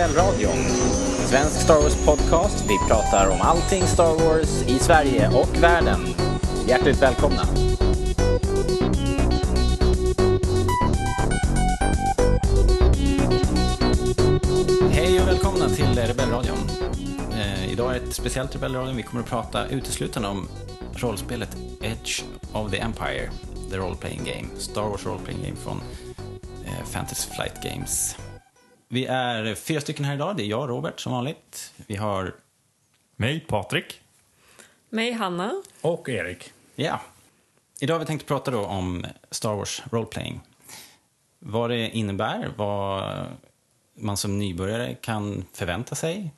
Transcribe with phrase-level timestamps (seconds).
[0.00, 0.64] Rebellradion.
[1.28, 2.64] Svensk Star Wars podcast.
[2.68, 6.00] Vi pratar om allting Star Wars i Sverige och världen.
[6.66, 7.42] Hjärtligt välkomna.
[14.90, 16.58] Hej och välkomna till Rebellradion.
[17.32, 18.96] Eh, idag är ett speciellt Rebellradion.
[18.96, 20.48] Vi kommer att prata uteslutande om
[20.94, 23.30] rollspelet Edge of the Empire,
[23.70, 25.80] the role playing game, Star Wars role playing game från
[26.64, 28.16] eh, Fantasy Flight Games.
[28.92, 30.36] Vi är fyra stycken här idag.
[30.36, 31.74] Det är jag, Robert, som vanligt.
[31.86, 32.34] Vi har...
[33.16, 34.00] Mig, Patrik.
[34.88, 35.62] Mig, Hanna.
[35.80, 36.52] Och Erik.
[36.74, 37.00] Ja.
[37.80, 40.40] Idag har vi tänkt prata då om Star Wars role playing.
[41.38, 43.26] Vad det innebär, vad
[43.94, 46.30] man som nybörjare kan förvänta sig,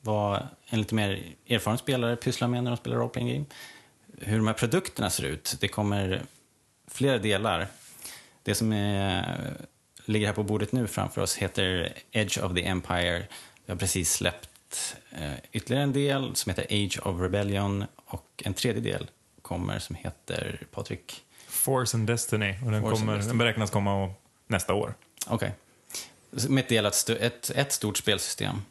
[0.00, 3.44] vad en lite mer erfaren spelare pysslar med när de spelar role playing game,
[4.18, 5.56] hur de här produkterna ser ut.
[5.60, 6.22] Det kommer
[6.88, 7.66] flera delar.
[8.42, 9.38] Det som är,
[10.04, 13.26] ligger här på bordet nu framför oss heter Edge of the Empire.
[13.66, 18.54] Vi har precis släppt eh, ytterligare en del som heter Age of Rebellion och en
[18.54, 19.10] tredje del
[19.42, 21.22] kommer som heter, Patrik?
[21.48, 22.54] Force and Destiny.
[22.64, 24.14] Och den, kommer, den beräknas komma
[24.46, 24.94] nästa år.
[25.26, 25.52] Okej.
[26.48, 28.62] Med ett, delat ett, ett stort spelsystem.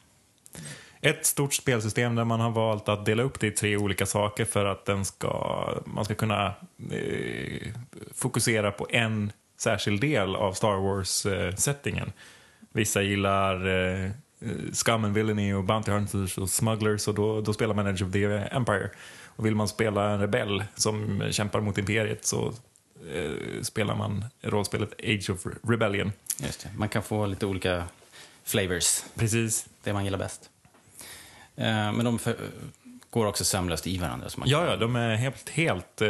[1.02, 4.46] Ett stort spelsystem där man har valt att dela upp det i tre olika saker
[4.46, 6.54] för att den ska, man ska kunna
[6.92, 7.74] eh,
[8.14, 12.12] fokusera på en särskild del av Star Wars-settingen.
[12.72, 14.12] Vissa gillar eh,
[14.74, 18.12] Scum and Villainy och Bounty Hunters och Smugglers och då, då spelar man Edge of
[18.12, 18.90] the Empire.
[19.26, 22.54] Och vill man spela en rebell som kämpar mot Imperiet så
[23.14, 26.12] eh, spelar man rollspelet Age of Rebellion.
[26.38, 26.70] Just det.
[26.78, 27.84] Man kan få lite olika
[28.44, 29.66] flavors, Precis.
[29.84, 30.50] det man gillar bäst.
[31.56, 32.36] Eh, Men de för,
[33.10, 34.30] går också sömlöst i varandra.
[34.30, 36.10] Så man Ja, ja, de är helt, helt eh,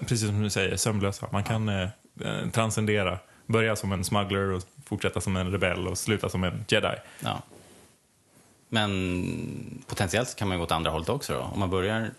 [0.00, 1.28] precis som du säger, sömlösa.
[1.32, 1.88] Man kan eh, eh,
[2.52, 3.18] transcendera.
[3.46, 6.94] Börja som en smuggler och fortsätta som en rebell och sluta som en jedi.
[7.20, 7.42] Ja.
[8.68, 11.32] Men potentiellt kan man gå åt andra hållet också.
[11.34, 11.40] Då.
[11.40, 12.10] Om man börjar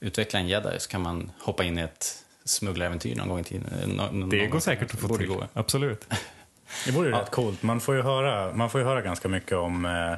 [0.00, 3.66] utveckla en jedi så kan man hoppa in i ett smugglaräventyr någon gång i tiden.
[3.82, 5.26] Eh, nå- någon Det går säkert att få till.
[5.28, 5.46] gå.
[5.52, 6.06] Absolut.
[6.86, 7.62] Det vore ju rätt coolt.
[7.62, 10.12] Man får ju höra, man får ju höra ganska mycket om eh,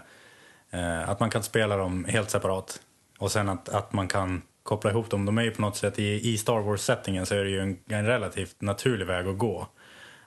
[0.80, 2.80] eh, att man kan spela dem helt separat.
[3.18, 5.24] Och sen att, att man kan koppla ihop dem.
[5.26, 7.78] De är ju på något sätt i, i Star Wars-settingen så är det ju en,
[7.88, 9.68] en relativt naturlig väg att gå.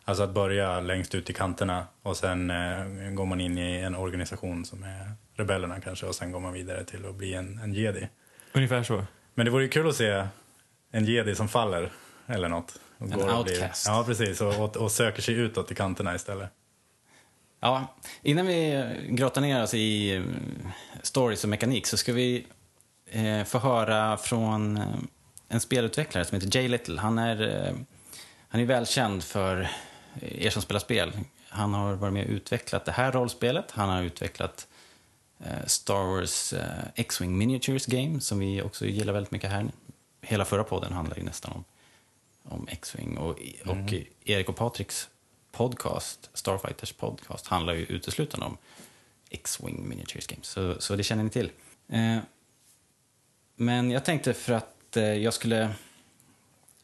[0.05, 3.95] Alltså att börja längst ut i kanterna och sen eh, går man in i en
[3.95, 7.73] organisation som är rebellerna kanske och sen går man vidare till att bli en, en
[7.73, 8.07] jedi.
[8.53, 9.05] Ungefär så.
[9.35, 10.27] Men det vore ju kul att se
[10.91, 11.91] en jedi som faller
[12.27, 12.79] eller något.
[12.97, 13.87] Och En går och blir- outcast.
[13.87, 14.41] Ja, precis.
[14.41, 16.49] Och, och, och söker sig utåt i kanterna istället.
[17.59, 20.23] Ja, innan vi grottar ner oss i eh,
[21.01, 22.47] stories och mekanik så ska vi
[23.05, 24.83] eh, få höra från eh,
[25.47, 26.99] en spelutvecklare som heter Jay Little.
[26.99, 27.75] Han är, eh,
[28.47, 29.69] han är välkänd för
[30.21, 31.11] er som spelar spel.
[31.49, 33.71] Han har varit med och utvecklat det här rollspelet.
[33.71, 34.67] Han har utvecklat
[35.39, 39.65] eh, Star Wars eh, X-Wing Miniatures Game som vi också gillar väldigt mycket här.
[40.21, 41.63] Hela förra podden handlar ju nästan om,
[42.43, 43.93] om X-Wing och, och
[44.25, 45.09] Erik och Patriks
[45.51, 48.57] podcast, Starfighters podcast, handlar ju uteslutande om
[49.29, 50.47] X-Wing Miniatures Games.
[50.47, 51.51] Så, så det känner ni till.
[51.87, 52.17] Eh,
[53.55, 55.69] men jag tänkte för att eh, jag skulle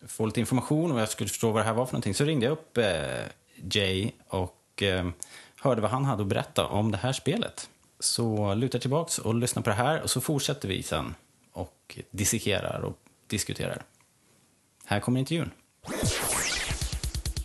[0.07, 2.45] få lite information och jag skulle förstå vad det här var för någonting så ringde
[2.45, 2.85] jag upp eh,
[3.71, 5.09] Jay och eh,
[5.61, 7.69] hörde vad han hade att berätta om det här spelet.
[7.99, 11.15] Så luta tillbaks och lyssna på det här och så fortsätter vi sen
[11.51, 12.97] och dissekerar och
[13.27, 13.83] diskuterar.
[14.85, 15.51] Här kommer intervjun.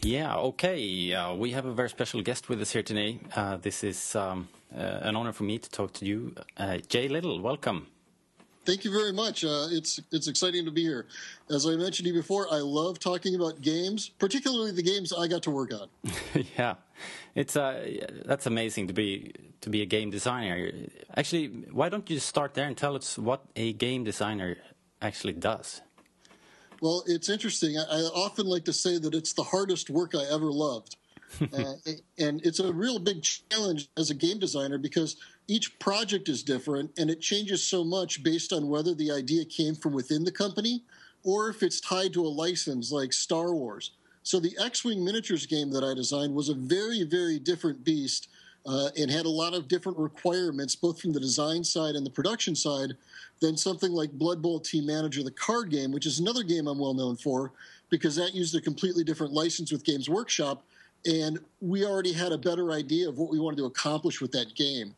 [0.05, 1.15] Yeah, okay.
[1.15, 3.19] Uh, we have a very special guest with us here today.
[3.37, 6.35] Uh, this is um, uh, an honor for me to talk to you.
[6.61, 7.87] Uh, Jay Little, welcome.
[8.65, 9.45] Thank you very much.
[9.45, 11.07] Uh, it's it's exciting to be here.
[11.51, 15.29] As I mentioned to you before, I love talking about games, particularly the games I
[15.29, 15.89] got to work on.
[16.59, 16.75] yeah,
[17.35, 17.87] it's uh,
[18.25, 20.71] that's amazing to be to be a game designer.
[21.17, 24.57] Actually, why don't you start there and tell us what a game designer
[25.03, 25.83] actually does?
[26.81, 27.77] Well, it's interesting.
[27.79, 30.97] I, I often like to say that it's the hardest work I ever loved.
[31.41, 31.75] Uh,
[32.19, 35.17] and it's a real big challenge as a game designer because
[35.49, 39.75] each project is different and it changes so much based on whether the idea came
[39.75, 40.83] from within the company
[41.23, 43.93] or if it's tied to a license like Star Wars.
[44.23, 48.29] So the X-Wing miniatures game that I designed was a very, very different beast
[48.67, 52.11] uh, and had a lot of different requirements, both from the design side and the
[52.11, 52.95] production side,
[53.41, 56.79] than something like Blood Bowl Team Manager, the card game, which is another game I'm
[56.79, 57.53] well known for,
[57.91, 60.65] because that used a completely different license with Games Workshop,
[61.07, 64.55] and we already had a better idea of what we wanted to accomplish with that
[64.55, 64.95] game.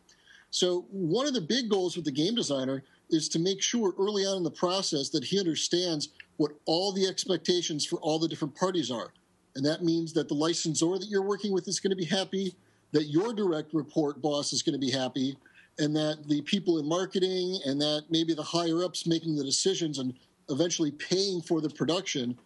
[0.51, 4.25] So one of the big goals with the game designer is to make sure early
[4.25, 8.55] on in the process that he understands what all the expectations for all the different
[8.55, 9.13] parties are.
[9.55, 12.55] And that means that the licensor that you're working with is going to be happy,
[12.93, 15.37] that your direct report boss is going to be happy,
[15.79, 19.99] and that the people in marketing and that maybe the higher ups making the decisions
[19.99, 20.15] and
[20.49, 22.39] eventually paying for the production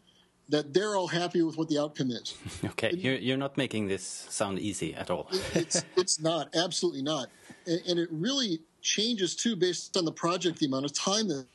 [0.50, 2.36] that they're all happy with what the outcome is.
[2.64, 5.28] Okay, you're, you're not making this sound easy at all.
[5.54, 7.28] it's it's not absolutely not,
[7.66, 11.46] and, and, it really changes too based on the project, the amount of time that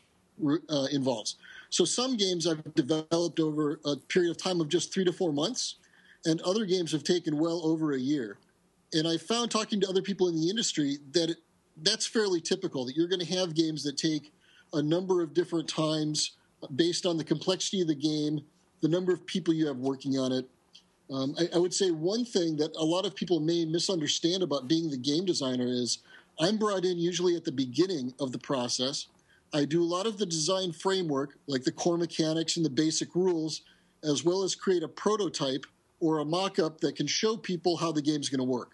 [0.70, 1.36] uh, involves.
[1.70, 5.32] So some games I've developed over a period of time of just three to four
[5.32, 5.76] months,
[6.26, 8.38] and other games have taken well over a year.
[8.94, 11.38] And I found talking to other people in the industry that it,
[11.82, 12.86] that's fairly typical.
[12.86, 14.32] That you're going to have games that take
[14.74, 16.32] a number of different times
[16.76, 18.42] based on the complexity of the game
[18.82, 20.46] the number of people you have working on it.
[21.12, 24.68] Um, I, I, would say one thing that a lot of people may misunderstand about
[24.68, 26.00] being the game designer is
[26.40, 29.08] I'm brought in usually at the beginning of the process.
[29.54, 33.16] I do a lot of the design framework, like the core mechanics and the basic
[33.16, 33.62] rules,
[34.04, 35.66] as well as create a prototype
[36.00, 38.72] or a mock up that can show people how the game's going to work.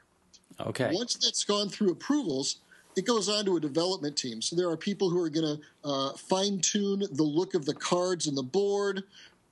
[0.60, 0.90] Okay.
[0.94, 2.58] Once that's gone through approvals,
[2.96, 4.42] it goes on to a development team.
[4.42, 7.74] So there are people who are going to uh, fine tune the look of the
[7.74, 9.04] cards and the board.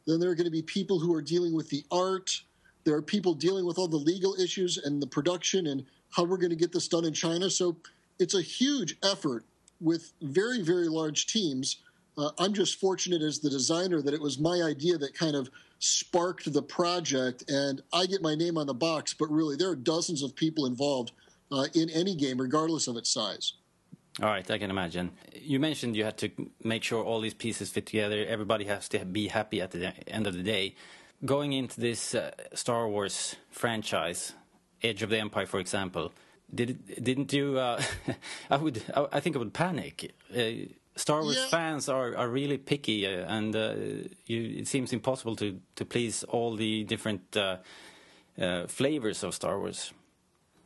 [0.07, 2.42] Then there are going to be people who are dealing with the art.
[2.84, 6.38] There are people dealing with all the legal issues and the production and how we're
[6.38, 7.50] going to get this done in China.
[7.50, 7.75] So
[8.18, 9.46] it's a huge effort
[9.80, 11.78] with very, very large teams.
[12.18, 15.50] Uh, I'm just fortunate as the designer that it was my idea that kind of
[15.80, 19.75] sparked the project, and I get my name on the box, but really there are
[19.75, 21.13] dozens of people involved
[21.52, 23.54] uh, in any game, regardless of its size.
[24.21, 25.12] All right, I can imagine.
[25.33, 26.30] You mentioned you had to
[26.62, 28.25] make sure all these pieces fit together.
[28.27, 30.75] Everybody has to be happy at the end of the day.
[31.24, 34.33] Going into this uh, Star Wars franchise,
[34.83, 36.12] Edge of the Empire, for example,
[36.54, 37.60] did didn't you?
[37.60, 37.81] Uh,
[38.50, 38.83] I would.
[39.13, 40.13] I think I would panic.
[40.36, 40.68] Uh,
[40.98, 41.48] Star Wars yeah.
[41.48, 43.74] fans are, are really picky, uh, and uh,
[44.25, 47.57] you, it seems impossible to, to please all the different uh,
[48.68, 49.94] flavors of Star Wars.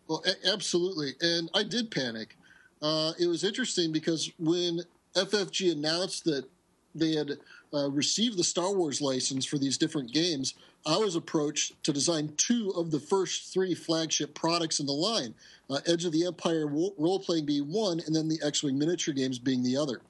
[0.07, 2.35] Well, absolutely, and I did panic
[2.83, 4.81] uh, it was interesting because when
[5.15, 6.45] FFG announced that
[6.93, 7.37] they had
[7.73, 10.53] uh, received the Star Wars license for these different games,
[10.85, 15.33] I was approached to design two of the first three flagship products in the line
[15.69, 19.13] uh, Edge of the Empire role playing being one, and then the X Wing miniature
[19.13, 20.01] games being the other.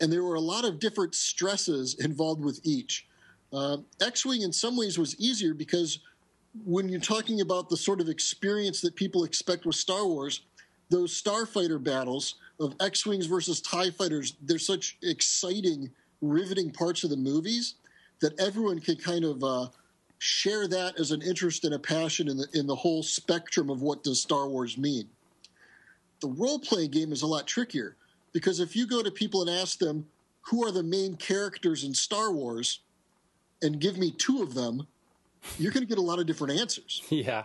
[0.00, 3.06] And there were a lot of different stresses involved with each.
[3.52, 6.00] Uh, X Wing, in some ways, was easier because
[6.66, 10.42] when you're talking about the sort of experience that people expect with Star Wars,
[10.90, 15.90] those starfighter battles of X-wings versus Tie fighters, they're such exciting,
[16.20, 17.74] riveting parts of the movies
[18.20, 19.66] that everyone can kind of uh,
[20.18, 23.82] share that as an interest and a passion in the in the whole spectrum of
[23.82, 25.08] what does Star Wars mean.
[26.20, 27.96] The role playing game is a lot trickier
[28.32, 30.06] because if you go to people and ask them
[30.42, 32.80] who are the main characters in Star Wars,
[33.62, 34.86] and give me two of them,
[35.58, 37.02] you're going to get a lot of different answers.
[37.10, 37.44] Yeah.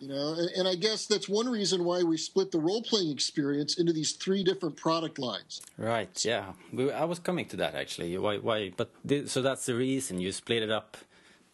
[0.00, 3.10] You know, and, and I guess that's one reason why we split the role playing
[3.10, 5.60] experience into these three different product lines.
[5.76, 6.24] Right.
[6.24, 6.52] Yeah,
[6.94, 8.16] I was coming to that actually.
[8.16, 8.38] Why?
[8.38, 8.72] Why?
[8.74, 8.90] But
[9.26, 10.96] so that's the reason you split it up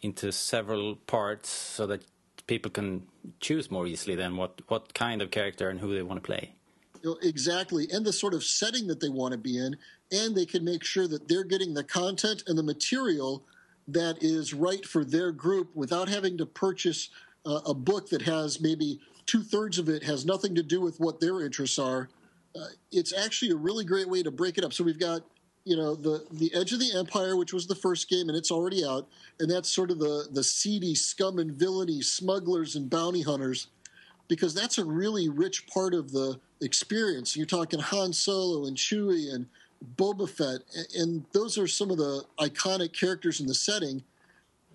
[0.01, 2.05] into several parts so that
[2.47, 3.05] people can
[3.41, 6.53] choose more easily then what what kind of character and who they want to play.
[7.21, 9.75] Exactly, and the sort of setting that they want to be in,
[10.11, 13.43] and they can make sure that they're getting the content and the material
[13.89, 17.09] that is right for their group without having to purchase
[17.47, 20.99] uh, a book that has maybe two thirds of it has nothing to do with
[20.99, 22.09] what their interests are.
[22.55, 24.73] Uh, it's actually a really great way to break it up.
[24.73, 25.21] So we've got
[25.63, 28.51] you know the the Edge of the Empire, which was the first game, and it's
[28.51, 29.07] already out,
[29.39, 33.67] and that's sort of the the seedy scum and villainy, smugglers and bounty hunters,
[34.27, 37.35] because that's a really rich part of the experience.
[37.35, 39.47] You're talking Han Solo and Chewie and
[39.95, 40.61] Boba Fett,
[40.97, 44.03] and those are some of the iconic characters in the setting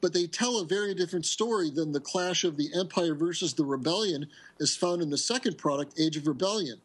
[0.03, 3.65] but they tell a very different story than the clash of the Empire versus the
[3.65, 4.27] Rebellion
[4.61, 6.79] as found in the second product, Age of Rebellion,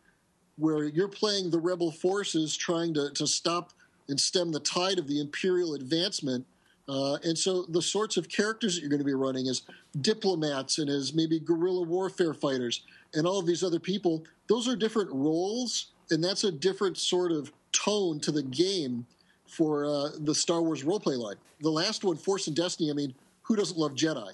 [0.58, 3.74] where you're playing the rebel forces trying to, to stop
[4.08, 6.46] and stem the tide of the Imperial advancement.
[6.88, 9.64] Uh, and so the sorts of characters that you're going to be running as
[10.00, 12.84] diplomats and as maybe guerrilla warfare fighters
[13.14, 17.32] and all of these other people, those are different roles, and that's a different sort
[17.32, 19.06] of tone to the game
[19.48, 21.36] for uh, the Star Wars roleplay line.
[21.62, 24.32] The last one, Force and Destiny, I mean, who doesn't love Jedi?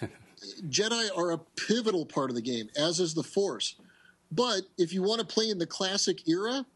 [0.68, 3.76] Jedi are a pivotal part of the game, as is the Force.
[4.32, 6.66] But if you want to play in the classic era,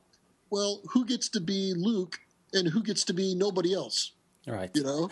[0.50, 2.20] well, who gets to be Luke
[2.52, 4.12] and who gets to be nobody else?
[4.46, 4.70] Right.
[4.74, 5.10] You know?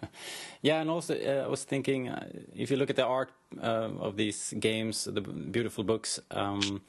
[0.62, 3.90] yeah, and also uh, I was thinking uh, if you look at the art uh,
[3.98, 6.82] of these games, the beautiful books, um,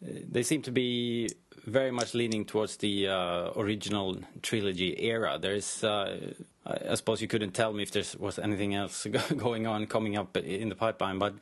[0.00, 1.28] they seem to be
[1.66, 5.38] very much leaning towards the uh, original trilogy era.
[5.40, 9.86] There's, uh, I suppose you couldn't tell me if there was anything else going on
[9.86, 11.34] coming up in the pipeline, but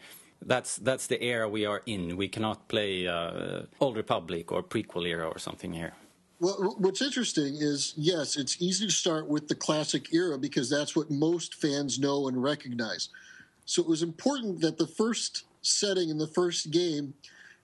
[0.43, 2.17] that's that's the era we are in.
[2.17, 5.95] We cannot play uh, Old Republic or prequel era or something here.
[6.39, 10.95] Well, what's interesting is yes, it's easy to start with the classic era because that's
[10.95, 13.09] what most fans know and recognize.
[13.65, 17.15] So it was important that the first setting in the first game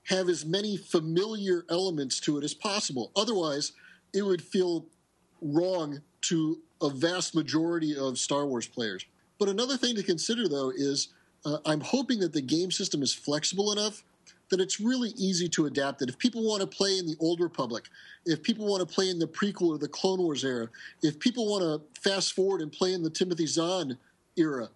[0.04, 3.12] have as many familiar elements to it as possible.
[3.16, 3.72] Otherwise,
[4.12, 4.86] it would feel
[5.40, 9.04] wrong to a vast majority of Star Wars players.
[9.38, 11.08] But another thing to consider, though, is
[11.44, 14.04] uh, I'm hoping that the game system is flexible enough
[14.52, 16.10] that it's really easy to adapt it.
[16.10, 17.88] If people want to play in the Old Republic,
[18.26, 20.68] if people want to play in the prequel or the Clone Wars era,
[21.02, 23.96] if people want to fast forward and play in the Timothy Zahn
[24.36, 24.68] era,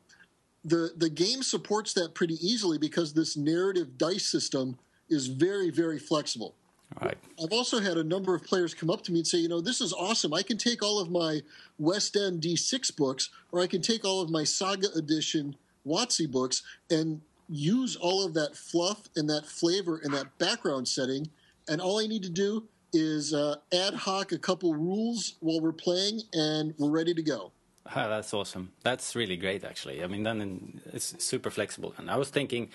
[0.65, 4.79] the, the game supports that pretty easily because this narrative dice system
[5.09, 6.55] is very, very flexible.
[7.01, 7.19] Right.
[7.43, 9.61] I've also had a number of players come up to me and say, you know,
[9.61, 10.33] this is awesome.
[10.33, 11.41] I can take all of my
[11.79, 16.63] West End D6 books, or I can take all of my Saga Edition WotC books
[16.91, 21.29] and use all of that fluff and that flavor and that background setting.
[21.69, 25.73] And all I need to do is uh, ad hoc a couple rules while we're
[25.73, 27.53] playing, and we're ready to go.
[27.95, 28.73] Ah, that's awesome.
[28.83, 30.03] That's really great, actually.
[30.03, 31.95] I mean, then it's super flexible.
[31.99, 32.71] And I was thinking,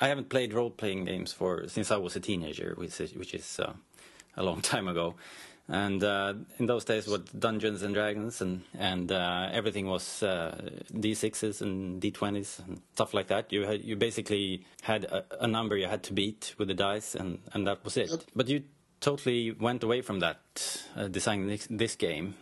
[0.00, 3.34] I haven't played role playing games for since I was a teenager, which is, which
[3.34, 3.72] is uh,
[4.36, 5.14] a long time ago.
[5.66, 10.60] And uh, in those days, what Dungeons and Dragons and and uh, everything was uh,
[10.92, 13.50] D6s and D20s and stuff like that.
[13.50, 17.14] You had you basically had a, a, number you had to beat with the dice,
[17.14, 18.26] and and that was it.
[18.36, 18.64] But you
[19.00, 22.34] totally went away from that uh, designing this, this game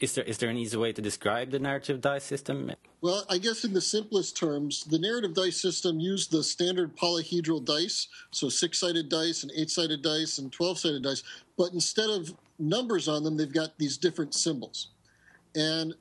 [0.00, 2.72] is there is there an easy way to describe the narrative dice system?
[3.02, 7.64] Well, I guess in the simplest terms, the narrative dice system used the standard polyhedral
[7.64, 11.22] dice, so six-sided dice and eight-sided dice and twelve-sided dice,
[11.56, 14.88] but instead of numbers on them, they've got these different symbols,
[15.54, 15.94] and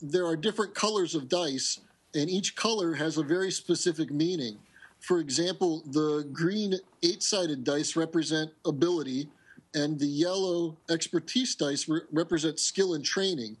[0.00, 1.80] there are different colors of dice,
[2.14, 4.58] and each color has a very specific meaning.
[5.00, 9.28] For example, the green eight-sided dice represent ability,
[9.76, 13.58] and the yellow expertise dice re- represent skill and training.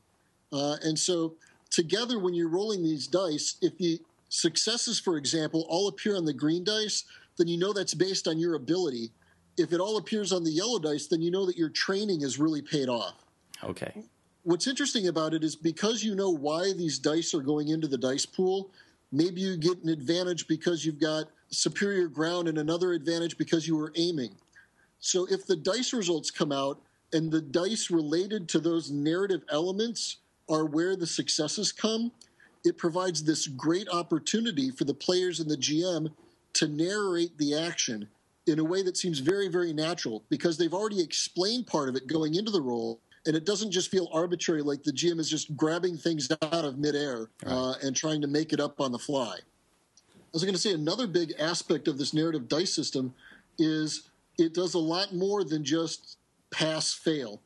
[0.50, 1.34] Uh, and so,
[1.70, 6.32] together, when you're rolling these dice, if the successes, for example, all appear on the
[6.32, 7.04] green dice,
[7.36, 9.10] then you know that's based on your ability.
[9.58, 12.38] If it all appears on the yellow dice, then you know that your training has
[12.38, 13.14] really paid off.
[13.62, 14.02] Okay.
[14.42, 17.98] What's interesting about it is because you know why these dice are going into the
[17.98, 18.70] dice pool,
[19.12, 23.76] maybe you get an advantage because you've got superior ground and another advantage because you
[23.76, 24.30] were aiming.
[25.00, 26.80] So if the dice results come out
[27.12, 32.12] and the dice related to those narrative elements are where the successes come,
[32.64, 36.10] it provides this great opportunity for the players and the GM
[36.54, 38.08] to narrate the action
[38.46, 42.06] in a way that seems very, very natural because they've already explained part of it
[42.06, 43.00] going into the role.
[43.26, 46.78] And it doesn't just feel arbitrary like the GM is just grabbing things out of
[46.78, 47.52] midair right.
[47.52, 49.36] uh, and trying to make it up on the fly.
[49.36, 53.14] I was going to say another big aspect of this narrative dice system
[53.58, 56.18] is it does a lot more than just
[56.50, 57.40] pass fail.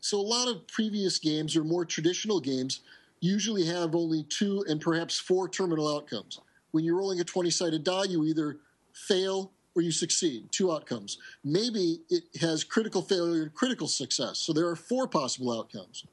[0.00, 2.80] So a lot of previous games or more traditional games
[3.20, 6.40] usually have only two and perhaps four terminal outcomes.
[6.72, 8.58] When you're rolling a 20 sided die, you either
[8.92, 11.18] fail or you succeed, two outcomes.
[11.44, 14.38] Maybe it has critical failure and critical success.
[14.38, 16.04] So there are four possible outcomes.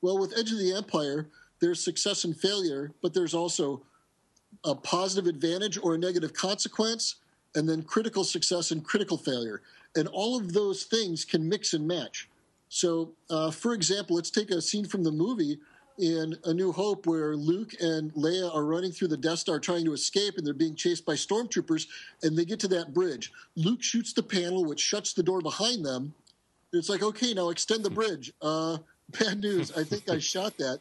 [0.00, 1.28] Well, with Edge of the Empire,
[1.60, 3.82] there's success and failure, but there's also
[4.64, 7.16] a positive advantage or a negative consequence,
[7.58, 9.62] and then critical success and critical failure.
[9.96, 12.28] And all of those things can mix and match.
[12.68, 15.58] So, uh, for example, let's take a scene from the movie
[15.98, 19.84] in A New Hope where Luke and Leia are running through the Death Star trying
[19.86, 21.88] to escape and they're being chased by stormtroopers
[22.22, 23.32] and they get to that bridge.
[23.56, 26.14] Luke shoots the panel, which shuts the door behind them.
[26.72, 28.32] It's like, okay, now extend the bridge.
[28.40, 28.78] Uh,
[29.18, 29.76] bad news.
[29.76, 30.78] I think I shot that.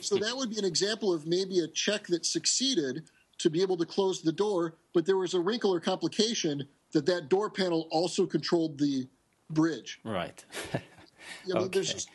[0.00, 3.02] So that would be an example of maybe a check that succeeded
[3.42, 7.06] to be able to close the door, but there was a wrinkle or complication that
[7.06, 9.08] that door panel also controlled the
[9.50, 10.00] bridge.
[10.04, 10.44] Right.
[10.74, 10.78] I
[11.46, 11.68] mean, okay.
[11.72, 12.08] there's just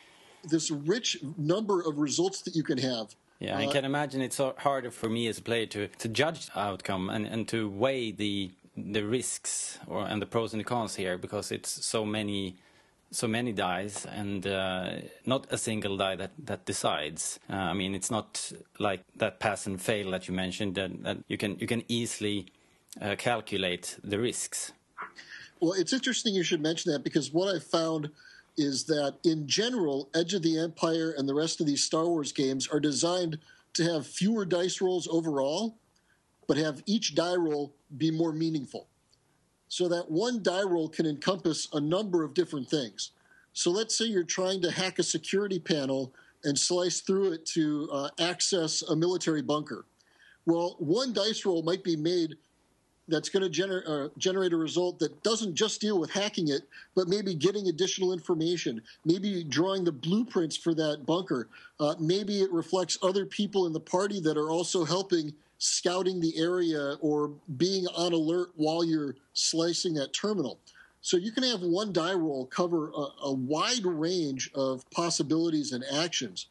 [0.44, 3.14] this rich number of results that you can have.
[3.40, 6.46] Yeah, I uh, can imagine it's harder for me as a player to, to judge
[6.46, 10.64] the outcome and, and to weigh the the risks or and the pros and the
[10.64, 12.56] cons here because it's so many
[13.10, 17.40] so many dies and uh, not a single die that that decides.
[17.50, 21.18] Uh, I mean, it's not like that pass and fail that you mentioned that, that
[21.28, 22.46] you can you can easily
[23.00, 24.72] uh, calculate the risks.
[25.60, 28.10] Well, it's interesting you should mention that because what I found
[28.56, 32.32] is that in general, Edge of the Empire and the rest of these Star Wars
[32.32, 33.38] games are designed
[33.74, 35.76] to have fewer dice rolls overall,
[36.46, 38.88] but have each die roll be more meaningful.
[39.68, 43.10] So that one die roll can encompass a number of different things.
[43.52, 46.12] So let's say you're trying to hack a security panel
[46.44, 49.84] and slice through it to uh, access a military bunker.
[50.46, 52.36] Well, one dice roll might be made
[53.08, 56.62] that's going to gener- uh, generate a result that doesn't just deal with hacking it,
[56.94, 61.48] but maybe getting additional information, maybe drawing the blueprints for that bunker.
[61.80, 66.36] Uh, maybe it reflects other people in the party that are also helping scouting the
[66.38, 70.58] area or being on alert while you're slicing that terminal.
[71.00, 75.84] So you can have one die roll cover a, a wide range of possibilities and
[75.92, 76.46] actions.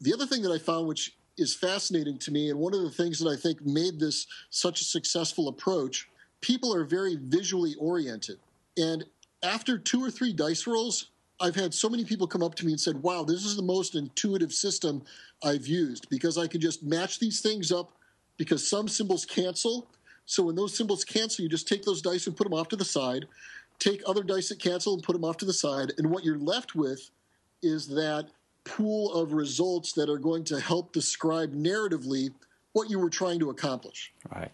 [0.00, 2.90] The other thing that I found, which is fascinating to me, and one of the
[2.90, 6.08] things that I think made this such a successful approach,
[6.40, 8.38] people are very visually oriented.
[8.76, 9.04] And
[9.42, 11.10] after two or three dice rolls,
[11.40, 13.62] I've had so many people come up to me and said, Wow, this is the
[13.62, 15.02] most intuitive system
[15.42, 17.92] I've used because I can just match these things up
[18.36, 19.86] because some symbols cancel.
[20.24, 22.76] So when those symbols cancel, you just take those dice and put them off to
[22.76, 23.26] the side,
[23.78, 25.92] take other dice that cancel and put them off to the side.
[25.98, 27.10] And what you're left with
[27.62, 28.28] is that
[28.64, 32.30] pool of results that are going to help describe narratively
[32.72, 34.12] what you were trying to accomplish.
[34.34, 34.50] Right.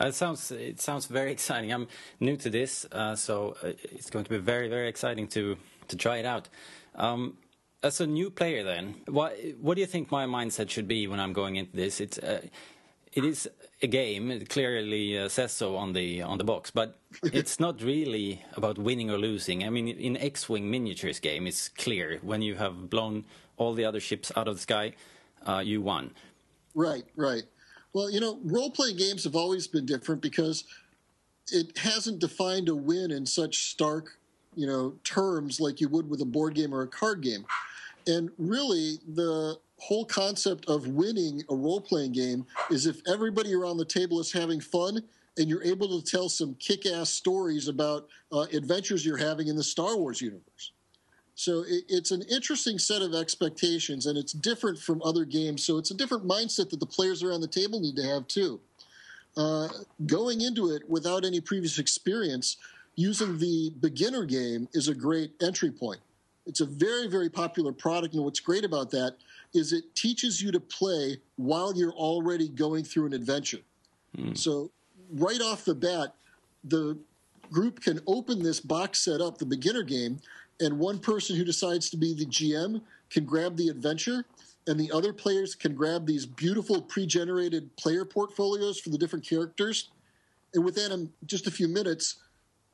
[0.00, 1.72] Uh, it sounds it sounds very exciting.
[1.72, 1.88] I'm
[2.20, 5.56] new to this, uh, so uh, it's going to be very very exciting to
[5.88, 6.48] to try it out.
[6.94, 7.36] Um,
[7.82, 11.20] as a new player, then, what what do you think my mindset should be when
[11.20, 12.00] I'm going into this?
[12.00, 12.42] It's uh,
[13.16, 13.48] it is
[13.82, 14.30] a game.
[14.30, 18.78] It clearly uh, says so on the on the box, but it's not really about
[18.78, 19.64] winning or losing.
[19.64, 23.24] I mean, in X-wing miniatures game, it's clear when you have blown
[23.56, 24.92] all the other ships out of the sky,
[25.46, 26.10] uh, you won.
[26.74, 27.44] Right, right.
[27.94, 30.64] Well, you know, role playing games have always been different because
[31.50, 34.18] it hasn't defined a win in such stark,
[34.54, 37.46] you know, terms like you would with a board game or a card game.
[38.06, 43.76] And really, the whole concept of winning a role playing game is if everybody around
[43.76, 45.02] the table is having fun
[45.38, 49.56] and you're able to tell some kick ass stories about uh, adventures you're having in
[49.56, 50.72] the Star Wars universe.
[51.34, 55.64] So it, it's an interesting set of expectations and it's different from other games.
[55.64, 58.60] So it's a different mindset that the players around the table need to have too.
[59.36, 59.68] Uh,
[60.06, 62.56] going into it without any previous experience,
[62.94, 66.00] using the beginner game is a great entry point.
[66.46, 69.16] It's a very, very popular product, and what's great about that
[69.52, 73.60] is it teaches you to play while you're already going through an adventure.
[74.16, 74.36] Mm.
[74.36, 74.70] So,
[75.12, 76.14] right off the bat,
[76.64, 76.96] the
[77.50, 80.18] group can open this box set up, the beginner game,
[80.60, 82.80] and one person who decides to be the GM
[83.10, 84.24] can grab the adventure,
[84.66, 89.26] and the other players can grab these beautiful pre generated player portfolios for the different
[89.26, 89.90] characters.
[90.54, 92.16] And within just a few minutes,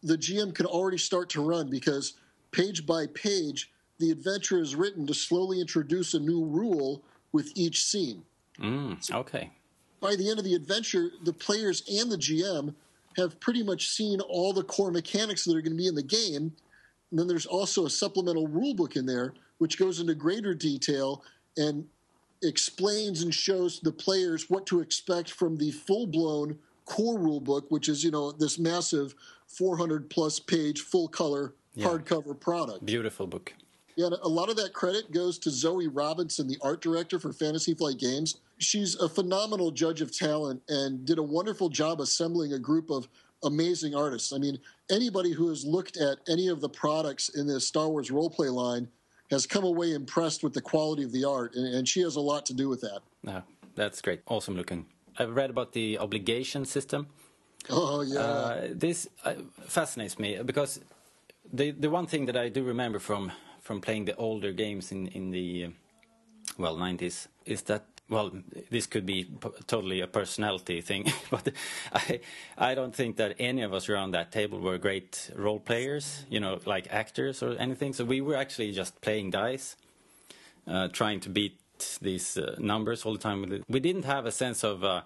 [0.03, 2.15] the GM can already start to run because
[2.53, 7.85] page by page, the adventure is written to slowly introduce a new rule with each
[7.85, 8.23] scene.
[8.61, 9.51] Mm, okay.
[10.01, 12.75] By the end of the adventure, the players and the GM
[13.17, 16.03] have pretty much seen all the core mechanics that are going to be in the
[16.03, 16.53] game.
[17.11, 21.23] And then there's also a supplemental rule book in there, which goes into greater detail
[21.57, 21.87] and
[22.43, 27.67] explains and shows the players what to expect from the full blown core rule book,
[27.71, 29.15] which is, you know, this massive
[29.47, 31.87] 400 plus page full color yeah.
[31.87, 32.85] hardcover product.
[32.85, 33.53] Beautiful book.
[33.97, 37.75] Yeah, a lot of that credit goes to Zoe Robinson, the art director for Fantasy
[37.75, 38.37] Flight Games.
[38.59, 43.07] She's a phenomenal judge of talent and did a wonderful job assembling a group of
[43.45, 44.33] amazing artists.
[44.33, 44.59] I mean,
[44.91, 48.89] anybody who has looked at any of the products in the Star Wars roleplay line
[49.31, 52.21] has come away impressed with the quality of the art, and, and she has a
[52.21, 53.01] lot to do with that.
[53.23, 53.41] Yeah,
[53.75, 54.21] that's great.
[54.27, 54.87] Awesome looking.
[55.19, 57.09] I've read about the obligation system.
[57.71, 59.35] Oh yeah, uh, this uh,
[59.67, 60.81] fascinates me because
[61.53, 65.09] the the one thing that I do remember from from playing the older games in
[65.09, 65.71] in the
[66.59, 68.33] well 90s is that well
[68.71, 69.31] this could be
[69.67, 71.51] totally a personality thing but
[71.93, 72.21] i
[72.59, 76.41] i don't think that any of us around that table were great role players you
[76.41, 77.93] know like actors or anything.
[77.93, 79.77] So we were actually just playing dice
[80.67, 81.59] uh, trying to beat
[82.01, 83.65] these uh, numbers all the time.
[83.69, 85.03] We didn't have a sense of uh,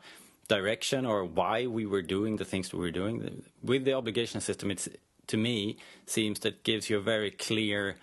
[0.48, 3.42] direction or why we were doing the things we were doing.
[3.62, 4.88] With the obligation system it's
[5.28, 7.96] to me seems that gives you a very clear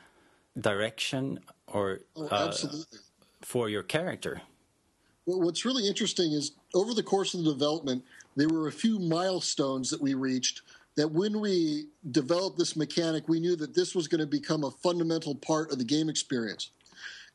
[0.59, 2.53] direction or oh, uh,
[3.41, 4.41] for your character.
[5.25, 8.03] Well, what's really interesting is over the course of the development,
[8.35, 10.61] there were a few milestones that we reached.
[10.95, 14.69] That when we developed this mechanic, we knew that this was going to become a
[14.69, 16.69] fundamental part of the game experience.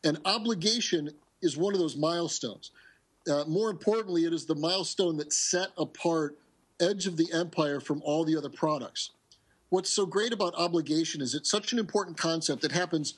[0.04, 1.10] And obligation
[1.42, 2.70] is one of those milestones.
[3.28, 6.38] Uh, more importantly, it is the milestone that set apart
[6.78, 9.10] Edge of the Empire from all the other products
[9.70, 13.14] what's so great about obligation is it's such an important concept that happens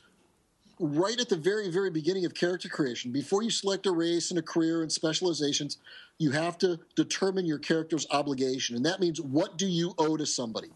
[0.79, 3.13] right at the very, very beginning of character creation.
[3.13, 5.77] Before you select a race and a career and specializations,
[6.19, 8.77] you have to determine your character's obligation.
[8.77, 10.71] And that means what do you owe to somebody?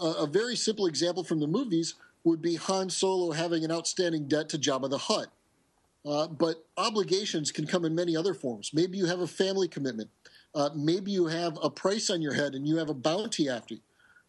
[0.00, 1.94] Uh, a very simple example from the movies
[2.24, 5.28] would be Han Solo having an outstanding debt to Jabba the Hutt.
[6.04, 8.70] Uh, but obligations can come in many other forms.
[8.74, 10.10] Maybe you have a family commitment.
[10.54, 13.74] Uh, maybe you have a price on your head and you have a bounty after
[13.74, 13.80] you.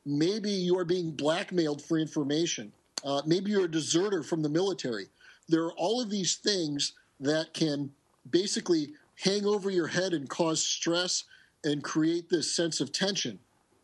[0.10, 2.72] Maybe you are being blackmailed for information.
[3.04, 5.08] Uh, maybe you're a deserter from the military.
[5.50, 7.92] There are all of these things that can
[8.30, 11.26] basically hang over your head and cause stress
[11.66, 13.40] and create this sense of tension.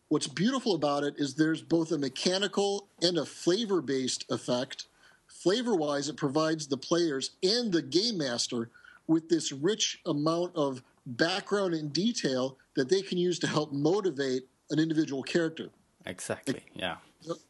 [0.08, 4.86] What's beautiful about it is there's both a mechanical and a flavor based effect.
[5.28, 8.70] Flavor wise, it provides the players and the game master
[9.08, 14.44] with this rich amount of background and detail that they can use to help motivate
[14.70, 15.70] an individual character.
[16.06, 16.64] Exactly.
[16.74, 16.98] Yeah.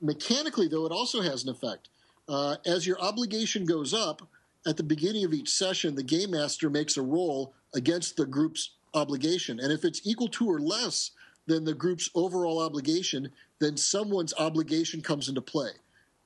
[0.01, 1.89] Mechanically, though, it also has an effect.
[2.27, 4.21] Uh, as your obligation goes up,
[4.65, 8.71] at the beginning of each session, the game master makes a roll against the group's
[8.93, 9.59] obligation.
[9.59, 11.11] And if it's equal to or less
[11.47, 15.71] than the group's overall obligation, then someone's obligation comes into play.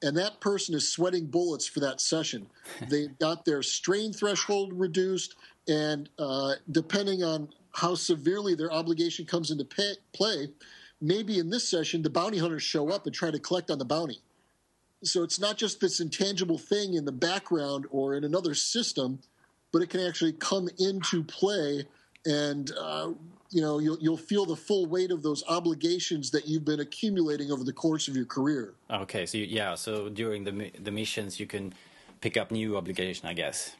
[0.03, 2.47] And that person is sweating bullets for that session.
[2.89, 5.35] They've got their strain threshold reduced,
[5.67, 10.49] and uh, depending on how severely their obligation comes into pay- play,
[11.01, 13.85] maybe in this session the bounty hunters show up and try to collect on the
[13.85, 14.19] bounty.
[15.03, 19.19] So it's not just this intangible thing in the background or in another system,
[19.71, 21.83] but it can actually come into play
[22.25, 23.11] and uh,
[23.51, 27.51] you know you'll, you'll feel the full weight of those obligations that you've been accumulating
[27.51, 31.39] over the course of your career Okay, so you, yeah, so during the the missions
[31.39, 31.73] you can
[32.19, 33.75] pick up new obligation, I guess.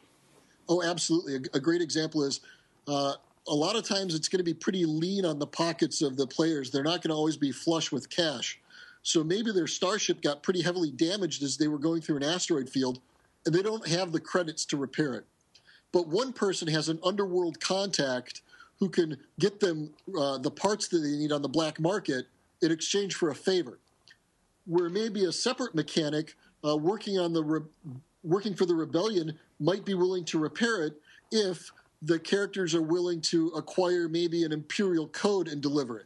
[0.70, 2.40] oh absolutely a, a great example is
[2.88, 3.14] uh,
[3.48, 6.28] a lot of times it's going to be pretty lean on the pockets of the
[6.28, 6.70] players.
[6.70, 8.60] They're not going to always be flush with cash.
[9.04, 12.70] So maybe their starship got pretty heavily damaged as they were going through an asteroid
[12.70, 13.00] field
[13.46, 15.26] and they don't have the credits to repair it.
[15.94, 18.42] But one person has an underworld contact
[18.80, 22.26] who can get them uh, the parts that they need on the black market
[22.62, 23.80] in exchange for a favor.
[24.66, 26.36] Where maybe a separate mechanic
[26.68, 30.94] uh, working on the re- working for the rebellion might be willing to repair it
[31.32, 36.06] if the characters are willing to acquire maybe an imperial code and deliver it.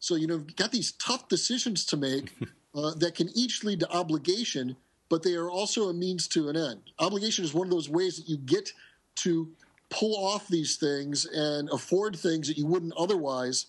[0.00, 2.32] So you know, you've got these tough decisions to make
[2.74, 4.76] uh, that can each lead to obligation,
[5.08, 6.82] but they are also a means to an end.
[6.98, 8.72] Obligation is one of those ways that you get
[9.16, 9.48] to
[9.90, 13.66] pull off these things and afford things that you wouldn't otherwise,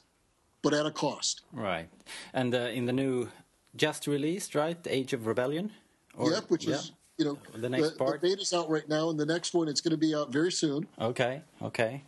[0.62, 1.42] but at a cost.
[1.54, 1.90] Right.
[2.34, 3.30] And uh, in the new,
[3.76, 4.78] just released, right?
[4.88, 5.72] Age of Rebellion?
[6.18, 6.76] Or- yep, which yeah.
[6.76, 8.22] is you know The next part?
[8.22, 10.52] The beta's out right now, and the next one it's going to be out very
[10.52, 10.88] soon.
[11.00, 12.02] Okay, okay.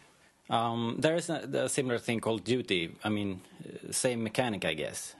[0.49, 2.95] Um, there is a, a similar thing called duty.
[3.03, 3.41] I mean,
[3.91, 5.15] same mechanic, I guess.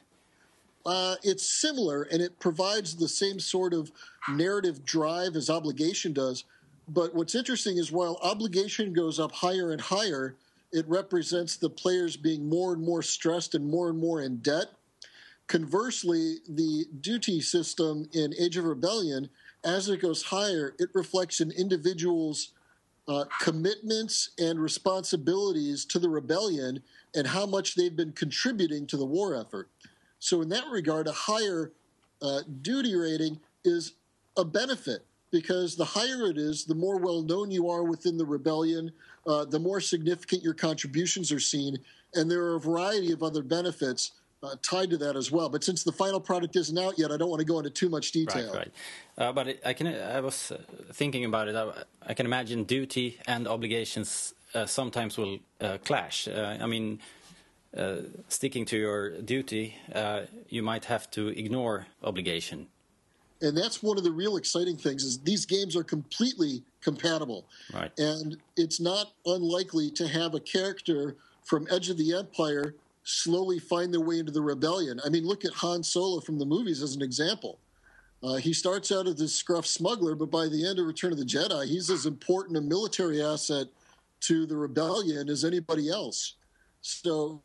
[0.86, 3.92] Uh, it's similar, and it provides the same sort of
[4.30, 6.46] narrative drive as obligation does.
[6.88, 10.36] But what's interesting is while obligation goes up higher and higher,
[10.72, 14.68] it represents the players being more and more stressed and more and more in debt.
[15.48, 19.30] Conversely, the duty system in Age of Rebellion,
[19.64, 22.54] as it goes higher, it reflects an individual's
[23.08, 26.82] uh, commitments and responsibilities to the rebellion
[27.16, 29.70] and how much they've been contributing to the war effort.
[30.20, 31.72] So, in that regard, a higher
[32.22, 33.94] uh, duty rating is
[34.38, 38.26] a benefit because the higher it is, the more well known you are within the
[38.26, 38.92] rebellion,
[39.26, 41.78] uh, the more significant your contributions are seen,
[42.14, 44.12] and there are a variety of other benefits
[44.44, 45.50] uh, tied to that as well.
[45.50, 47.90] But since the final product isn't out yet, I don't want to go into too
[47.90, 48.54] much detail.
[48.54, 48.72] Right, right.
[49.18, 49.88] Uh, but it, I can.
[49.88, 50.58] I was uh,
[50.94, 51.56] thinking about it.
[51.56, 51.72] I,
[52.08, 56.28] I can imagine duty and obligations uh, sometimes will uh, clash.
[56.28, 57.00] Uh, I mean,
[57.78, 57.98] uh,
[58.30, 62.68] sticking to your duty, uh, you might have to ignore obligation.
[63.44, 67.42] and that's one of the real exciting things is these games are completely compatible
[67.74, 67.92] Right.
[67.98, 71.16] and it's not unlikely to have a character
[71.50, 75.46] from edge of the empire slowly find their way into the rebellion i mean look
[75.46, 77.60] at han solo from the movies as an example
[78.24, 81.18] uh, he starts out as a scruff smuggler but by the end of return of
[81.18, 83.68] the jedi he's as important a military asset
[84.20, 86.36] to the rebellion as anybody else
[86.82, 87.42] so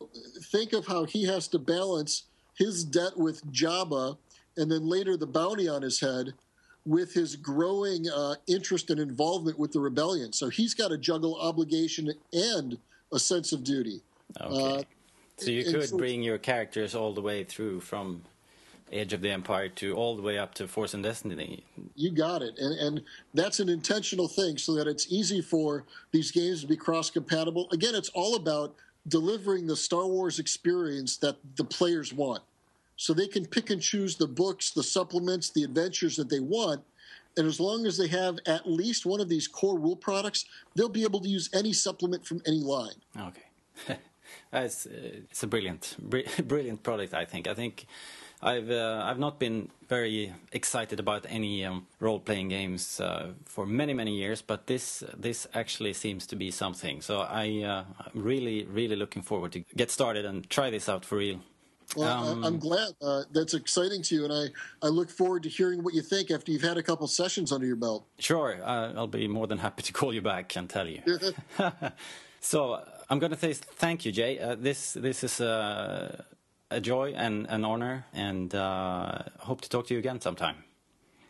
[0.50, 2.24] think of how he has to balance
[2.56, 4.16] his debt with Jabba
[4.56, 6.32] and then later the bounty on his head
[6.86, 10.32] with his growing uh, interest and involvement with the rebellion.
[10.32, 12.78] So he's got to juggle obligation and
[13.12, 14.00] a sense of duty.
[14.40, 14.78] Okay.
[14.78, 14.82] Uh,
[15.36, 18.22] so you could so- bring your characters all the way through from
[18.92, 21.64] Age of the Empire to all the way up to Force and Destiny.
[21.96, 22.56] You got it.
[22.58, 23.02] And, and
[23.34, 27.68] that's an intentional thing so that it's easy for these games to be cross compatible.
[27.72, 28.76] Again, it's all about
[29.08, 32.42] delivering the Star Wars experience that the players want.
[32.96, 36.82] So they can pick and choose the books, the supplements, the adventures that they want.
[37.36, 40.88] And as long as they have at least one of these core rule products, they'll
[40.88, 42.94] be able to use any supplement from any line.
[43.18, 43.98] Okay,
[44.52, 44.90] it's uh,
[45.30, 47.14] it's a brilliant, bri- brilliant product.
[47.14, 47.46] I think.
[47.46, 47.86] I think
[48.42, 53.94] I've uh, I've not been very excited about any um, role-playing games uh, for many
[53.94, 57.00] many years, but this this actually seems to be something.
[57.00, 61.04] So I uh, I'm really really looking forward to get started and try this out
[61.04, 61.40] for real.
[61.94, 65.44] Well, Um, I, I'm glad uh, that's exciting to you, and I, I look forward
[65.44, 68.06] to hearing what you think after you've had a couple sessions under your belt.
[68.18, 71.00] Sure, uh, I'll be more than happy to call you back and tell you.
[72.40, 74.38] so I'm going to say thank you, Jay.
[74.38, 76.22] Uh, this this is uh,
[76.70, 80.56] a joy and an honor, and uh, hope to talk to you again sometime.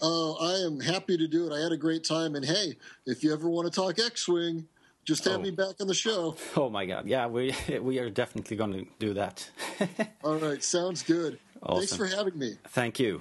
[0.01, 1.53] Oh, I am happy to do it.
[1.55, 4.67] I had a great time, and hey, if you ever want to talk X-wing,
[5.05, 5.43] just have Oh.
[5.43, 6.37] me back on the show.
[6.57, 7.07] Oh my God!
[7.07, 9.49] Yeah, we we are definitely going to do that.
[10.25, 11.39] All right, sounds good.
[11.67, 12.57] Thanks for having me.
[12.69, 13.21] Thank you.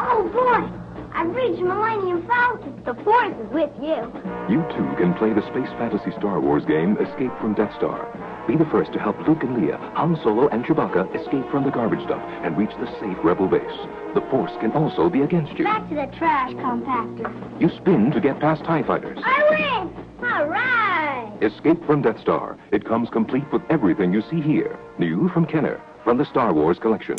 [0.00, 0.87] Oh boy,
[1.18, 2.80] I've reached Millennium Falcon.
[2.84, 4.06] The Force is with you.
[4.48, 8.06] You too can play the space fantasy Star Wars game Escape from Death Star.
[8.46, 11.72] Be the first to help Luke and Leia, Han Solo, and Chewbacca escape from the
[11.72, 13.78] garbage dump and reach the safe Rebel base.
[14.14, 15.64] The Force can also be against you.
[15.64, 17.60] Back to the trash compactor.
[17.60, 19.18] You spin to get past TIE fighters.
[19.20, 20.30] I win!
[20.30, 21.36] All right!
[21.42, 22.56] Escape from Death Star.
[22.70, 24.78] It comes complete with everything you see here.
[25.00, 27.16] New from Kenner, from the Star Wars collection.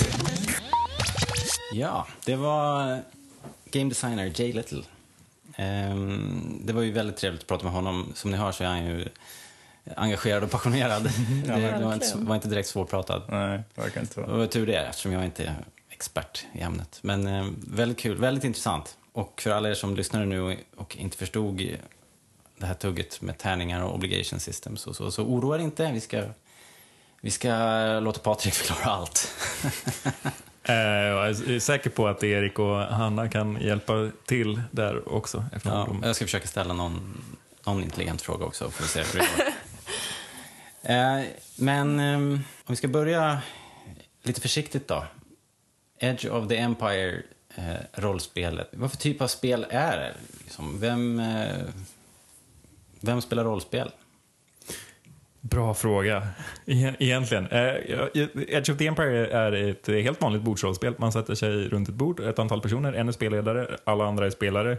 [1.72, 3.04] Ja, det var
[3.72, 4.84] game designer Jay Little.
[5.56, 8.12] Ehm, det var ju väldigt trevligt att prata med honom.
[8.16, 9.08] Som ni hör så är han ju
[9.96, 11.04] engagerad och passionerad.
[11.46, 13.24] det, det var, inte, var inte direkt svårpratat.
[13.28, 14.22] Nej, verkar inte så.
[14.22, 15.56] Det var tur det, eftersom jag inte är
[15.90, 17.00] expert i ämnet.
[17.02, 18.98] Men eh, väldigt kul, väldigt intressant.
[19.14, 21.78] Och för alla er som lyssnade nu och, och inte förstod
[22.58, 25.92] det här tugget med tärningar och obligation systems och så, så oroa er inte.
[25.92, 26.24] Vi ska,
[27.22, 27.50] vi ska
[28.00, 29.32] låta Patrik förklara allt.
[30.70, 35.46] Eh, jag är säker på att Erik och Hanna kan hjälpa till där också.
[35.64, 36.04] Ja, de...
[36.04, 37.24] jag ska försöka ställa någon,
[37.66, 39.46] någon intelligent fråga också för att se hur det går.
[40.84, 41.22] Eh,
[41.56, 43.42] Men eh, om vi ska börja
[44.24, 45.06] lite försiktigt då.
[46.00, 47.22] Edge of the Empire,
[47.56, 48.70] eh, rollspelet.
[48.72, 50.14] Vad för typ av spel är det?
[50.44, 51.22] Liksom, vem,
[53.00, 53.92] vem spelar rollspel?
[55.42, 56.28] Bra fråga,
[56.66, 57.48] E- egentligen.
[57.48, 58.08] Eh, ja,
[58.48, 60.94] Edge of the Empire är ett helt vanligt bordsrollspel.
[60.98, 64.30] Man sätter sig runt ett bord, ett antal personer, en är spelledare, alla andra är
[64.30, 64.78] spelare.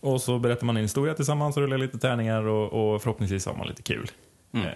[0.00, 3.54] Och så berättar man en historia tillsammans och rullar lite tärningar och, och förhoppningsvis har
[3.54, 4.10] man lite kul.
[4.54, 4.66] Mm.
[4.66, 4.72] Eh,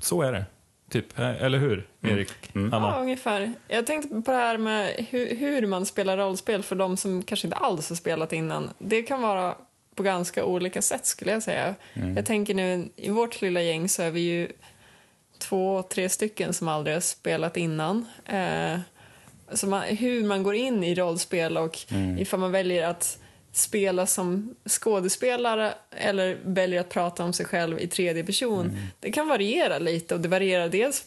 [0.00, 0.44] så är det,
[0.90, 1.18] typ.
[1.18, 2.28] Eh, Eller hur, Erik?
[2.52, 3.00] Ja, Hanna?
[3.00, 3.52] ungefär.
[3.68, 7.46] Jag tänkte på det här med hur, hur man spelar rollspel för de som kanske
[7.46, 8.70] inte alls har spelat innan.
[8.78, 9.54] Det kan vara
[9.96, 11.74] på ganska olika sätt skulle jag säga.
[12.16, 14.48] Jag tänker nu, i vårt lilla gäng så är vi ju
[15.38, 18.06] två, tre stycken som aldrig har spelat innan.
[18.24, 18.78] Eh,
[19.52, 21.78] så man, hur man går in i rollspel och
[22.18, 23.18] ifall man väljer att
[23.56, 28.78] spela som skådespelare eller väljer att prata om sig själv i tredje person.
[29.00, 31.04] Det kan variera lite och det varierar dels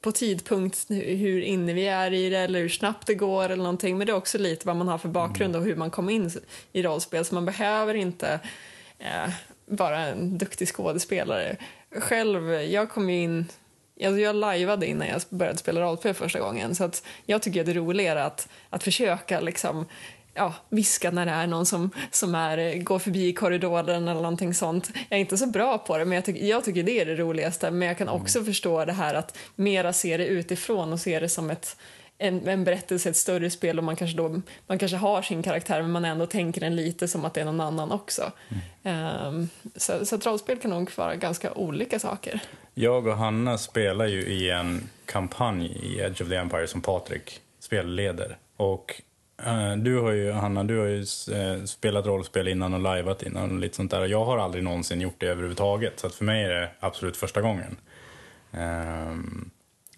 [0.00, 3.98] på tidpunkt hur inne vi är i det eller hur snabbt det går eller någonting
[3.98, 6.30] men det är också lite vad man har för bakgrund och hur man kom in
[6.72, 8.40] i rollspel så man behöver inte
[8.98, 9.30] eh,
[9.66, 11.56] vara en duktig skådespelare.
[11.90, 13.46] Själv, jag kom ju in
[14.04, 17.66] Alltså jag lajvade innan jag började spela rollspel första gången så att jag tycker att
[17.66, 19.86] det är roligare att, att försöka liksom
[20.34, 24.54] ja, viska när det är någon som, som är, går förbi i korridoren eller någonting
[24.54, 24.90] sånt.
[25.08, 27.14] Jag är inte så bra på det, men jag, tycker jag tycker det är det
[27.14, 27.70] roligaste.
[27.70, 31.28] Men jag kan också förstå det här att mera se det utifrån och se det
[31.28, 31.76] som ett,
[32.18, 35.82] en, en berättelse, ett större spel och man kanske, då, man kanske har sin karaktär
[35.82, 38.32] men man ändå tänker den lite som att det är någon annan också.
[38.82, 42.40] Ehm, så, så att rollspel kan nog vara ganska olika saker.
[42.74, 47.40] Jag och Hanna spelar ju i en kampanj i Edge of the Empire som Patrik
[47.60, 48.38] spelleder.
[48.56, 49.09] Och eh,
[49.46, 51.00] Eh, du har ju, Hanna, du har ju
[51.32, 54.06] eh, spelat rollspel innan och lajvat innan och lite sånt där.
[54.06, 56.00] Jag har aldrig någonsin gjort det överhuvudtaget.
[56.00, 57.76] Så att för mig är det absolut första gången.
[58.52, 59.50] Ehm,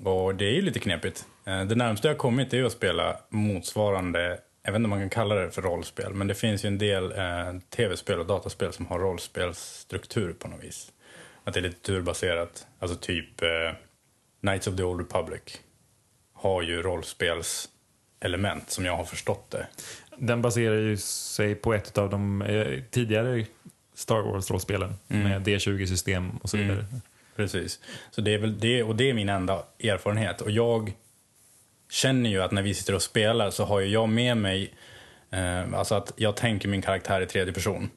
[0.04, 1.26] och det är ju lite knepigt.
[1.44, 4.90] Eh, det närmaste jag har kommit är ju att spela motsvarande, jag vet inte om
[4.90, 8.26] man kan kalla det för rollspel, men det finns ju en del eh, tv-spel och
[8.26, 10.92] dataspel som har rollspelsstruktur på något vis.
[11.44, 12.66] Att det är lite turbaserat.
[12.78, 13.76] Alltså typ eh,
[14.40, 15.60] Knights of the Old Republic
[16.32, 17.68] har ju rollspels
[18.22, 19.66] rollspelselement som jag har förstått det.
[20.16, 23.46] Den baserar ju sig på ett av de eh, tidigare
[23.94, 26.84] Star Wars-rollspelen med D20-system och så vidare.
[27.36, 27.80] Precis.
[28.10, 30.40] Så det är väl det, och det är min enda erfarenhet.
[30.40, 30.92] Och jag
[31.90, 34.72] känner ju att när vi sitter och spelar så har ju jag med mig,
[35.30, 37.90] eh, alltså att jag tänker min karaktär i tredje person.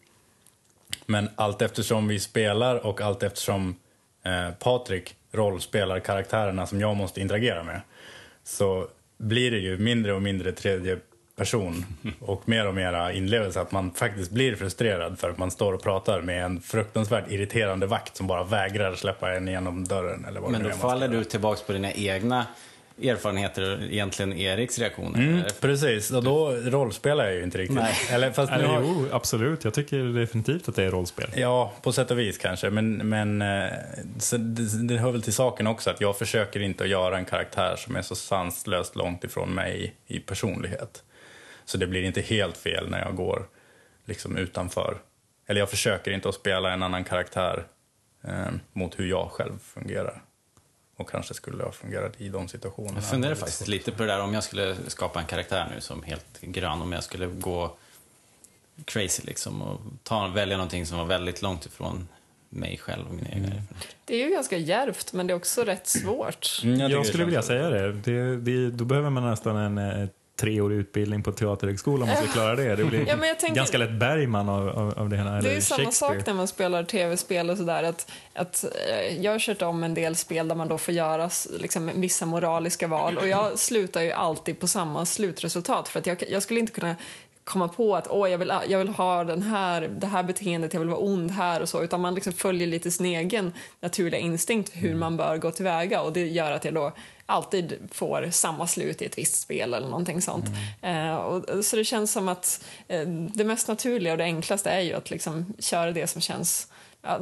[1.06, 3.76] Men allt eftersom vi spelar och allt eftersom
[4.24, 7.82] eh, Patrik rollspelar karaktärerna som jag måste interagera med
[8.44, 10.97] så blir det ju mindre och mindre tredje
[11.36, 11.86] person
[12.19, 15.84] och mer och mer inlevelse att man faktiskt blir frustrerad för att man står och
[15.84, 20.51] pratar med en fruktansvärt irriterande vakt som bara vägrar släppa en genom dörren eller vad
[20.51, 22.45] Men då faller du tillbaks på dina egna
[23.02, 25.20] erfarenheter och egentligen Eriks reaktioner.
[25.20, 27.76] Mm, precis, och då rollspelar jag ju inte riktigt.
[27.76, 27.96] Nej.
[28.10, 29.64] Eller, fast Eller, har, jo, absolut.
[29.64, 31.30] Jag tycker definitivt att det är rollspel.
[31.36, 32.70] Ja, på sätt och vis kanske.
[32.70, 33.70] Men, men eh,
[34.20, 37.26] så det, det hör väl till saken också att jag försöker inte att göra en
[37.26, 41.04] karaktär som är så sanslöst långt ifrån mig i personlighet.
[41.66, 43.48] Så det blir inte helt fel när jag går
[44.06, 44.98] liksom utanför.
[45.48, 47.64] Eller jag försöker inte att spela en annan karaktär
[48.24, 50.22] eh, mot hur jag själv fungerar.
[50.98, 52.96] Och kanske skulle ha fungerat i de situationerna.
[52.98, 56.04] Jag funderar faktiskt lite på det där om jag skulle skapa en karaktär nu som
[56.04, 57.76] helt grön, om jag skulle gå
[58.86, 62.08] crazy liksom och ta, välja någonting som var väldigt långt ifrån
[62.50, 63.78] mig själv och mina egna erfarenheter.
[64.06, 66.62] Det är ju ganska djärvt, men det är också rätt svårt.
[66.64, 67.92] Mm, Jag det skulle vilja säga det.
[67.92, 72.28] det, det då behöver man nästan en eh, treårig utbildning på teaterhögskola om man ska
[72.28, 72.76] klara det.
[72.76, 75.41] Det blir Ja, tänker- ganska lätt Bergman av, av, av det hela.
[75.41, 77.84] Det är ju samma sak när man spelar tv-spel och sådär.
[77.84, 81.30] Att, att, eh, jag har kört om en del spel där man då får göra
[81.60, 86.24] liksom, vissa moraliska val och jag slutar ju alltid på samma slutresultat för att jag,
[86.30, 86.95] jag skulle inte kunna
[87.43, 90.80] komma på att åh, jag, vill, jag vill ha den här, det här beteendet, jag
[90.80, 94.71] vill vara ond här och så, utan man liksom följer lite sin egen naturliga instinkt
[94.74, 96.91] hur man bör gå tillväga och det gör att jag då
[97.26, 100.46] alltid får samma slut i ett visst spel eller någonting sånt.
[100.82, 104.82] Eh, och, så det känns som att eh, det mest naturliga och det enklaste är
[104.82, 106.68] ju att liksom köra det som känns,
[107.02, 107.20] ja,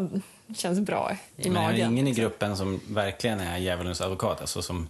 [0.56, 1.92] känns bra i Men är det magen.
[1.92, 4.90] ingen i gruppen som verkligen är djävulens advokat, alltså som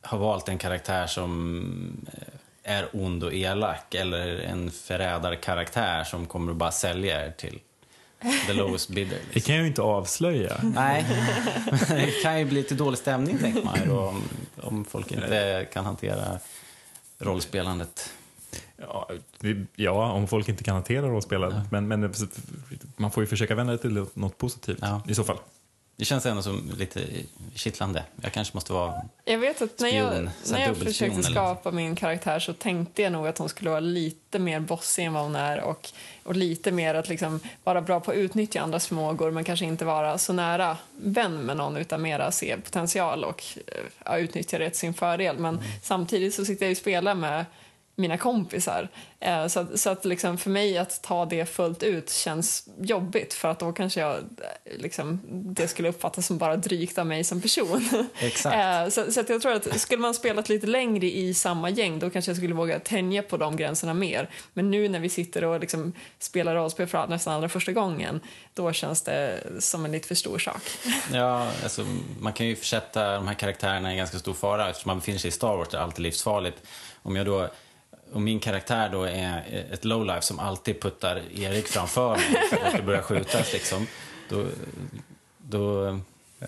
[0.00, 6.52] har valt en karaktär som eh, är ond och elak eller en förrädarkaraktär som kommer
[6.52, 7.60] att bara sälja er till
[8.46, 9.10] the lowest bidder.
[9.16, 9.40] Det Liksom.
[9.46, 10.60] kan jag ju inte avslöja.
[10.62, 11.06] Nej,
[11.88, 14.22] det kan ju bli lite dålig stämning tänker man ju om,
[14.62, 16.38] om folk inte kan hantera
[17.18, 18.12] rollspelandet.
[18.76, 19.08] Ja,
[19.40, 21.54] vi- ja, om folk inte kan hantera rollspel.
[21.70, 22.12] Men, men
[22.96, 25.02] man får ju försöka vända det till något positivt Ja.
[25.08, 25.38] i så fall.
[25.98, 27.00] Det känns ändå som lite
[27.54, 28.04] kittlande.
[28.22, 28.94] Jag kanske måste vara...
[29.24, 33.12] Jag vet att när jag, Spion, när jag försökte skapa min karaktär så tänkte jag
[33.12, 35.88] nog att hon skulle vara lite mer bossig än vad hon är och,
[36.24, 39.84] och lite mer att liksom vara bra på att utnyttja andras förmågor men kanske inte
[39.84, 44.70] vara så nära vän med någon utan mera se potential och eh, ja, utnyttja det
[44.70, 45.38] till sin fördel.
[45.38, 47.44] Men samtidigt så sitter jag ju och spelar med
[47.98, 48.88] mina kompisar.
[49.20, 53.34] Eh, Så, att- så att liksom för mig att ta det fullt ut känns jobbigt
[53.34, 54.22] för att då kanske jag, eh,
[54.78, 55.20] liksom,
[55.54, 57.88] det skulle uppfattas som bara drygt av mig som person.
[58.18, 58.54] Exakt.
[58.56, 61.98] Eh, så så att jag tror att skulle man spelat lite längre i samma gäng
[61.98, 64.28] då kanske jag skulle våga tänja på de gränserna mer.
[64.52, 68.20] Men nu när vi sitter och liksom spelar rollspel för nästan allra första gången
[68.54, 70.62] då känns det som en lite för stor sak.
[71.12, 71.84] Ja, alltså,
[72.20, 75.28] man kan ju försätta de här karaktärerna i ganska stor fara eftersom man befinner sig
[75.28, 76.62] i Star Wars, det är alltid livsfarligt.
[77.02, 77.48] Om jag då
[78.12, 79.42] om min karaktär då är
[79.72, 83.86] ett lowlife som alltid puttar Erik framför mig för att det börjar skjutas liksom,
[84.28, 84.44] då,
[85.38, 85.98] då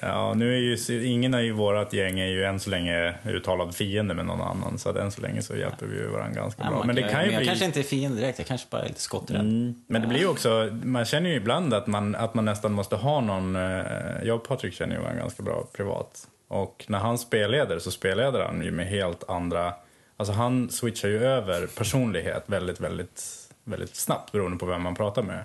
[0.02, 4.14] Ja, nu är ju ingen i vårt gäng är ju än så länge uttalad fiende
[4.14, 4.78] med någon annan.
[4.78, 6.84] Så att än så länge så hjälper vi ju varandra ganska ja, bra.
[6.84, 7.46] Men det kan- kan ju men jag bli...
[7.46, 9.40] kanske inte är fiende direkt, jag kanske bara är lite skotträdd.
[9.40, 9.74] Mm.
[9.86, 12.96] Men det blir ju också, man känner ju ibland att man, att man nästan måste
[12.96, 13.82] ha någon, eh,
[14.24, 16.28] jag och Patrik känner ju varandra ganska bra privat.
[16.48, 19.74] Och när han spelleder så spelleder han ju med helt andra,
[20.20, 25.22] alltså han switchar ju över personlighet väldigt, väldigt, väldigt snabbt beroende på vem man pratar
[25.22, 25.44] med.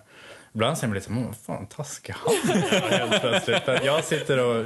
[0.53, 2.53] Ibland säger man lite, men vad fan taskig han
[2.89, 3.83] helt plötsligt.
[3.83, 4.65] Jag sitter och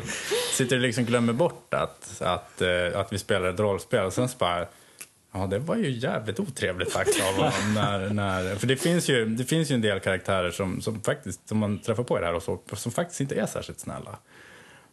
[0.54, 4.30] sitter och liksom glömmer bort att, att, eh, att vi spelar ett rollspel och sen
[4.30, 4.66] så bara
[5.32, 7.74] Ja, det var ju jävligt otrevligt sagt av honom.
[7.76, 11.48] när, när, för det finns, ju, det finns ju en del karaktärer som, som, faktiskt,
[11.48, 14.18] som man träffar på i det här och så, som faktiskt inte är särskilt snälla.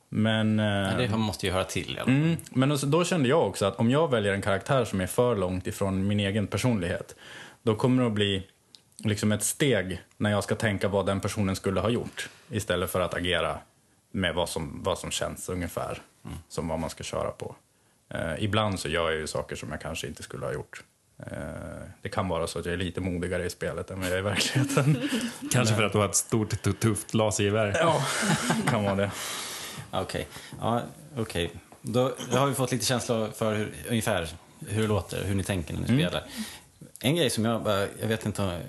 [0.09, 2.09] Men, eh, Ja, det måste ju höra till fall.
[2.09, 5.37] mm, men då kände jag också att om jag väljer en karaktär som är för
[5.37, 7.14] långt ifrån min egen personlighet,
[7.62, 8.47] då kommer det att bli
[9.05, 13.01] liksom ett steg när jag ska tänka vad den personen skulle ha gjort istället för
[13.01, 13.59] att agera
[14.12, 15.99] med vad som, vad som känns ungefär
[16.49, 17.55] som vad man ska köra på.
[18.14, 20.83] Eh, ibland så gör jag ju saker som jag kanske inte skulle ha gjort.
[21.19, 21.37] Eh,
[22.03, 24.19] det kan vara så att jag är lite modigare i spelet än vad jag är
[24.19, 25.09] i verkligheten.
[25.53, 27.77] Kanske för att du har ett stort tu- tufft lasergevär.
[27.81, 28.03] ja,
[28.68, 29.11] kan vara det.
[30.03, 30.26] Okej,
[30.61, 30.82] ja,
[31.16, 31.51] okej.
[31.82, 34.28] Då, då har vi fått lite känsla för hur, ungefär
[34.61, 36.24] hur det låter, hur ni tänker när ni spelar.
[37.01, 38.61] En grej som jag bara, jag vet inte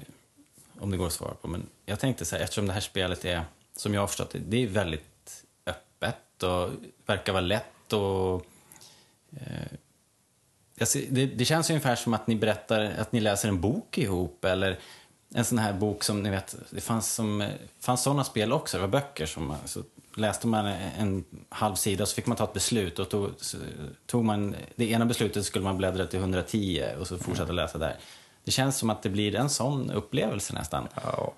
[0.79, 3.25] om det går att svara på, men jag tänkte så här, eftersom det här spelet
[3.25, 3.43] är,
[3.75, 6.69] som jag har förstått det, det är väldigt öppet och
[7.05, 8.45] verkar vara lätt och
[9.31, 9.77] eh,
[10.75, 13.97] jag ser, det, det känns ungefär som att ni berättar att ni läser en bok
[13.97, 14.79] ihop eller
[15.33, 17.49] en sån här bok som ni vet, det fanns, som,
[17.79, 19.83] fanns sådana spel också, det var böcker som så
[20.17, 20.65] läste man
[20.99, 23.29] en halv sida och så fick man ta ett beslut och tog,
[24.07, 27.95] tog man det ena beslutet skulle man bläddra till 110 och så fortsätta läsa där.
[28.43, 30.87] Det känns som att det blir en sån upplevelse nästan.
[31.05, 31.33] Ja,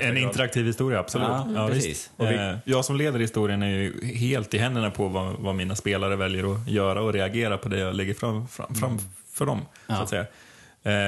[0.00, 1.28] En interaktiv historia, absolut.
[1.28, 1.86] Ja, precis.
[1.86, 2.10] visst.
[2.16, 5.54] Och vi- Eh, Jag som leder historien är ju helt i händerna på vad, vad
[5.54, 8.98] mina spelare väljer att göra och reagera på det jag lägger fram, fram, fram
[9.32, 9.60] för dem.
[9.60, 10.02] Så Ja.
[10.02, 10.26] att säga.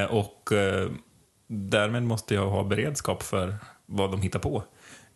[0.02, 0.88] Eh, Och eh,
[1.46, 3.54] därmed måste jag ha beredskap för
[3.86, 4.62] vad de hittar på.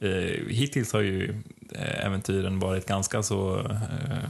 [0.00, 1.42] Eh, Hittills har ju
[1.74, 4.28] eh, äventyren varit ganska så eh,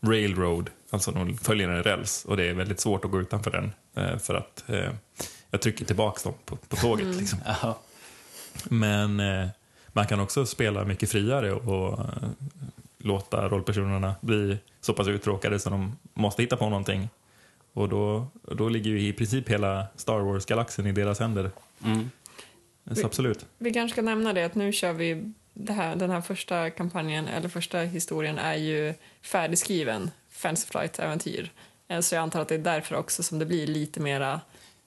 [0.00, 3.72] railroad, alltså de följer en räls och det är väldigt svårt att gå utanför den
[3.94, 4.90] eh, för att eh,
[5.50, 7.16] jag trycker tillbaka dem på, på tåget.
[7.16, 7.38] Liksom.
[7.46, 7.78] Ja,
[8.64, 9.48] Men eh,
[9.92, 12.06] man kan också spela mycket friare och
[12.98, 17.08] låta rollpersonerna bli så pass uttråkade så de måste hitta på någonting.
[17.72, 21.50] Och då, då ligger ju i princip hela Star Wars-galaxen i deras händer.
[21.84, 22.10] mm.
[22.94, 23.46] Så absolut.
[23.58, 25.32] Vi kanske ska nämna det att nu kör vi
[25.68, 31.50] här, den här första kampanjen, eller första historien är ju färdigskriven, Fantasy Flight-äventyr.
[31.88, 34.40] Eh, Så jag antar att det är därför också som det blir lite mera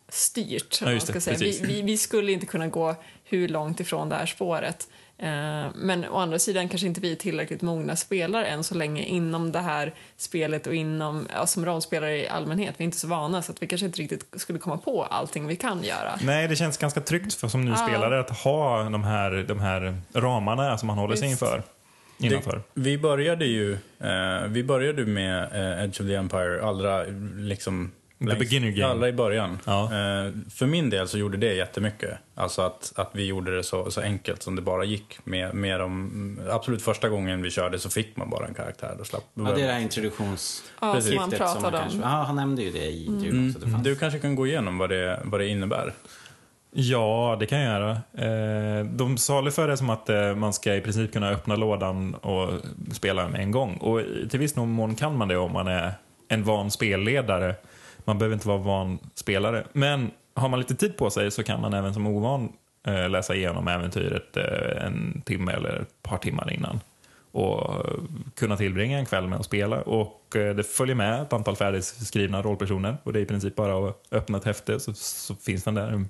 [0.09, 0.81] styrt.
[0.81, 1.37] Ja, det, säga.
[1.37, 4.87] Vi, vi, vi skulle inte kunna gå hur långt ifrån det här spåret.
[5.19, 9.03] Eh, Men å andra sidan kanske inte vi är tillräckligt mogna spelare än så länge
[9.03, 12.75] inom det här spelet och inom, ja, som rollspelare i allmänhet.
[12.77, 15.47] Vi är inte så vana så att vi kanske inte riktigt skulle komma på allting
[15.47, 16.19] vi kan göra.
[16.21, 19.97] Nej, det känns ganska tryggt för, som ny spelare att ha de här, de här
[20.13, 21.41] ramarna som man håller sig Visst.
[21.41, 21.63] inför.
[22.21, 22.55] Innanför.
[22.55, 27.03] Det, vi började ju eh, vi började med eh, Edge of the Empire allra
[27.37, 28.91] liksom The beginner game.
[28.91, 29.59] Alla i början.
[29.65, 29.83] Ja.
[29.83, 32.17] Eh, för min del så gjorde det jättemycket.
[32.35, 35.19] Alltså att, att vi gjorde det så, så enkelt som det bara gick.
[35.23, 38.95] Med, med de, absolut första gången vi körde så fick man bara en karaktär.
[38.97, 40.63] Då slapp, ja, det är det här introduktions...
[40.81, 41.09] Ja, Precis.
[41.09, 42.03] som man Skiftet som pratade kanske- om.
[42.03, 43.57] Ja, han nämnde ju det i intervjun också.
[43.59, 43.83] att Det fanns.
[43.83, 45.93] Du kanske kan gå igenom vad det, vad det innebär?
[46.71, 47.91] Ja, det kan jag göra.
[48.79, 52.49] Eh, De saluför det som att eh, man ska i princip kunna öppna lådan och
[52.93, 53.75] spela med en gång.
[53.77, 55.91] Och till viss mån kan man det om man är
[56.27, 57.55] en van spelledare.
[58.09, 59.63] Man behöver inte vara van spelare.
[59.73, 62.53] Men har man lite tid på sig så kan man även som ovan
[62.87, 66.79] eh, läsa igenom äventyret eh, en timme eller ett par timmar innan.
[67.31, 67.93] Och eh,
[68.35, 69.81] kunna tillbringa en kväll med att spela.
[69.81, 72.97] Och det följer med ett antal färdigskrivna rollpersoner.
[73.03, 75.87] Och det är i princip bara att öppna ett häfte så, så finns den där
[75.87, 76.09] en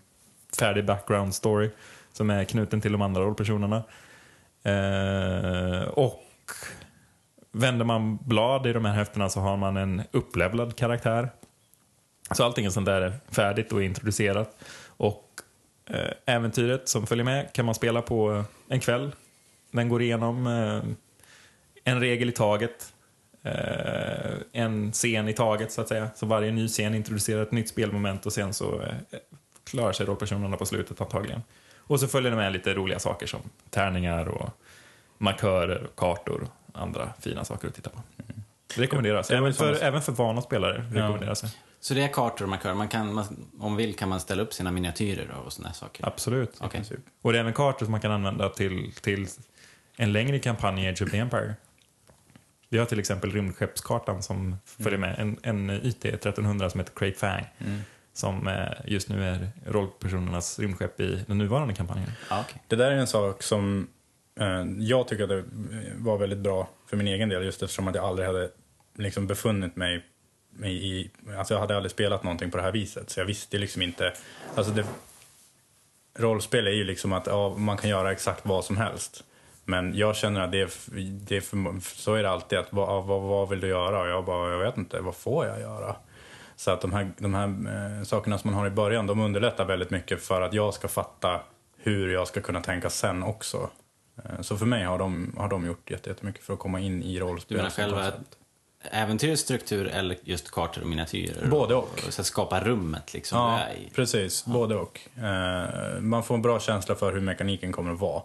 [0.60, 1.70] färdig background story
[2.14, 3.84] som är knuten till de andra rollpersonerna.
[4.64, 6.24] Eh, och
[7.52, 11.30] vänder man blad i de här häftena så har man en upplevlad karaktär.
[12.32, 14.58] Så allting är sånt där är färdigt och introducerat.
[14.88, 15.26] Och
[15.90, 19.12] eh, äventyret som följer med kan man spela på en kväll.
[19.72, 20.82] Den går igenom eh,
[21.84, 22.94] en regel i taget.
[23.44, 26.10] Eh, en scen i taget så att säga.
[26.16, 28.82] Så varje ny scen introducerar ett nytt spelmoment och sen så
[29.64, 31.42] klarar sig rollpersonerna på slutet antagligen.
[31.78, 34.50] Och så följer det med lite roliga saker som tärningar och
[35.18, 38.02] markörer och kartor och andra fina saker att titta på.
[38.76, 39.30] Det rekommenderas.
[39.30, 41.50] Ja, men Även för, även för vana spelare rekommenderas det.
[41.80, 42.74] Så det är kartor och markörer.
[42.74, 43.26] Man kan, man,
[43.60, 46.08] om man vill kan man ställa upp sina miniatyrer och sådana saker.
[46.08, 46.58] Absolut.
[46.60, 46.84] Okej.
[47.22, 49.28] Och det är även kartor som man kan använda till, till
[49.96, 51.56] en längre kampanj i Age of the Empire.
[52.70, 55.20] Vi har till exempel rymdskeppskartan som följer med.
[55.20, 57.46] En, en YT 1300 som heter Crate Fang.
[58.14, 62.12] Som eh, just nu är rollpersonernas rymdskepp i den nuvarande kampanjen.
[62.32, 62.64] Okej.
[62.68, 63.88] Det där är en sak som
[64.40, 65.44] eh, jag tycker att det
[65.98, 68.50] var väldigt bra för min egen del just eftersom att jag aldrig hade
[68.98, 70.06] liksom befunnit mig
[70.64, 73.82] i, alltså jag hade aldrig spelat någonting på det här viset så jag visste liksom
[73.82, 74.14] inte,
[74.56, 74.86] alltså det,
[76.18, 79.24] rollspel är ju liksom att ja, man kan göra exakt vad som helst.
[79.66, 80.70] Men jag känner att det är,
[81.10, 84.02] det är för, så är det alltid, att vad, vad, vad vill du göra?
[84.02, 85.96] Och jag bara, jag vet inte, vad får jag göra?
[86.56, 87.48] Så att de här, de här
[88.00, 90.88] eh, sakerna som man har i början, de underlättar väldigt mycket för att jag ska
[90.88, 91.40] fatta
[91.78, 93.70] hur jag ska kunna tänka sen också.
[94.24, 97.04] Eh, Så för mig har de, har de gjort jätte- jättemycket för att komma in
[97.04, 97.58] i Du rollspel.
[97.58, 98.12] menar som själva.
[98.84, 101.48] Äventyrets struktur eller just kartor och miniatyrer?
[101.48, 102.00] Både och.
[102.10, 103.38] så att skapa rummet liksom.
[103.38, 103.60] Ja,
[103.96, 104.46] precis.
[104.46, 105.00] Både och.
[105.24, 108.24] Eh, man får en bra känsla för hur mekaniken kommer att vara.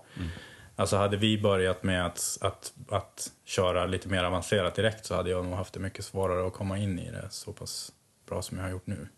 [0.76, 5.30] Alltså hade vi börjat med att, att, att köra lite mer avancerat direkt så hade
[5.30, 7.92] jag nog haft det mycket svårare att komma in i det så pass
[8.28, 9.09] bra som jag har gjort nu.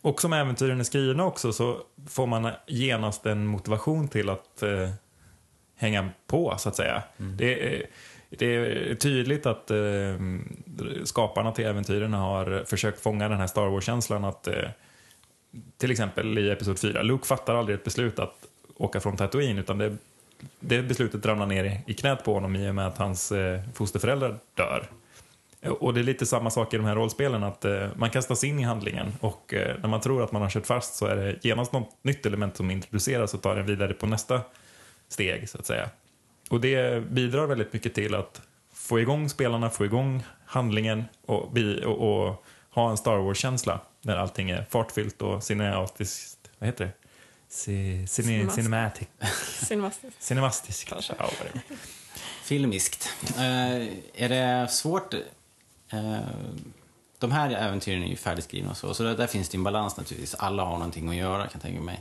[0.00, 4.90] Och som äventyren är skrivna också så får man genast en motivation till att eh,
[5.76, 7.02] hänga på, så att säga.
[7.16, 7.86] Det, är,
[8.30, 9.76] det är tydligt att eh,
[11.04, 14.68] skaparna till äventyren har försökt fånga den här Star Wars-känslan att eh,
[15.76, 18.46] till exempel i Episod 4, Luke fattar aldrig ett beslut att
[18.76, 19.96] åka från Tatooine utan det,
[20.60, 23.60] det beslutet ramlar ner i, i knät på honom i och med att hans eh,
[23.74, 24.88] fosterföräldrar dör.
[25.60, 28.44] Eh, och det är lite samma sak i de här rollspelen, att eh, man kastas
[28.44, 31.16] in i handlingen och eh, när man tror att man har kört fast så är
[31.16, 34.40] det genast något nytt element som introduceras och tar en vidare på nästa
[35.08, 35.88] steg, så att säga.
[36.50, 38.42] Och det bidrar väldigt mycket till att
[38.72, 44.16] få igång spelarna, få igång handlingen och, bi- och, och ha en Star Wars-känsla när
[44.16, 46.90] allting är fartfyllt och cinematiskt, vad heter det?
[47.48, 48.54] C- cine, Cinemastiskt.
[48.56, 49.08] cinematic.
[49.66, 50.22] Cinemastiskt.
[50.22, 50.88] Cinemastiskt.
[50.88, 51.14] Kanske.
[51.18, 51.28] Ja.
[52.42, 53.08] Filmiskt.
[53.36, 53.42] Eh,
[54.24, 55.14] är det svårt...
[55.14, 56.16] eh,
[57.18, 59.96] de här äventyren är ju färdigskrivna och så, så där, där finns det en balans
[59.96, 60.34] naturligtvis.
[60.34, 62.00] Alla har någonting att göra kan jag tänka mig.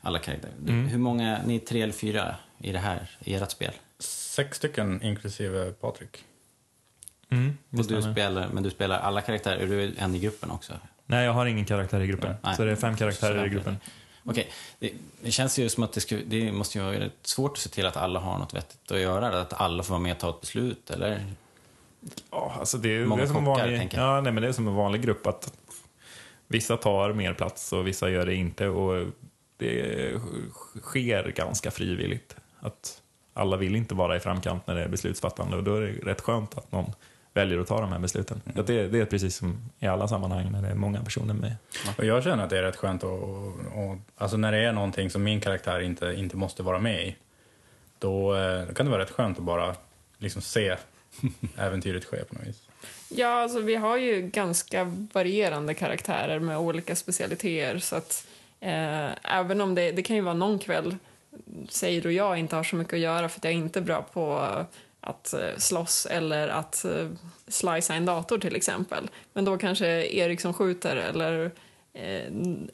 [0.00, 0.52] Alla karaktärer.
[0.66, 3.72] Hur många, ni är tre eller fyra i det här, i ert spel?
[3.98, 6.24] Sex stycken inklusive Patrik.
[7.30, 10.72] Mm, Och du spelar, men du spelar alla karaktärer, är du en i gruppen också?
[11.06, 12.34] Nej, jag har ingen karaktär i gruppen.
[12.42, 12.56] Nej.
[12.56, 13.76] Så det är fem karaktärer Så i gruppen.
[14.24, 14.92] Okej, det,
[15.22, 17.68] det känns ju som att det, skulle, det måste ju vara rätt svårt att se
[17.68, 20.30] till att alla har något vettigt att göra, att alla får vara med och ta
[20.30, 21.24] ett beslut, eller?
[22.30, 24.16] Ja, alltså det är, Många det är som en kockar, vanlig, tänker jag.
[24.16, 25.52] ja, nej, men det är som en vanlig grupp att
[26.48, 28.66] vissa tar mer plats och vissa gör det inte.
[28.68, 29.06] Och
[29.56, 30.12] det
[30.82, 32.36] sker ganska frivilligt.
[32.64, 33.02] Att
[33.34, 36.20] alla vill inte vara i framkant när det är beslutsfattande och då är det rätt
[36.20, 36.92] skönt att någon
[37.34, 38.40] väljer att ta de här besluten.
[38.44, 38.60] Mm.
[38.60, 41.56] Att det, det är precis som i alla sammanhang när det är många personer med.
[41.98, 44.72] Och jag känner att det är rätt skönt att, och, och, alltså när det är
[44.72, 47.16] någonting som min karaktär inte, inte måste vara med i,
[47.98, 49.74] då, eh, då kan det vara rätt skönt att bara
[50.18, 50.76] liksom se
[51.56, 52.62] äventyret ske på något vis.
[53.08, 58.26] Ja, alltså vi har ju ganska varierande karaktärer med olika specialiteter så att
[58.60, 60.96] eh, även om det, det kan ju vara någon kväll,
[61.68, 64.02] säger då jag inte har så mycket att göra för att jag inte är bra
[64.02, 64.48] på
[65.00, 67.08] att eh, slåss eller att eh,
[67.48, 69.10] slicea en dator till exempel.
[69.32, 71.50] Men då kanske Erik som skjuter eller
[71.94, 72.32] eh,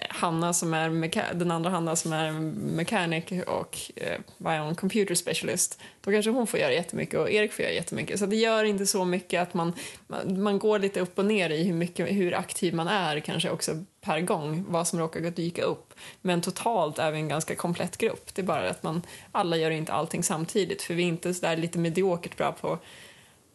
[0.08, 2.32] Hanna som är meka- den andra Hanna som är
[2.74, 5.80] mechanic och eh, vad är hon, computer specialist.
[6.00, 8.18] Då kanske hon får göra jättemycket och Erik får göra jättemycket.
[8.18, 9.72] Så det gör inte så mycket att man,
[10.06, 13.50] man, man går lite upp och ner i hur, mycket, hur aktiv man är kanske
[13.50, 15.94] också per gång, vad som råkar dyka upp.
[16.20, 18.34] Men totalt är vi en ganska komplett grupp.
[18.34, 19.02] Det är bara att man,
[19.32, 22.78] alla gör inte allting samtidigt för vi är inte så där lite mediokert bra på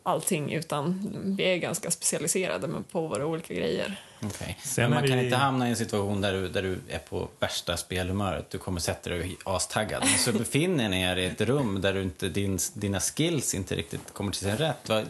[0.04, 4.02] allting utan vi är ganska specialiserade på våra olika grejer.
[4.28, 4.58] Okej.
[4.64, 6.78] Sen Men man är kan vi- inte hamna i en situation där du, där du
[6.90, 8.50] är på värsta spelhumöret.
[8.50, 10.00] Du kommer sätta dig och astaggad.
[10.06, 13.76] Men så befinner ni er i ett rum där du inte, din, dina skills inte
[13.76, 14.90] riktigt kommer till sin rätt.
[14.90, 15.10] Vad-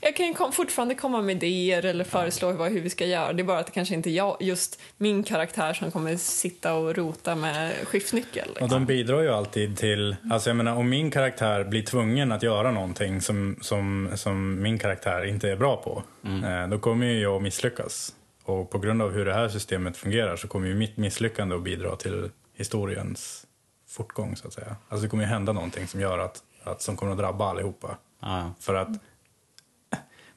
[0.00, 3.32] Jag kan ju kom, fortfarande komma med idéer eller föreslå vad, hur vi ska göra.
[3.32, 6.74] Det är bara att det kanske inte är jag, just min karaktär som kommer sitta
[6.74, 8.48] och rota med skiftnyckel.
[8.48, 8.68] Och Liksom.
[8.68, 12.70] de bidrar ju alltid till, alltså jag menar om min karaktär blir tvungen att göra
[12.70, 16.02] någonting som, som, som min karaktär inte är bra på,
[16.46, 18.14] eh, då kommer ju jag att misslyckas.
[18.48, 21.62] Och på grund av hur det här systemet fungerar så kommer ju mitt misslyckande att
[21.62, 23.46] bidra till historiens
[23.88, 24.76] fortgång så att säga.
[24.88, 27.96] Alltså det kommer ju hända någonting som gör att, att som kommer att drabba allihopa.
[28.20, 28.88] Ja, För att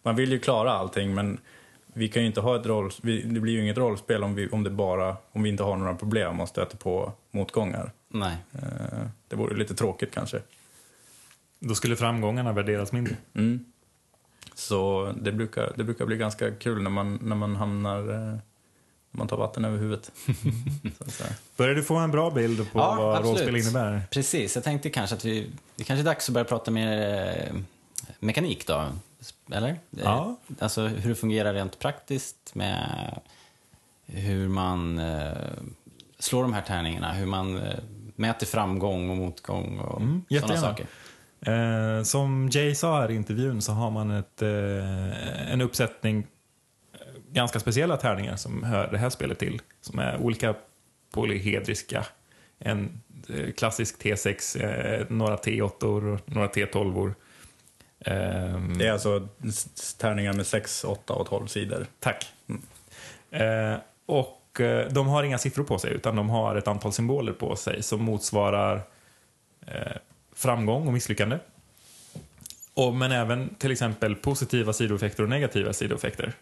[0.04, 1.38] man vill ju klara allting men
[1.94, 4.50] vi kan ju inte ha ett roll, vi, det blir ju inget rollspel om vi,
[4.50, 7.92] om det bara, om vi inte har några problem och stöter på motgångar.
[8.08, 8.38] nej.
[8.54, 10.42] Eh, Det vore lite tråkigt kanske.
[11.60, 13.16] Då skulle framgångarna värderas mindre.
[13.36, 13.66] Mm.
[14.56, 18.16] Så det brukar, det brukar bli ganska kul när man, när man hamnar, eh,
[19.12, 20.12] när man tar vatten över huvudet.
[21.58, 23.40] Börjar du få en bra bild på Ja, vad absolut.
[23.40, 24.02] rollspel innebär?
[24.12, 25.50] Precis, jag tänkte kanske att vi...
[25.76, 27.18] Det kanske är dags att börja prata mer
[27.52, 27.56] eh,
[28.20, 28.86] mekanik då,
[29.52, 29.80] eller?
[29.90, 30.38] Ja.
[30.48, 33.20] Eh, Alltså hur det fungerar rent praktiskt med
[34.06, 35.32] hur man eh,
[36.20, 37.74] slår de här tärningarna, hur man eh,
[38.16, 40.86] mäter framgång och motgång och Mm, sådana saker.
[41.46, 46.28] Eh, som Jay sa här i intervjun så har man ett, eh, en uppsättning
[46.94, 47.00] eh,
[47.32, 49.62] ganska speciella tärningar som hör det här spelet till.
[49.82, 50.56] Som är olika
[51.12, 52.06] polyhedriska.
[52.60, 57.14] En eh, klassisk T6, eh, några T8 och några T12.
[58.06, 59.28] Ehm, Det är alltså
[59.98, 61.86] tärningar med 6, 8 och 12 sidor.
[62.00, 62.34] Tack.
[63.32, 63.76] Eh,
[64.06, 64.38] och
[64.92, 68.04] de har inga siffror på sig utan de har ett antal symboler på sig som
[68.04, 68.82] motsvarar
[70.42, 71.40] framgång och misslyckande.
[72.74, 76.34] Och, men även till exempel positiva sidoeffekter och negativa sidoeffekter.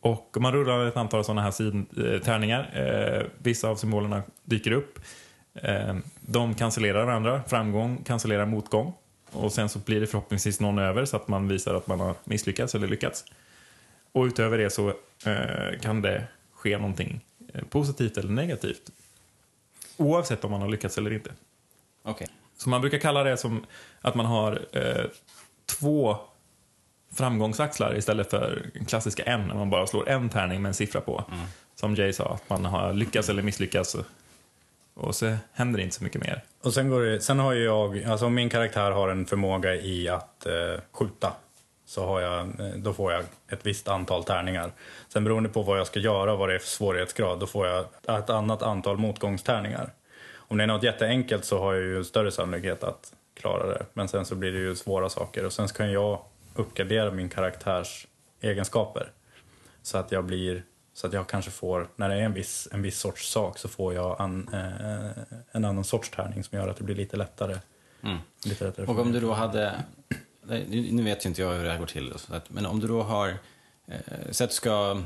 [0.00, 2.70] Och man rullar ett antal sådana här sid, eh, tärningar.
[2.74, 4.98] Eh, vissa av symbolerna dyker upp.
[5.54, 7.42] Eh, de cancellerar varandra.
[7.48, 8.92] Framgång cancellerar motgång.
[9.30, 12.14] Och sen så blir det förhoppningsvis någon över så att man visar att man har
[12.24, 13.24] misslyckats eller lyckats.
[14.12, 14.88] Och utöver det så
[15.24, 17.20] eh, kan det ske någonting
[17.54, 18.90] eh, positivt eller negativt.
[19.96, 21.30] Oavsett om man har lyckats eller inte.
[22.02, 22.28] Okej.
[22.58, 23.66] Så man brukar kalla det som
[24.00, 25.04] att man har eh,
[25.66, 26.16] två
[27.14, 31.24] framgångsaxlar istället för klassiska en, när man bara slår en tärning med en siffra på.
[31.74, 33.94] Som Jay sa, att man har lyckats eller misslyckats.
[33.94, 34.04] Och,
[34.94, 36.42] och så händer det inte så mycket mer.
[36.62, 39.74] Och sen, går det, sen har ju jag, alltså om min karaktär har en förmåga
[39.74, 41.32] i att eh, skjuta
[41.86, 44.72] så har jag, eh, då får jag ett visst antal tärningar.
[45.08, 47.66] Sen beroende på vad jag ska göra och vad det är för svårighetsgrad, då får
[47.66, 47.84] jag
[48.18, 49.92] ett annat antal motgångstärningar.
[50.48, 53.86] Om det är något jätteenkelt så har jag ju större sannolikhet att klara det.
[53.92, 56.20] Men sen så blir det ju svåra saker och sen kan jag
[56.54, 58.06] uppgradera min karaktärs
[58.40, 59.12] egenskaper.
[59.82, 60.62] Så att jag blir,
[60.94, 63.68] så att jag kanske får, när det är en viss, en viss sorts sak så
[63.68, 67.58] får jag an, eh, en annan sorts tärning som gör att det blir lite lättare.
[68.44, 69.84] Lite lättare Och om du då hade,
[70.68, 72.14] nu vet ju inte jag hur det här går till,
[72.48, 73.28] men om du då har,
[73.86, 75.02] eh, så att du ska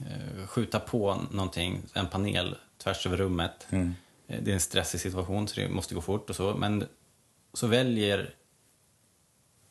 [0.00, 3.66] eh, skjuta på någonting, en panel tvärs över rummet.
[3.70, 3.94] Mm.
[4.28, 6.84] Eh, Det är en stressig situation så det måste gå fort och så, men
[7.52, 8.34] så väljer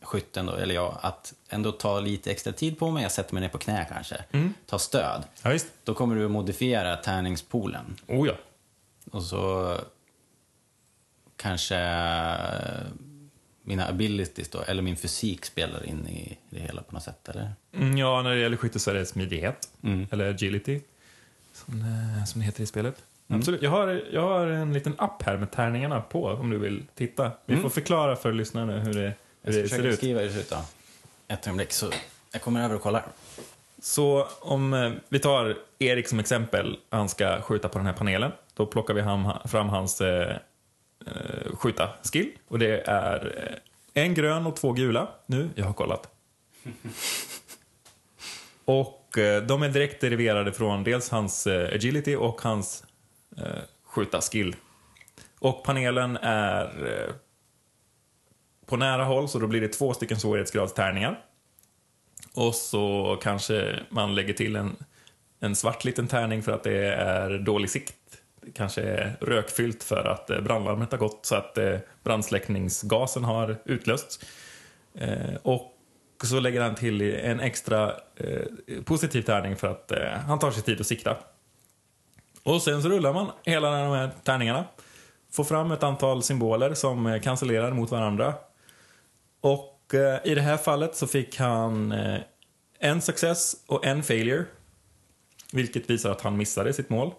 [0.01, 3.03] skytten då, eller jag, att ändå ta lite extra tid på mig.
[3.03, 4.24] Jag sätter mig ner på knä kanske,
[4.66, 5.24] ta stöd.
[5.43, 5.68] Ja, visst.
[5.84, 7.95] Då kommer du att modifiera tärningspoolen.
[8.08, 8.34] Oh ja.
[9.12, 9.78] Och så
[11.38, 12.88] kanske eh,
[13.64, 17.53] mina abilities då, eller min fysik spelar in i det hela på något sätt, eller?
[17.74, 19.70] Mm, Ja, när det gäller skytte så är det smidighet.
[20.12, 20.82] Eller agility.
[21.53, 23.03] Som, eh, som det heter i spelet.
[23.28, 23.61] Absolut.
[23.61, 27.32] Jag har, jag har en liten app här med tärningarna på om du vill titta.
[27.45, 29.97] Vi får förklara för lyssnarna hur det, hur Jag ska det ser försöka ut.
[29.97, 30.57] skriva hur det ser ut då.
[31.28, 31.89] Ett ögonblick, så
[32.32, 33.03] jag kommer över och kollar.
[33.82, 38.32] Så om eh, vi tar Erik som exempel, han ska skjuta på den här panelen.
[38.53, 40.36] Då plockar vi ham, fram hans eh,
[41.05, 42.32] eh, skjuta-skill.
[42.47, 43.34] Och det är
[43.93, 45.07] eh, en grön och två gula.
[45.26, 46.09] Nu, jag har kollat.
[48.65, 52.84] och eh, de är direkt deriverade från dels hans eh, agility och hans
[53.38, 54.55] eh, skjuta-skill.
[55.39, 57.13] Och panelen är eh,
[58.65, 61.19] på nära håll, så då blir det två stycken svårighetsgradstärningar.
[62.33, 64.75] Och så kanske man lägger till en,
[65.39, 67.95] en svart liten tärning för att det är dålig sikt.
[68.41, 73.57] Det kanske är rökfyllt för att eh, brandlarmet har gått så att eh, brandsläckningsgasen har
[73.65, 74.19] utlösts.
[74.93, 75.71] Eh, och
[76.23, 77.93] så lägger han till en extra
[78.86, 79.91] positiv tärning för att
[80.27, 81.17] han tar sig tid att sikta.
[82.46, 84.66] Och sen så rullar man hela de här tärningarna.
[85.32, 88.34] Får fram ett antal symboler som eh, kancellerar cancellerar mot varandra.
[89.41, 92.20] Och eh, i det här fallet så fick han eh,
[92.80, 94.46] en success och en failure.
[95.52, 97.12] Vilket visar att han missade sitt mål.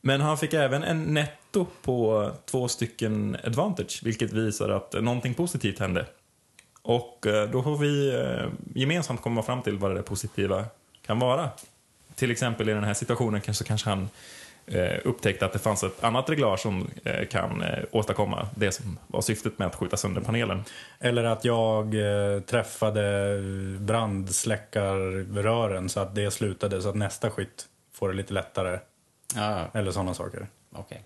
[0.00, 5.78] Men han fick även en netto på två stycken advantage, vilket visar att någonting positivt
[5.78, 6.06] hände.
[6.82, 10.64] Och eh, då får vi eh, gemensamt komma fram till vad det positiva
[11.06, 11.50] kan vara.
[12.20, 14.08] Till exempel i den här situationen kanske, kanske han
[14.66, 18.98] eh, upptäckte att det fanns ett annat reglage som eh, kan eh, åstadkomma det som
[19.06, 20.64] var syftet med att skjuta sönder panelen.
[20.98, 23.38] Eller att jag eh, träffade
[23.78, 28.78] brandsläckarrören så att det slutade så att nästa skytt får det lite lättare.
[29.34, 30.46] Ja, Eller sådana saker.
[30.72, 31.04] okej.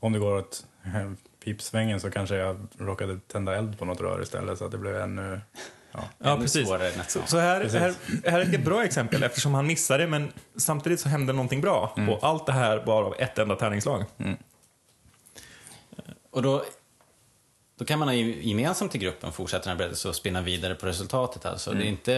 [0.00, 1.10] Om det går åt eh,
[1.44, 4.96] pipsvängen så kanske jag råkade tända eld på något rör istället så att det blev
[4.96, 5.40] ännu...
[6.18, 6.36] Ja.
[6.36, 6.68] Precis.
[7.08, 7.80] Så, så här, Precis.
[7.80, 7.94] här,
[8.30, 11.94] här är ett bra exempel eftersom han missade men samtidigt så hände någonting bra.
[12.08, 14.04] Och allt det här bara av ett enda tärningslag.
[16.30, 16.64] Och då,
[17.78, 20.86] då kan man ju gemensamt i gruppen fortsätta den här berättelsen och spinna vidare på
[20.86, 21.46] resultatet.
[21.46, 21.72] Alltså.
[21.72, 22.12] Det, är inte,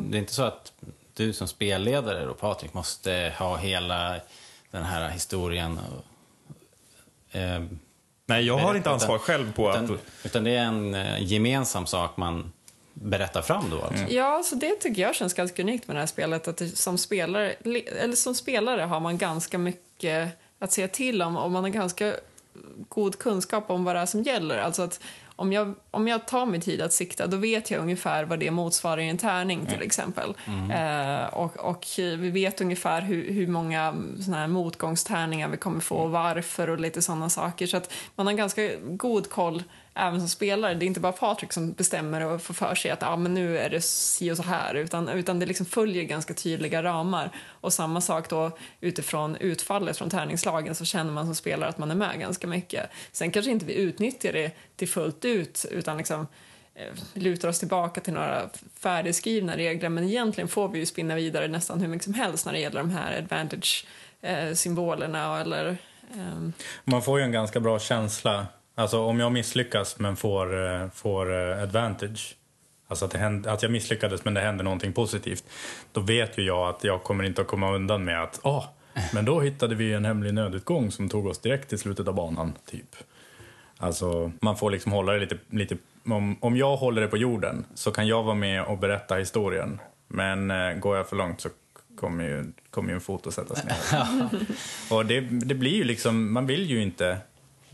[0.00, 0.72] det är inte så att
[1.14, 4.20] du som spelledare, då, Patrik, måste ha hela
[4.70, 5.78] den här historien.
[5.78, 7.62] Och, eh,
[8.26, 9.84] Nej, jag har berätta, inte ansvar själv på att...
[9.84, 12.52] utan, utan det är en eh, gemensam sak man
[12.94, 13.82] berättar fram då.
[13.82, 14.04] Alltså.
[14.08, 16.48] Ja, så det tycker jag känns ganska unikt med det här spelet.
[16.48, 20.28] Att det, som, spelare, eller som spelare har man ganska mycket
[20.58, 22.14] att säga till om och man har ganska
[22.88, 24.58] god kunskap om vad det är som gäller.
[24.58, 25.00] Alltså att
[25.36, 28.50] om jag, om jag tar mig tid att sikta, då vet jag ungefär vad det
[28.50, 30.34] motsvarar i en tärning till exempel.
[30.72, 35.96] Eh, och, och vi vet ungefär hur, hur många såna här motgångstärningar vi kommer få
[35.96, 37.66] och varför och lite sådana saker.
[37.66, 39.62] Så att man har ganska god koll
[39.94, 40.74] även som spelare.
[40.74, 43.58] Det är inte bara Patrik som bestämmer och får för sig att ah, men nu
[43.58, 47.30] är det si och så här, utan, utan det liksom följer ganska tydliga ramar.
[47.46, 51.90] Och samma sak då utifrån utfallet från tärningslagen så känner man som spelare att man
[51.90, 52.90] är med ganska mycket.
[53.12, 56.26] Sen kanske inte vi utnyttjar det till fullt ut, utan liksom
[56.74, 61.48] eh, lutar oss tillbaka till några färdigskrivna regler, men egentligen får vi ju spinna vidare
[61.48, 65.78] nästan hur mycket som helst när det gäller de här advantage-symbolerna eh, eller
[66.12, 66.52] Um...
[66.84, 68.46] Man får ju en ganska bra känsla.
[68.74, 72.36] Alltså om jag misslyckas men får, eh, får eh, advantage.
[72.88, 75.44] Alltså att, det händer, att jag misslyckades men det händer någonting positivt.
[75.92, 78.64] Då vet ju jag att jag kommer inte att komma undan med att ah,
[79.12, 82.52] men då hittade vi en hemlig nödutgång som tog oss direkt till slutet av banan.
[82.70, 82.96] typ.
[83.78, 87.64] Alltså man får liksom hålla det lite, lite om, om jag håller det på jorden
[87.74, 89.80] så kan jag vara med och berätta historien.
[90.08, 91.48] Men eh, går jag för långt så
[91.96, 94.28] kommer ju, kommer ju en fot att sättas ner.
[94.90, 97.18] och det, det blir ju liksom, man vill ju inte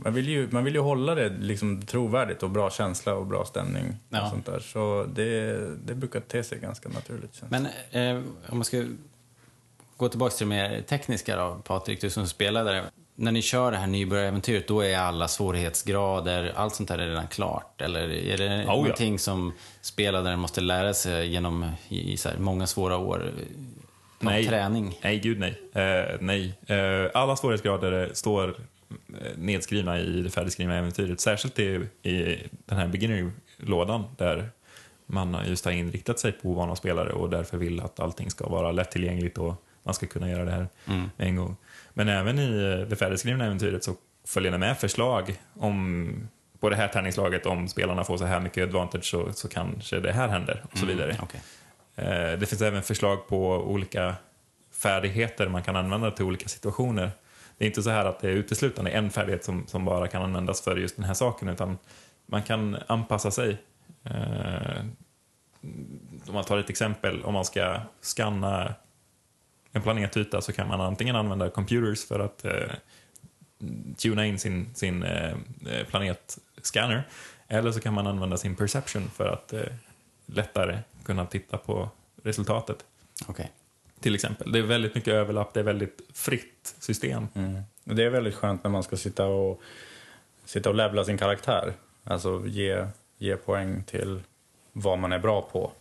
[0.04, 3.44] Man vill ju, man vill ju hålla det liksom trovärdigt och bra känsla och bra
[3.44, 3.96] stämning.
[4.08, 4.22] Ja.
[4.22, 4.60] Och sånt där.
[4.60, 5.52] Så det,
[5.86, 7.42] det brukar te sig ganska naturligt.
[7.48, 8.84] Men eh, om man ska
[9.96, 12.84] gå tillbaka till det mer tekniska då, Patrik, du som spelade.
[13.14, 17.26] När ni kör det här nybörjaräventyret, då är alla svårighetsgrader, allt sånt där är redan
[17.26, 17.80] klart?
[17.80, 18.64] Eller är det ja.
[18.64, 23.32] någonting som spelaren måste lära sig genom i, så här, många svåra år
[24.18, 24.46] Nej.
[24.46, 24.98] träning?
[25.02, 25.60] Nej, gud nej.
[25.72, 26.54] Eh, nej.
[26.66, 28.56] Eh, alla svårighetsgrader står
[29.36, 31.20] nedskrivna i det färdigskrivna äventyret.
[31.20, 34.50] Särskilt i, i den här beginner-lådan där
[35.06, 38.72] man just har inriktat sig på ovana spelare och därför vill att allting ska vara
[38.72, 41.10] lättillgängligt och man ska kunna göra det här Mm.
[41.16, 41.56] en gång.
[41.94, 43.94] Men även i eh, det färdigskrivna äventyret så
[44.26, 46.28] följer det med förslag om
[46.60, 50.12] på det här tärningslaget, om spelarna får så här mycket advantage så, så kanske det
[50.12, 51.10] här händer och så vidare.
[51.12, 51.40] Mm, okej.
[51.96, 54.14] Eh, Det finns även förslag på olika
[54.72, 57.10] färdigheter man kan använda till olika situationer.
[57.60, 60.22] Det är inte så här att det är uteslutande en färdighet som, som bara kan
[60.22, 61.78] användas för just den här saken, utan
[62.26, 63.56] man kan anpassa sig.
[64.04, 64.84] Eh,
[66.26, 68.74] Om man tar ett exempel, om man ska scanna
[69.72, 72.70] en planetyta så kan man antingen använda computers för att eh,
[73.96, 75.32] tuna in sin, sin eh,
[75.66, 77.08] eh, planetscanner,
[77.48, 79.62] eller så kan man använda sin perception för att eh,
[80.26, 81.90] lättare kunna titta på
[82.22, 82.84] resultatet.
[83.28, 83.46] Okay.
[84.00, 84.52] Till exempel.
[84.52, 87.28] Det är väldigt mycket överlapp, det är väldigt fritt system.
[87.34, 87.62] Mm.
[87.84, 89.60] Det är väldigt skönt när man ska sitta och,
[90.44, 91.72] sitta och levla sin karaktär.
[92.04, 92.86] Alltså ge,
[93.18, 94.20] ge poäng till
[94.72, 95.72] vad man är bra på.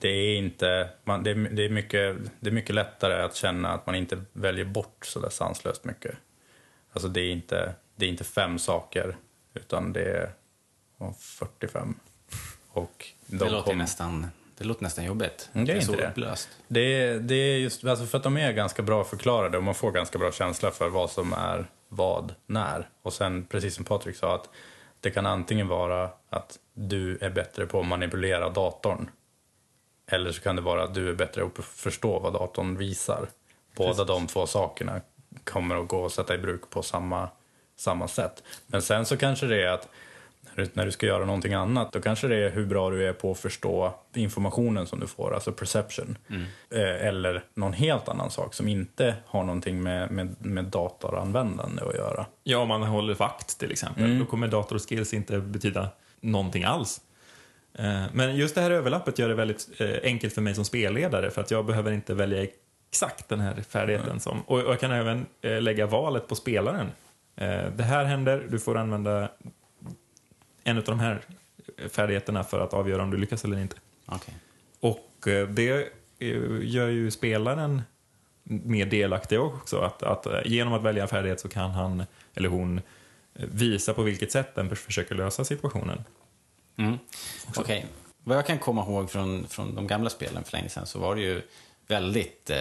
[0.00, 3.68] Det är inte, man, det, är, det, är mycket, det är mycket lättare att känna
[3.72, 6.14] att man inte väljer bort så där sanslöst mycket.
[6.92, 9.16] Alltså det är inte, det är inte fem saker,
[9.54, 10.30] utan det är
[10.98, 11.94] ja, 45.
[12.68, 14.26] Och de Det, låter kom- nästan,
[14.58, 15.50] det låter nästan jobbigt.
[15.52, 16.10] Mm, det är så inte det.
[16.10, 16.48] upplöst.
[16.68, 19.74] Det är, det är just alltså för att de är ganska bra förklarade och man
[19.74, 22.88] får ganska bra känsla för vad som är vad, när.
[23.02, 24.48] Och sen, precis som Patrik sa, att
[25.00, 29.10] det kan antingen vara att du är bättre på att manipulera datorn.
[30.10, 33.28] Eller så kan det vara att du är bättre på att förstå vad datorn visar.
[33.76, 35.00] Båda de två sakerna
[35.44, 37.28] kommer att gå att sätta i bruk på samma,
[37.76, 38.42] samma sätt.
[38.66, 39.88] Men sen så kanske det är att
[40.72, 43.30] när du, ska göra någonting annat, då kanske det är hur bra du är på
[43.30, 46.18] att förstå informationen som du får, alltså perception.
[46.70, 51.94] Eh, eller någon helt annan sak som inte har någonting med, med, med datoranvändande att
[51.94, 52.26] göra.
[52.42, 55.88] Ja, om man håller vakt till exempel, då kommer datorskills inte betyda
[56.20, 57.00] någonting alls.
[57.78, 61.30] Eh, Men just det här överlappet gör det väldigt eh, enkelt för mig som spelledare
[61.30, 62.46] för att jag behöver inte välja
[62.90, 64.20] exakt den här färdigheten.
[64.20, 66.86] Som, och jag kan även lägga valet på spelaren.
[67.76, 69.28] Det här händer, du får använda
[70.64, 71.20] en av de här
[71.88, 73.76] färdigheterna för att avgöra om du lyckas eller inte.
[74.06, 74.34] Okej.
[74.80, 75.88] Och eh, det
[76.18, 77.82] eh, gör ju spelaren
[78.42, 79.78] mer delaktig också.
[79.78, 82.04] Att, att eh, genom att välja en färdighet så kan han
[82.34, 82.80] eller hon
[83.34, 86.04] visa på vilket sätt den försöker lösa situationen.
[86.76, 86.98] Mm.
[87.56, 87.86] Okej.
[88.24, 91.14] Vad jag kan komma ihåg från, från de gamla spelen för länge sedan så var
[91.14, 91.42] det ju
[91.86, 92.56] väldigt eh,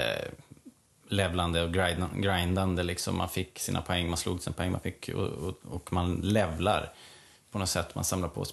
[1.07, 2.83] levlande och grind- grindande.
[2.83, 3.17] Liksom.
[3.17, 6.93] Man fick sina poäng, man slog sina poäng, man fick, och, och, och man levlar
[7.53, 7.95] på något sätt.
[7.95, 8.45] Man samlar på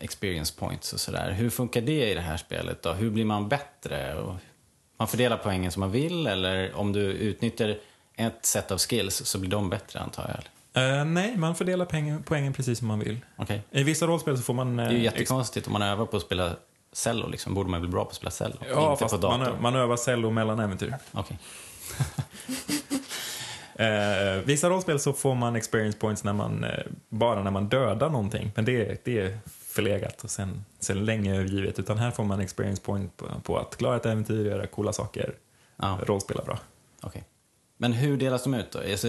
[0.00, 1.30] experience points och sådär.
[1.30, 2.92] Hur funkar det i det här spelet då?
[2.92, 4.24] Hur blir man bättre?
[4.98, 7.78] Man fördelar poängen som man vill eller om du utnyttjar
[8.16, 10.44] ett set av skills så blir de bättre antar jag?
[10.76, 13.20] Eh, nej, man fördelar poängen, poängen precis som man vill.
[13.36, 13.62] Okej.
[13.70, 14.76] I vissa rollspel så får man...
[14.76, 16.56] Det är ju jättekonstigt om man övar på att spela
[16.92, 17.28] cello.
[17.28, 17.54] Liksom.
[17.54, 18.56] Borde man bli bra på att spela cello?
[18.70, 19.38] Ja, inte fast på dator.
[19.38, 20.94] man, man övar cello mellan äventyr.
[21.12, 21.38] Okej.
[23.78, 28.10] Eh, vissa rollspel så får man experience points när man, eh, bara när man dödar
[28.10, 28.52] någonting.
[28.54, 31.78] Men det, det är förlegat och sen, sen länge övergivet.
[31.78, 35.34] Utan här får man experience point på, på att klara ett äventyr, göra coola saker,
[35.76, 35.98] Ja.
[36.06, 36.58] rollspela bra.
[37.00, 37.24] Okej.
[37.76, 38.78] Men hur delas de ut då?
[38.78, 39.08] Alltså,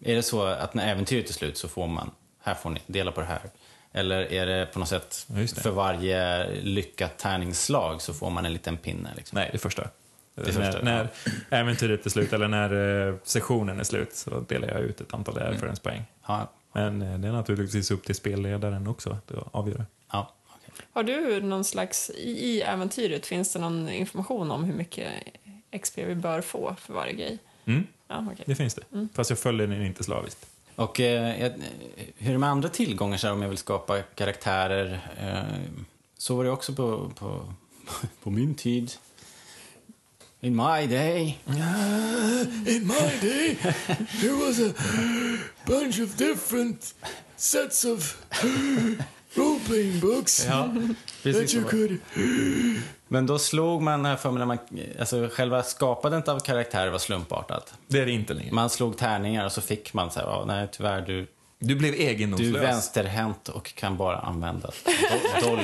[0.00, 2.10] är det så att när äventyret är slut så får man,
[2.42, 3.40] här får ni, dela på det här?
[3.92, 5.26] Eller är det på något sätt,
[5.62, 9.08] för varje lyckat tärningsslag så får man en liten pinne?
[9.16, 9.36] Liksom?
[9.36, 9.88] Nej, det första.
[10.36, 11.08] När, när
[11.50, 15.36] äventyret är slut eller när eh, sessionen är slut så delar jag ut ett antal
[15.38, 16.02] erfarenhetspoäng.
[16.26, 19.86] Ja, Men eh, det är naturligtvis upp till spelledaren också att avgöra.
[20.12, 20.32] ja.
[20.92, 25.08] Har du någon slags, i, äventyret, finns det någon information om hur mycket
[25.82, 27.38] XP vi bör få för varje grej?
[27.64, 28.44] Mm, Ja, okej.
[28.46, 29.08] det finns det.
[29.14, 30.46] Fast jag följer den inte slaviskt.
[30.76, 31.50] Och eh,
[32.16, 35.00] hur är det med andra tillgångar så här, om jag vill skapa karaktärer?
[35.20, 35.58] Eh,
[36.18, 37.52] så var det också på, på,
[38.22, 38.92] på min tid.
[40.40, 41.38] In my day.
[42.66, 43.56] In my day,
[44.20, 44.72] there was a
[45.66, 46.94] bunch of different
[47.36, 48.16] sets of
[49.34, 50.68] role playing books Ja,
[51.22, 51.98] that you could.
[53.08, 54.58] Men då slog man, här för mig, när man,
[55.00, 57.74] alltså själva skapandet av karaktärer var slumpartat.
[57.88, 58.52] Det är det inte längre.
[58.52, 61.26] Man slog tärningar och så fick man så här, nej tyvärr du,
[61.58, 62.56] Du blev Du egendomslös.
[62.56, 65.60] är vänsterhänt och kan bara använda do- doll.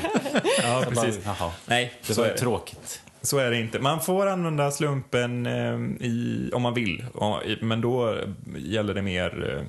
[0.62, 1.24] Ja, bara, precis.
[1.24, 3.00] Jaha, Nej, det så var ju tråkigt.
[3.22, 3.78] Så är det inte.
[3.78, 7.04] Man får använda slumpen eh, i, om man vill,
[7.60, 8.18] men då
[8.56, 9.64] gäller det mer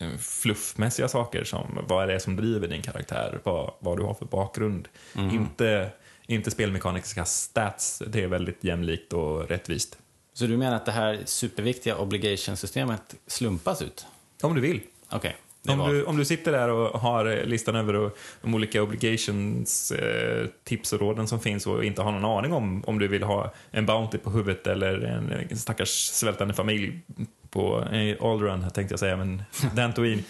[0.00, 4.14] eh, fluffmässiga saker som vad är det som driver din karaktär, vad, vad du har
[4.14, 4.88] för bakgrund.
[5.14, 5.90] Inte,
[6.26, 9.98] inte spelmekaniska stats, det är väldigt jämlikt och rättvist.
[10.32, 14.06] Så du menar att det här superviktiga obligation-systemet slumpas ut?
[14.42, 14.80] Om du vill.
[15.10, 18.10] Okej, det Om du, om du sitter där och har eh, listan över
[18.42, 22.84] de olika obligations, eh, tips och råden som finns och inte har någon aning om
[22.86, 27.00] om du vill ha en Bounty på huvudet eller en, en stackars svältande familj
[27.50, 29.42] på eh, Alderun, tänkte jag säga, men
[29.74, 30.22] Dantooine.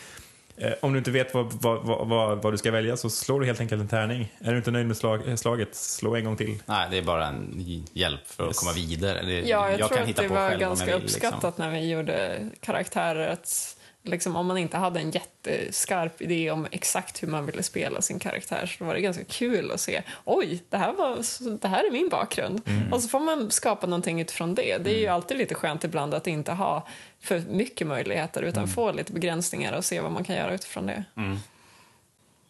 [0.59, 3.47] Eh, om du inte vet vad, vad, vad, vad, du ska välja så slår du
[3.47, 4.32] helt enkelt en tärning.
[4.39, 6.62] Är du inte nöjd med slag, eh, slaget, slå en gång till.
[6.66, 8.59] Nej, det är bara en hjälp för att Yes.
[8.59, 9.22] komma vidare.
[9.22, 11.16] Det, Ja, jag, tror kan att hitta det var ganska jag liksom.
[11.16, 13.28] uppskattat när vi gjorde karaktärer.
[13.28, 13.76] Att
[14.09, 18.18] liksom, om man inte hade en jätteskarp idé om exakt hur man ville spela sin
[18.18, 21.16] karaktär så var det ganska kul att se oj, det här, var,
[21.61, 22.61] det här är min bakgrund.
[22.66, 22.92] Mm.
[22.92, 24.78] Och så får man skapa någonting utifrån det.
[24.78, 26.86] Det är ju alltid lite skönt ibland att inte ha
[27.20, 28.74] för mycket möjligheter utan Mm.
[28.74, 31.04] få lite begränsningar och se vad man kan göra utifrån det.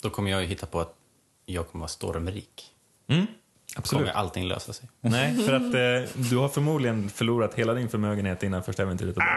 [0.02, 0.94] Då kommer jag ju hitta på att
[1.46, 2.72] jag kommer vara stormrik.
[3.09, 3.26] Mm,
[3.76, 4.04] absolut.
[4.06, 4.88] kommer allting lösa sig.
[5.00, 9.30] Nej, för att eh, du har förmodligen förlorat hela din förmögenhet innan första äventyret börjat.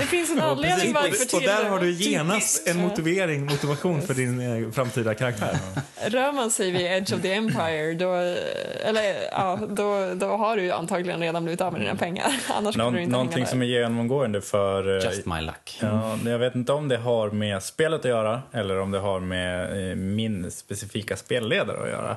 [0.00, 4.14] Det finns en anledning varför och där har du till- genast en motivering, motivation för
[4.14, 5.56] din eh, framtida karaktär.
[6.06, 8.12] Rör man sig vid Edge of the Empire då,
[8.88, 12.26] eller, ja, då, då har du antagligen redan blivit av med dina pengar.
[12.48, 14.98] Annars kommer du Nå- inte någonting som är genomgående för...
[14.98, 15.78] eh, Just my luck.
[15.80, 19.20] Ja, jag vet inte om det har med spelet att göra eller om det har
[19.20, 22.16] med eh, min specifika spelledare att göra.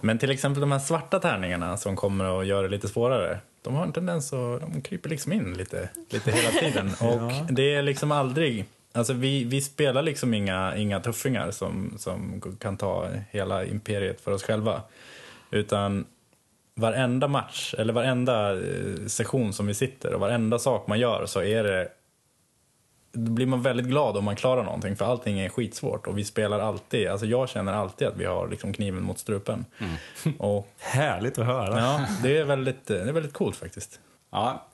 [0.00, 3.38] Men till exempel de här svarta tärningarna som kommer att göra det lite svårare.
[3.62, 6.90] De har en tendens att de kryper liksom in lite, lite hela tiden.
[7.00, 8.64] Och det är liksom aldrig...
[8.92, 14.32] Alltså vi, vi spelar liksom inga, inga tuffingar som, som kan ta hela imperiet för
[14.32, 14.82] oss själva.
[15.50, 16.06] Utan
[16.74, 21.42] varenda match, eller varenda eh, session som vi sitter och varenda sak man gör så
[21.42, 21.88] är det
[23.24, 26.24] då blir man väldigt glad om man klarar någonting för allting är skitsvårt och vi
[26.24, 29.64] spelar alltid, alltså jag känner alltid att vi har liksom kniven mot strupen.
[30.38, 31.78] Och Härligt att höra.
[31.80, 34.00] ja, det är väldigt, det är väldigt coolt faktiskt.
[34.30, 34.66] Ja,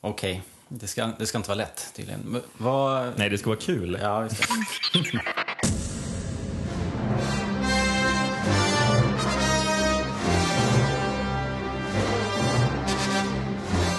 [0.00, 0.42] okej.
[0.68, 2.20] Det, ska, det ska inte vara lätt tydligen.
[2.24, 3.12] Men Vad...
[3.16, 3.98] Nej, det ska vara kul.
[4.02, 5.22] Ja, just det.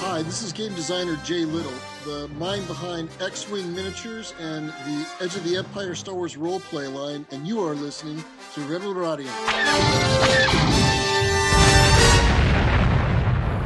[0.02, 1.72] Hi, this is game designer Jay Little,
[2.06, 6.88] the mind behind X Wing Miniatures and the Edge of the Empire Star Wars roleplay
[6.88, 8.24] line, and you are listening
[8.56, 9.28] to Rebel Radio.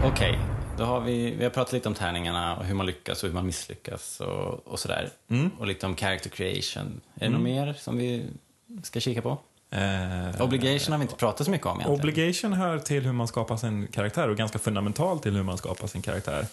[0.03, 0.39] Okej,
[0.77, 3.33] då har vi, vi har pratat lite om tärningarna och hur man lyckas och hur
[3.33, 5.09] man misslyckas och, och sådär.
[5.59, 7.01] Och lite om character creation.
[7.15, 8.25] Är det något mer som vi
[8.83, 9.37] ska kika på?
[9.69, 11.99] Eh, Obligation har vi inte pratat så mycket om egentligen.
[11.99, 15.87] Obligation hör till hur man skapar sin karaktär och ganska fundamentalt till hur man skapar
[15.87, 16.45] sin karaktär.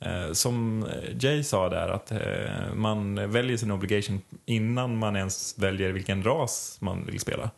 [0.00, 5.58] Eh, som eh, Jay sa där, att eh, man väljer sin obligation innan man ens
[5.58, 7.50] väljer vilken ras man vill spela.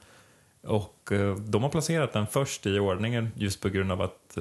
[0.62, 4.38] Och de har placerat den först i ordningen just på grund av att,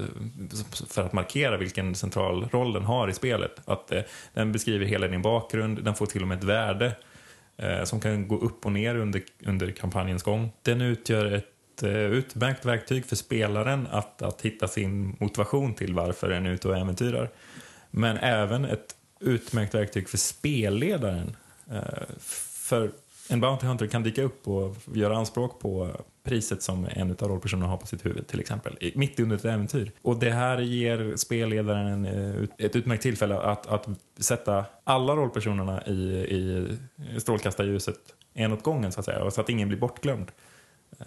[0.90, 3.62] för att markera vilken central roll den har i spelet.
[3.66, 3.92] Att
[4.34, 6.96] den beskriver hela din bakgrund, den får till och med ett värde
[7.84, 10.52] som kan gå upp och ner under, under kampanjens gång.
[10.62, 16.46] Den utgör ett utmärkt verktyg för spelaren att, att hitta sin motivation till varför den
[16.46, 17.30] är ute och äventyrar.
[17.92, 21.36] Men även ett utmärkt verktyg för spelledaren.
[21.72, 22.92] Eh, för
[23.30, 25.92] en Bounty Hunter kan dyka upp och göra anspråk på
[26.24, 29.92] priset som en av rollpersonerna har på sitt huvud till exempel, mitt under ett äventyr.
[30.02, 33.88] Och det här ger spelledaren eh, en, ett utmärkt tillfälle att, att
[34.20, 35.94] sätta alla rollpersonerna i,
[36.30, 36.68] i
[37.20, 38.00] strålkastarljuset
[38.34, 40.32] en åt gången så att säga, så att ingen blir bortglömd.
[41.00, 41.06] Eh,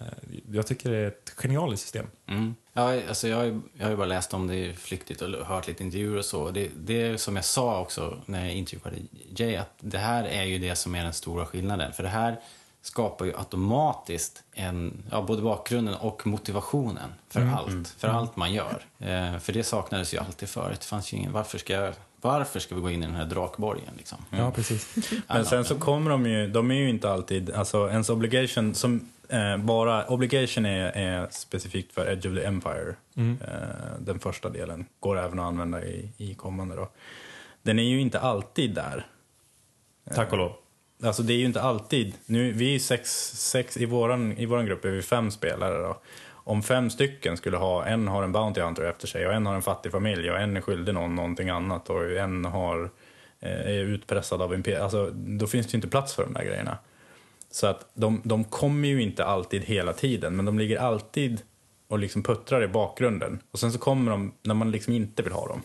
[0.51, 2.05] Jag tycker det är ett genialiskt system.
[2.27, 2.55] Mm.
[2.73, 5.83] Ja, alltså jag, har jag har ju bara läst om det flyktigt och hört lite
[5.83, 6.51] intervjuer och så.
[6.51, 8.97] Det, det är som jag sa också när jag intervjuade
[9.35, 11.93] Jay, att det här är ju det som är den stora skillnaden.
[11.93, 12.39] För det här
[12.81, 17.87] skapar ju automatiskt en, ja, både bakgrunden och motivationen för allt.
[17.97, 18.85] För allt man gör.
[18.99, 20.79] Eh, för det saknades ju alltid förut.
[20.79, 23.25] Det fanns ju ingen, varför ska, jag- varför ska vi gå in i den här
[23.25, 24.17] drakborgen liksom?
[24.29, 24.95] Ja, precis.
[25.27, 29.09] Men sen så kommer de ju, de är ju inte alltid, alltså ens obligation som
[29.31, 32.95] eh, bara, obligation är, är specifikt för Edge of the Empire.
[33.17, 36.89] Eh, den första delen går även att använda i, i kommande då.
[37.63, 39.07] Den är ju inte alltid där.
[40.15, 40.51] Tack och lov.
[41.03, 44.65] Alltså det är ju inte alltid, nu, vi är sex, sex i, våran, i våran
[44.65, 46.01] grupp är vi fem spelare då.
[46.43, 49.55] Om fem stycken skulle ha, en har en Bounty Hunter efter sig och en har
[49.55, 52.89] en fattig familj och en är skyldig någon någonting annat och en har,
[53.39, 56.43] eh, är utpressad av en Alltså då finns det ju inte plats för de där
[56.43, 56.77] grejerna.
[57.51, 61.41] Så att de, de kommer ju inte alltid hela tiden, men de ligger alltid
[61.87, 63.39] och liksom puttrar i bakgrunden.
[63.51, 65.61] Och sen så kommer de när man liksom inte vill ha dem.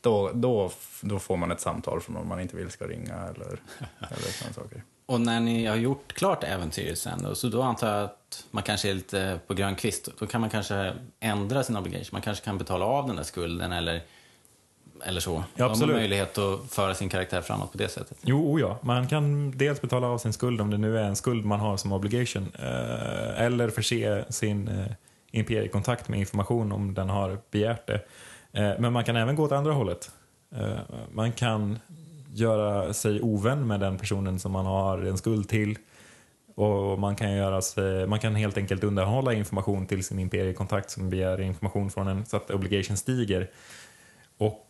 [0.00, 3.46] Då, då, då får man ett samtal från någon man inte vill ska ringa eller,
[3.98, 4.82] eller sådana saker.
[5.06, 8.62] Och när ni har gjort klart äventyret sen då, så då antar jag att man
[8.62, 10.08] kanske är lite på grön kvist.
[10.18, 12.08] Då kan man kanske ändra sin obligation.
[12.12, 14.02] Man kanske kan betala av den där skulden eller,
[15.04, 15.30] eller så.
[15.30, 15.96] Då har man absolut.
[15.96, 18.18] möjlighet att föra sin karaktär framåt på det sättet.
[18.22, 18.78] Jo, ja.
[18.82, 21.76] Man kan dels betala av sin skuld om det nu är en skuld man har
[21.76, 22.52] som obligation.
[22.58, 24.86] Eh, eller förse sin eh,
[25.30, 28.00] imperiekontakt med information om den har begärt det.
[28.52, 30.10] Eh, men man kan även gå åt andra hållet.
[31.12, 31.78] Man kan
[32.32, 35.78] göra sig ovän med den personen som man har en skuld till.
[36.54, 41.10] Och man kan, göra sig, man kan helt enkelt undanhålla information till sin imperiekontakt som
[41.10, 43.50] begär information från en så att obligation stiger.
[44.38, 44.66] Och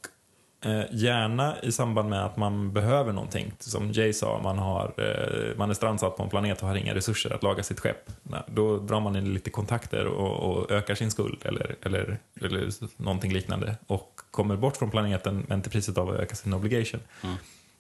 [0.91, 3.53] gärna i samband med att man behöver någonting.
[3.59, 6.95] Som Jay sa, man, har, eh, man är strandsatt på en planet och har inga
[6.95, 8.11] resurser att laga sitt skepp.
[8.47, 12.69] Då drar man in lite kontakter och, och ökar sin skuld eller, eller, eller
[13.03, 13.77] någonting liknande.
[13.87, 17.01] Och kommer bort från planeten men till priset av att öka sin obligation.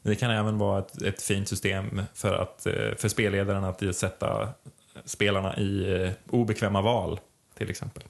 [0.02, 4.48] Det kan även vara ett, ett fint system för, att, eh, för spelledaren att sätta
[5.04, 7.20] spelarna i eh, obekväma val,
[7.58, 8.02] till exempel.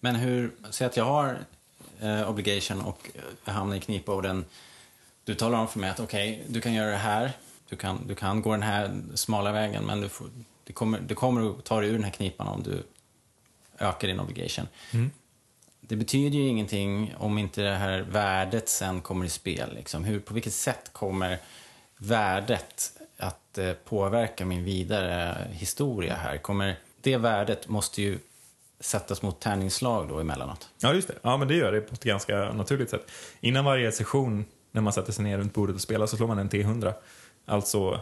[0.00, 1.38] Men hur, säg att jag har
[2.04, 3.10] eh, obligation och
[3.44, 4.44] jag hamnar i knipa och den,
[5.24, 7.32] du talar om för mig att okej, du kan göra det här,
[7.68, 10.26] du kan, du kan gå den här smala vägen men du, får,
[10.64, 12.82] du, kommer, du kommer att ta dig ur den här knipan om du
[13.78, 14.68] ökar din obligation.
[15.80, 19.74] Det betyder ju ingenting om inte det här värdet sen kommer i spel.
[19.74, 20.04] Liksom.
[20.04, 21.38] Hur, på vilket sätt kommer
[21.96, 26.38] värdet att eh, påverka min vidare historia här?
[26.38, 28.18] Kommer, det värdet måste ju
[28.84, 30.68] sättas mot tärningsslag då emellanåt.
[30.80, 31.14] Ja, just det.
[31.22, 33.10] Ja, men det gör det på ett ganska naturligt sätt.
[33.40, 36.38] Innan varje session, när man sätter sig ner runt bordet och spelar, så slår man
[36.38, 36.94] en T100.
[37.46, 38.00] Alltså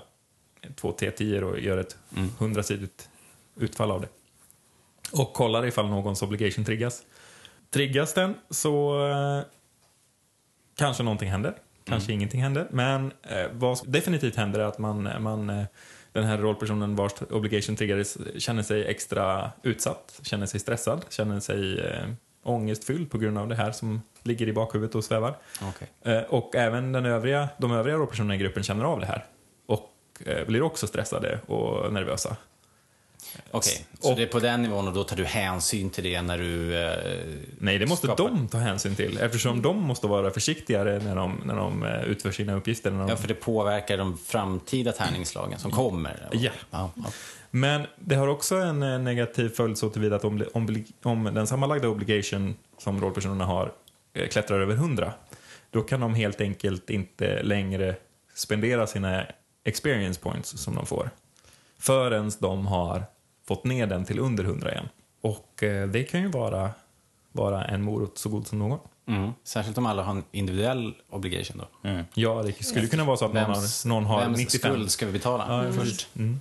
[0.77, 1.97] två T10 och gör ett
[2.39, 3.09] hundrasidigt
[3.57, 4.09] utfall av det.
[5.13, 7.03] Och kollar ifall någons obligation triggas.
[7.71, 9.45] Triggas den så eh,
[10.77, 11.55] kanske någonting händer.
[11.85, 12.69] Kanske ingenting händer.
[12.71, 15.65] Men eh, vad definitivt händer är att man, man eh,
[16.13, 21.81] den här rollpersonen vars obligation triggades känner sig extra utsatt, känner sig stressad, känner sig
[21.81, 22.07] eh,
[22.43, 25.37] ångestfylld på grund av det här som ligger i bakhuvudet och svävar.
[25.63, 25.89] Okej.
[26.03, 29.25] Eh, och även den övriga, de övriga rollpersonerna i gruppen känner av det här.
[29.67, 29.93] Och
[30.27, 32.37] eh, blir också stressade och nervösa.
[33.51, 36.23] Okej, så Och- det är på den nivån och då tar du hänsyn till det
[36.23, 36.83] när du...
[36.85, 36.97] Eh,
[37.59, 41.41] Nej, det måste skapar- de ta hänsyn till eftersom de måste vara försiktigare när de,
[41.45, 42.91] när de eh, utför sina uppgifter.
[42.91, 43.09] De...
[43.09, 46.29] Ja, för det påverkar de framtida tärningslagen som kommer.
[46.33, 46.39] Ja.
[46.71, 47.05] ja, ja.
[47.51, 51.47] Men det har också en eh, negativ följd så tillvida att om, om, om den
[51.47, 53.73] sammanlagda obligation som rollpersonerna har
[54.15, 55.13] eh, klättrar över 100,
[55.71, 57.97] då kan de helt enkelt inte längre
[58.35, 59.27] spendera sina
[59.65, 61.11] experience points som de får.
[61.83, 63.05] Förrän de har
[63.49, 64.89] fått ner den till under 100 igen.
[65.21, 66.71] Och eh, det kan ju vara,
[67.33, 68.79] vara en morot så god som någon.
[69.09, 69.31] Mm.
[69.45, 71.89] Särskilt om alla har en individuell obligation då.
[72.15, 74.71] Ja, det skulle kunna vara så att någon har, någon har vems 95.
[74.71, 76.09] skuld ska vi betala Ja, först?
[76.17, 76.41] Mm.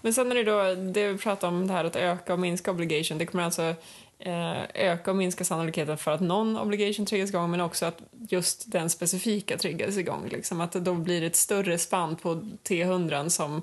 [0.00, 2.70] Men sen är det då, det vi pratar om det här att öka och minska
[2.70, 3.74] obligation, det kommer alltså
[4.18, 8.72] eh, öka och minska sannolikheten för att någon obligation triggas igång men också att just
[8.72, 10.28] den specifika triggas igång.
[10.28, 12.34] Liksom, att det då blir ett större spann på
[12.64, 13.62] T100 som,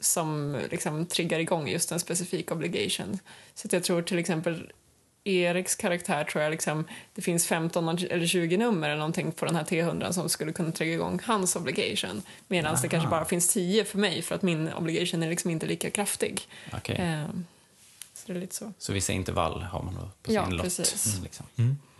[0.00, 3.18] som liksom triggar igång just en specifik obligation.
[3.54, 4.72] Så att jag tror till exempel
[5.24, 9.56] Eriks karaktär tror jag liksom, det finns 15 eller 20 nummer eller någonting på den
[9.56, 12.22] här T100 som skulle kunna trigga igång hans obligation.
[12.48, 15.66] Medan det kanske bara finns 10 för mig för att min obligation är liksom inte
[15.66, 16.48] lika kraftig.
[16.72, 16.96] Okej.
[16.98, 17.46] Ehm,
[18.14, 18.72] så det är lite så.
[18.78, 20.64] Så vissa intervall har man då på Ja, sin lott.
[20.64, 21.06] precis.
[21.14, 21.46] Mm, Liksom.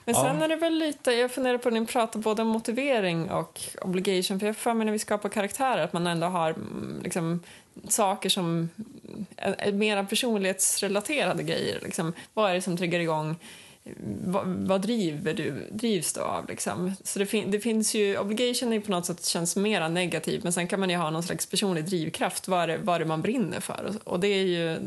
[0.05, 3.31] Men sen är det väl lite, jag funderar på när ni pratar både om motivering
[3.31, 6.51] och obligation, för jag får för mig när vi skapar karaktärer att man ändå har
[6.51, 7.41] mm, liksom,
[7.89, 8.69] saker som
[9.37, 11.81] är, är mera personlighetsrelaterade grejer.
[11.83, 12.13] Liksom.
[12.35, 13.37] Vad är det som triggar igång?
[14.25, 16.49] Vad, vad driver du, drivs du av?
[16.49, 16.95] Liksom?
[17.05, 20.53] Så det, fin, det finns ju, obligation är på något sätt känns mera negativ, men
[20.53, 23.05] sen kan man ju ha någon slags personlig drivkraft, vad är det, vad är det
[23.05, 23.93] man brinner för?
[24.05, 24.79] Och, det är ju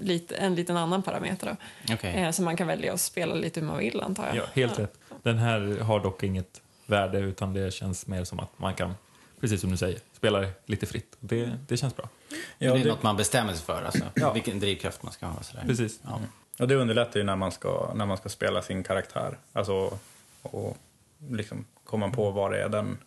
[0.00, 1.56] lite, en liten annan parameter då.
[1.94, 2.14] Okej.
[2.14, 4.36] Eh, så man kan välja att spela lite hur man vill antar jag.
[4.36, 4.98] Ja, helt rätt.
[5.22, 8.94] Den här har dock inget värde utan det känns mer som att man kan,
[9.40, 11.16] precis som du säger, spela lite fritt.
[11.20, 12.08] Det, det känns bra.
[12.28, 14.32] Ja, det är det- något man bestämmer sig för, alltså.
[14.34, 15.42] vilken drivkraft man ska ha.
[15.42, 15.64] Sådär.
[15.66, 16.00] Precis.
[16.04, 16.20] Ja.
[16.58, 19.38] Och det underlättar ju när man ska, när man ska spela sin karaktär.
[19.52, 19.98] Alltså,
[20.42, 20.76] och
[21.30, 22.98] liksom komma på vad det är den,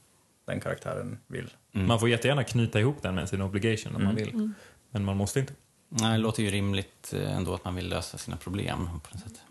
[0.45, 1.49] den karaktären vill.
[1.71, 4.51] Man får jättegärna knyta ihop den med sin obligation om man vill.
[4.89, 5.53] Men man måste inte.
[5.89, 9.23] Nej, det låter ju rimligt eh, ändå att man vill lösa sina problem på något
[9.23, 9.41] sätt.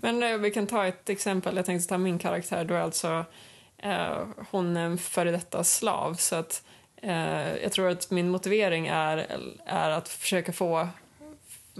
[0.00, 1.56] Men eh, vi kan ta ett exempel.
[1.56, 2.64] Jag tänkte ta min karaktär.
[2.64, 3.24] Då är alltså
[3.78, 6.14] eh, hon en före detta slav.
[6.14, 6.62] Så att
[7.06, 10.88] Eh, jag tror att min motivering är, är att försöka få...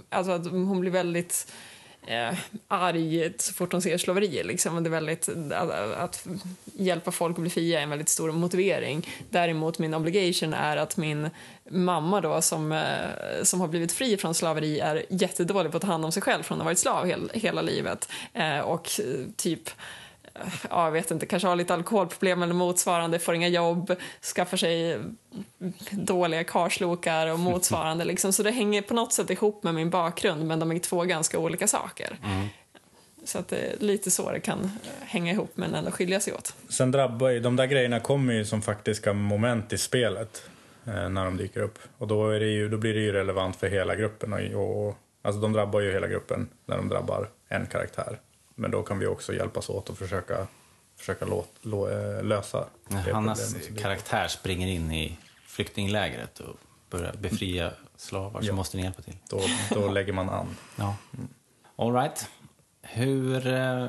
[0.09, 1.53] Alltså att hon blir väldigt
[2.07, 2.37] eh,
[2.67, 4.43] arg så fort hon ser slaverier.
[4.43, 4.83] Liksom.
[4.83, 6.27] Det är väldigt, att, att
[6.63, 9.07] hjälpa folk att bli fria är en väldigt stor motivering.
[9.29, 11.29] Däremot min obligation är att min
[11.69, 15.87] mamma då som, eh, som har blivit fri från slaveri är jättedålig på att ta
[15.87, 18.09] hand om sig själv för hon har varit slav hel, hela livet.
[18.33, 19.69] Eh, och eh, typ
[20.69, 23.95] ja, jag vet inte, kanske har lite alkoholproblem eller motsvarande, får inga jobb,
[24.35, 24.99] skaffar sig
[25.91, 28.05] dåliga karslokar och motsvarande.
[28.05, 28.33] Liksom.
[28.33, 31.39] Så det hänger på något sätt ihop med min bakgrund, men de är två ganska
[31.39, 32.17] olika saker.
[33.27, 34.71] Så att det är lite så det kan
[35.01, 36.55] hänga ihop, men ändå skilja sig åt.
[36.69, 40.49] Sen drabbar ju, de där grejerna kommer ju som faktiska moment i spelet
[40.85, 41.79] eh, när de dyker upp.
[41.97, 44.33] Och då, är det ju, då blir det ju relevant för hela gruppen.
[44.33, 48.19] Och, och, alltså de drabbar ju hela gruppen när de drabbar en karaktär.
[48.59, 50.47] Men då kan vi också hjälpas åt och försöka,
[50.97, 56.55] försöka låt, lå, eh, lösa det Hannas karaktär springer in i flyktinglägret och
[56.89, 58.53] börjar befria slavar, så Ja.
[58.53, 59.17] måste ni hjälpa till.
[59.29, 59.41] Då,
[59.73, 60.47] då lägger man an.
[60.75, 60.95] Ja.
[61.75, 62.29] All right.
[62.81, 63.87] Hur, eh,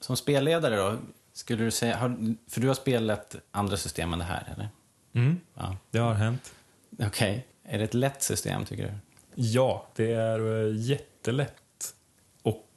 [0.00, 0.96] som spelledare då,
[1.32, 4.68] skulle du säga, har, för du har spelat andra system än det här, eller?
[5.14, 5.76] Mm, Ja.
[5.90, 6.54] det har hänt.
[6.98, 7.46] Okej.
[7.64, 8.92] Är det ett lätt system, tycker du?
[9.34, 11.54] Ja, det är eh, jättelätt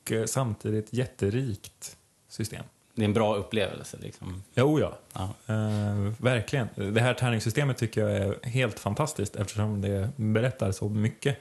[0.05, 1.97] och eh, samtidigt jätterikt
[2.29, 2.63] system.
[2.95, 4.43] Det är en bra upplevelse, liksom.
[4.53, 4.97] Jo, ja.
[5.13, 5.53] Ja.
[5.53, 6.67] Eh, verkligen.
[6.75, 11.37] Det här tärningssystemet tycker jag är helt fantastiskt eftersom det berättar så mycket.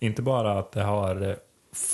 [0.00, 1.34] Inte bara att det har eh,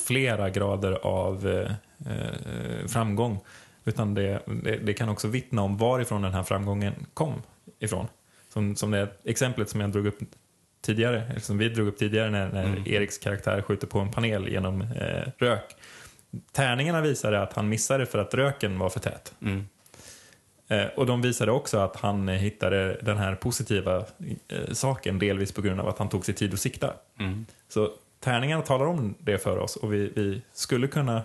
[0.07, 1.73] flera grader av eh,
[2.13, 3.39] eh, framgång
[3.85, 7.43] utan det, det, det kan också vittna om varifrån den här framgången kom
[7.79, 8.07] ifrån.
[8.53, 10.19] Som, som det exemplet som jag drog upp
[10.81, 14.81] tidigare, som vi drog upp tidigare när, när Eriks karaktär skjuter på en panel genom
[14.81, 15.77] eh, rök.
[16.53, 19.35] Tärningarna visade att han missade för att röken var för tät.
[19.43, 19.69] Mm.
[20.69, 24.05] Eh, och de visade också att han eh, hittade den här positiva
[24.49, 26.95] eh, saken delvis på grund av att han tog sig tid att sikta.
[27.19, 27.47] Mm.
[27.69, 31.23] Så tärningarna talar om det för oss och vi, vi skulle kunna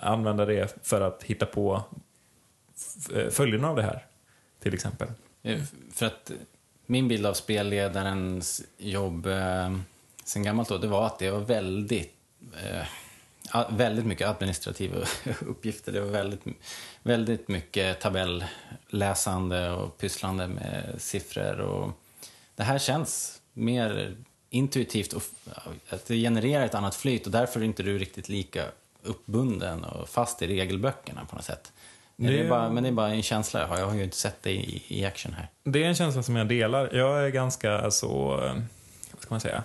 [0.00, 1.82] använda det för att hitta på
[3.14, 4.06] eh, följderna av det här,
[4.62, 5.08] till exempel.
[5.42, 5.60] Eh,
[5.92, 6.32] För att
[6.86, 9.76] min bild av spelledarens jobb eh,
[10.24, 12.14] sen gammalt då, det var att det var väldigt,
[12.64, 12.86] eh,
[13.70, 14.96] väldigt mycket administrativa
[15.46, 15.92] uppgifter.
[15.92, 16.40] Det var väldigt,
[17.02, 21.60] väldigt mycket tabelläsande och pysslande med siffror.
[21.60, 21.92] Och
[22.54, 24.16] det här känns mer
[24.50, 25.22] intuitivt och
[25.88, 28.64] att det genererar ett annat flyt och därför är inte du riktigt lika
[29.02, 31.72] uppbunden och fast i regelböckerna på något sätt.
[32.16, 32.26] Det...
[32.28, 33.78] Det- är bara, men det är bara en känsla jag har.
[33.78, 35.48] Jag har ju inte sett det i, i action här.
[35.64, 36.90] Det är en känsla som jag delar.
[36.92, 38.54] Jag är ganska så, eh,
[39.12, 39.62] vad ska man säga,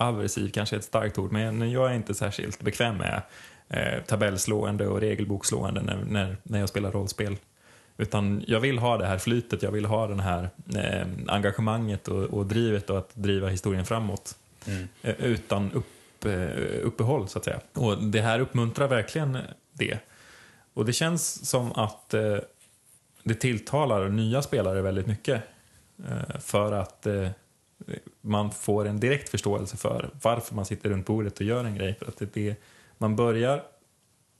[0.00, 3.22] aversiv kanske är ett starkt ord, men jag är inte särskilt bekväm med
[3.68, 7.36] eh, tabellslående och regelbokslående när, när, när jag spelar rollspel.
[7.96, 12.24] Utan jag vill ha det här flytet, jag vill ha det här eh, engagemanget och,
[12.24, 14.36] och drivet och att driva historien framåt.
[15.02, 16.48] Eh, utan upp, eh,
[16.82, 17.60] uppehåll, så att säga.
[17.74, 19.38] Och det här uppmuntrar verkligen
[19.72, 19.98] det.
[20.74, 22.36] Och det känns som att eh,
[23.22, 25.42] det tilltalar nya spelare väldigt mycket.
[26.08, 27.28] Eh, för att eh,
[28.20, 31.94] man får en direkt förståelse för varför man sitter runt bordet och gör en grej.
[31.98, 32.56] För att det, det,
[32.98, 33.64] man börjar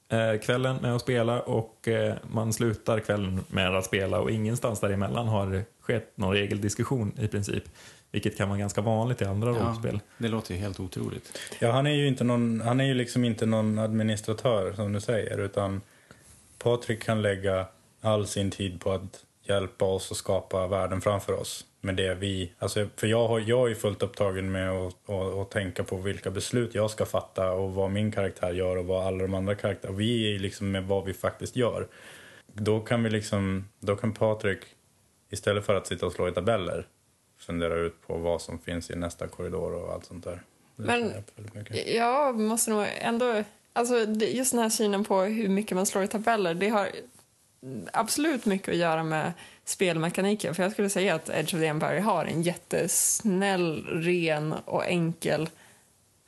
[0.09, 4.81] eh, kvällen med att spela och eh, man slutar kvällen med att spela och ingenstans
[4.81, 7.65] däremellan har det skett någon regeldiskussion i princip.
[8.13, 10.01] Vilket kan vara ganska vanligt i andra rollspel.
[10.19, 11.39] det låter ju helt otroligt.
[11.59, 15.01] Ja, han är ju inte någon, han är ju liksom inte någon administratör som du
[15.01, 15.81] säger utan
[16.59, 17.67] Patrik kan lägga
[18.01, 21.65] all sin tid på att hjälpa oss att skapa världen framför oss.
[21.81, 25.51] Med det vi, alltså, för jag, har, jag är fullt upptagen med att, att, att
[25.51, 29.19] tänka på vilka beslut jag ska fatta och vad min karaktär gör och vad alla
[29.19, 31.89] de andra karaktärerna, vi är liksom med vad vi faktiskt gör.
[32.53, 34.59] Då kan vi liksom, då kan Patrik
[35.31, 36.87] istället för att sitta och slå i tabeller
[37.39, 40.43] fundera ut på vad som finns i nästa korridor och allt sånt där.
[40.77, 41.13] Det Men-
[41.87, 43.45] jag måste nog ändå...
[43.73, 46.89] Alltså, just den här synen på hur mycket man slår i tabeller, det har
[47.93, 49.33] absolut mycket att göra med
[49.65, 50.55] spelmekaniken.
[50.55, 55.49] För jag skulle säga att Edge of the Empire har en jättesnäll, ren och enkel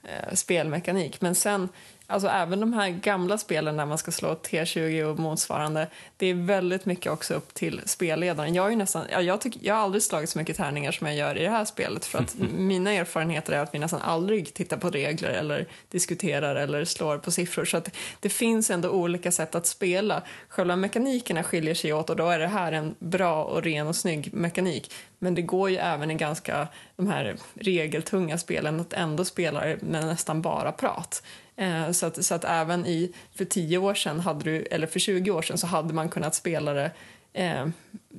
[0.02, 1.20] eh, spelmekanik.
[1.20, 1.68] Men sen,
[2.12, 5.86] alltså även de här gamla spelen där man ska slå T20 och motsvarande,
[6.16, 8.54] det är väldigt mycket också upp till spelledaren.
[8.54, 11.16] Jag, är nästan, ja, jag, tycker, jag har aldrig slagit så mycket tärningar som jag
[11.16, 14.76] gör i det här spelet för att mina erfarenheter är att vi nästan aldrig tittar
[14.76, 17.64] på regler eller diskuterar eller slår på siffror.
[17.64, 20.22] Så att det finns ändå olika sätt att spela.
[20.48, 23.96] Själva mekanikerna skiljer sig åt och då är det här en bra och ren och
[23.96, 24.92] snygg mekanik.
[25.18, 30.06] Men det går ju även i ganska de här regeltunga spelen att ändå spela med
[30.06, 31.22] nästan bara prat.
[31.56, 34.98] Eh, så, att, så att även i, för 10 år sedan, hade du, eller för
[34.98, 36.90] 20 år sedan, så hade man kunnat spela det
[37.32, 37.66] eh,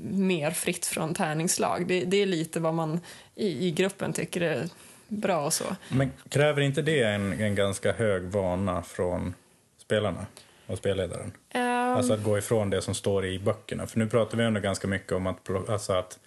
[0.09, 1.87] mer fritt från tärningslag.
[1.87, 2.99] Det, det är lite vad man
[3.35, 4.69] i, i gruppen tycker är
[5.07, 5.75] bra och så.
[5.89, 9.33] Men kräver inte det en, en ganska hög vana från
[9.77, 10.25] spelarna
[10.67, 11.31] och spelledaren?
[11.49, 13.87] Ehm, Alltså att gå ifrån det som står i böckerna.
[13.87, 16.19] För nu pratar vi ändå ganska mycket om att, alltså att,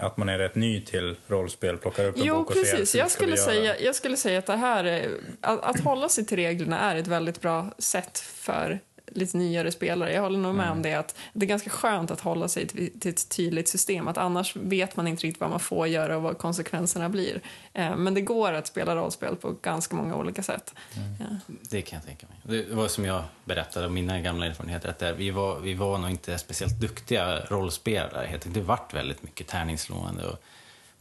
[0.00, 2.94] att man är rätt ny till rollspel, plockar upp en Jo, bok och ser precis.
[2.94, 6.26] hur Jag skulle, säga, jag skulle säga att det här är, att, att hålla sig
[6.26, 8.80] till reglerna är ett väldigt bra sätt för
[9.12, 10.12] lite nyare spelare.
[10.12, 10.76] Jag håller nog med Mm.
[10.76, 14.08] om det att det är ganska skönt att hålla sig till, till ett tydligt system.
[14.08, 17.40] Att annars vet man inte riktigt vad man får göra och vad konsekvenserna blir.
[17.72, 20.74] Eh, men det går att spela rollspel på ganska många olika sätt.
[20.94, 21.54] Ja.
[21.70, 22.64] Det kan jag tänka mig.
[22.66, 24.88] Det var som jag berättade om mina gamla erfarenheter.
[24.88, 28.26] Att vi, var, vi var nog inte speciellt duktiga rollspelare.
[28.26, 28.54] Helt.
[28.54, 30.42] Det vart väldigt mycket tärningsslående och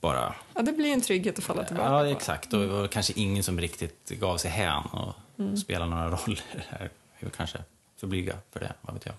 [0.02, 0.36] bara...
[0.56, 2.06] ja, det blir en trygghet att falla tillbaka Ja, på.
[2.06, 2.54] exakt.
[2.54, 5.58] Och det var kanske ingen som riktigt gav sig hän och Mm.
[5.58, 6.66] spela några roller.
[6.70, 6.90] Här.
[7.38, 7.58] Kanske
[8.00, 9.16] för blyga för det, vad vet jag.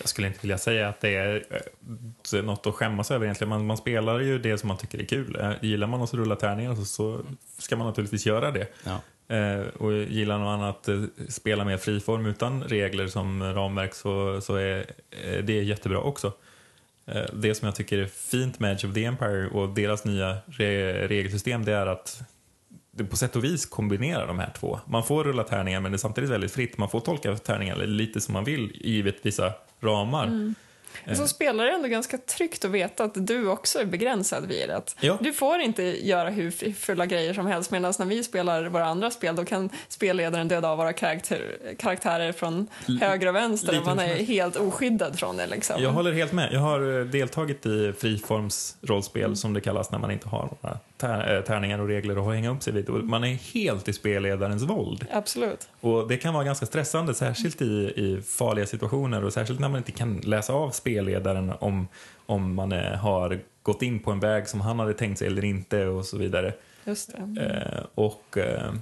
[0.00, 1.44] Jag skulle inte vilja säga att det är
[2.34, 3.48] eh, något att skämmas över egentligen.
[3.48, 5.36] Man, man spelar ju det som man tycker är kul.
[5.40, 7.20] Eh, Gillar man att rulla tärningar så, så
[7.58, 8.66] ska man naturligtvis göra det.
[8.84, 9.00] Ja.
[9.36, 14.54] Eh, och gillar annan att eh, spela mer friform utan regler som ramverk så, så
[14.54, 16.32] är eh, det jättebra också.
[17.06, 20.36] Eh, det som jag tycker är fint med Edge of the Empire och deras nya
[20.46, 22.20] re regelsystem det är att
[23.04, 24.80] på sätt och vis kombinerar de här två.
[24.86, 26.78] Man får rulla tärningar men det är samtidigt väldigt fritt.
[26.78, 30.26] Man får tolka tärningar lite som man vill givet vissa ramar.
[30.26, 30.54] Men
[31.04, 31.14] Eh.
[31.14, 34.68] Som spelare är det ändå ganska tryggt att veta att du också är begränsad vid
[34.68, 34.82] det.
[35.00, 35.18] Ja.
[35.20, 39.10] Du får inte göra hur fulla grejer som helst medan när vi spelar våra andra
[39.10, 42.66] spel då kan spelledaren döda av våra karaktär, karaktärer från
[43.00, 45.46] höger och vänster och man är helt oskyddad från det.
[45.46, 45.82] Liksom.
[45.82, 46.52] Jag håller helt med.
[46.52, 51.36] Jag har eh, deltagit i friformsrollspel som det kallas när man inte har några tär
[51.36, 52.88] eh, tärningar och regler att hänga upp sig vid.
[52.88, 55.06] Och man är helt i spelledarens våld.
[55.12, 55.68] Absolut.
[55.80, 59.78] Och det kan vara ganska stressande, särskilt i, i farliga situationer och särskilt när man
[59.78, 61.88] inte kan läsa av spelledaren om,
[62.26, 65.44] om man eh, har gått in på en väg som han hade tänkt sig eller
[65.44, 66.54] inte och så vidare.
[66.84, 67.42] Just det.
[67.42, 68.72] Eh, och eh,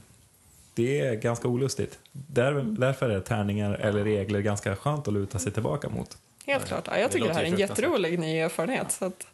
[0.75, 1.99] det är ganska olustigt.
[2.13, 6.19] Där, därför är tärningar eller regler ganska skönt att luta sig tillbaka mot.
[6.47, 6.87] Helt klart.
[6.87, 8.93] Ja, jag Det tycker det, låter här är en jätterolig ny erfarenhet.
[8.93, 9.27] Så att...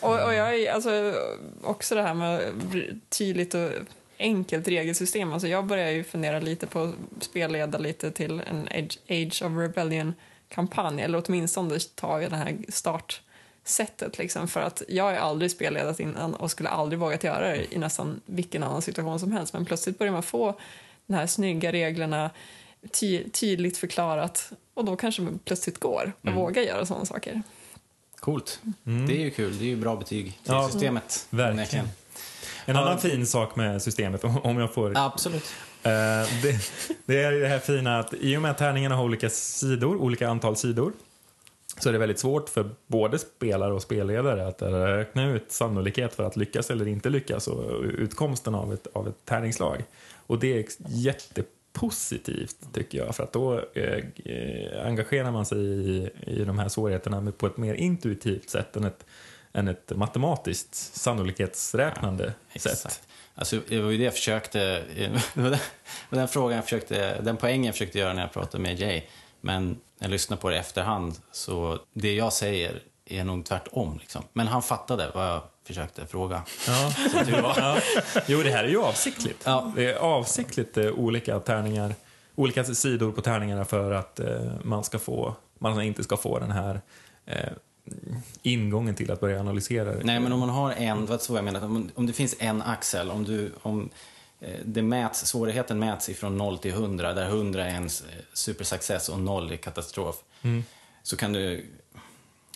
[0.00, 1.14] och, och jag är alltså
[1.62, 2.52] också det här med
[3.08, 3.70] tydligt och
[4.18, 5.32] enkelt regelsystem.
[5.32, 9.52] Alltså jag börjar ju fundera lite på att spelleda lite till en Age, Age of
[9.58, 11.02] Rebellion-kampanj.
[11.02, 14.18] Eller åtminstone ta det här startsättet.
[14.18, 17.78] Liksom, för att jag har aldrig spelledat innan och skulle aldrig vågat göra det i
[17.78, 19.52] nästan vilken annan situation som helst.
[19.52, 20.58] Men plötsligt börjar man få
[21.06, 22.30] de här snygga reglerna
[22.90, 27.42] ty tydligt förklarat och då kanske man plötsligt går och vågar göra sådana saker.
[28.20, 28.60] Coolt.
[28.84, 29.58] Det är ju kul.
[29.58, 31.26] Det är ju bra betyg till Ja, systemet.
[31.30, 31.58] verkligen.
[31.58, 31.88] onekligen.
[32.64, 35.44] En annan fin sak med systemet, om jag får Absolut.
[35.82, 35.90] Eh,
[36.42, 36.60] det,
[37.06, 40.28] det är det här fina att i och med att tärningarna har olika sidor, olika
[40.28, 40.92] antal sidor,
[41.78, 46.24] så är det väldigt svårt för både spelare och spelledare att räkna ut sannolikhet för
[46.24, 49.84] att lyckas eller inte lyckas och utkomsten av ett, av ett tärningslag.
[50.26, 50.58] Och det är
[51.72, 56.68] jättepositivt tycker jag, för att då eh, eh, engagerar man sig i, i de här
[56.68, 59.06] svårigheterna på ett mer intuitivt sätt än ett,
[59.52, 62.72] än ett matematiskt sannolikhetsräknande sätt.
[62.72, 63.08] Exakt.
[63.34, 64.82] Alltså, det var ju det jag försökte,
[65.34, 65.58] var
[66.10, 69.02] den, frågan jag försökte, den poängen jag försökte göra när jag pratade med Jay.
[69.40, 73.98] Men när jag lyssnar på det i efterhand, så det jag säger är nog tvärtom.
[74.00, 74.24] Liksom.
[74.32, 76.42] Men han fattade vad jag försökte fråga.
[76.66, 76.92] Ja.
[77.56, 77.78] ja.
[78.26, 79.42] Jo, det här är ju avsiktligt.
[79.44, 79.72] Ja.
[79.76, 81.94] Det är avsiktligt eh, olika tärningar,
[82.34, 84.26] olika sidor på tärningarna för att eh,
[84.62, 86.80] man ska få, man inte ska få den här
[87.26, 87.52] eh,
[88.42, 89.94] ingången till att börja analysera.
[90.02, 92.62] Nej, men om man har en, var så jag menade, om, om det finns en
[92.62, 93.88] axel, om du, om
[94.40, 99.08] eh, det mäts, svårigheten mäts ifrån 0 till 100, där 100 är en s- supersuccess
[99.08, 100.16] och 0 är katastrof.
[101.02, 101.66] Så kan du,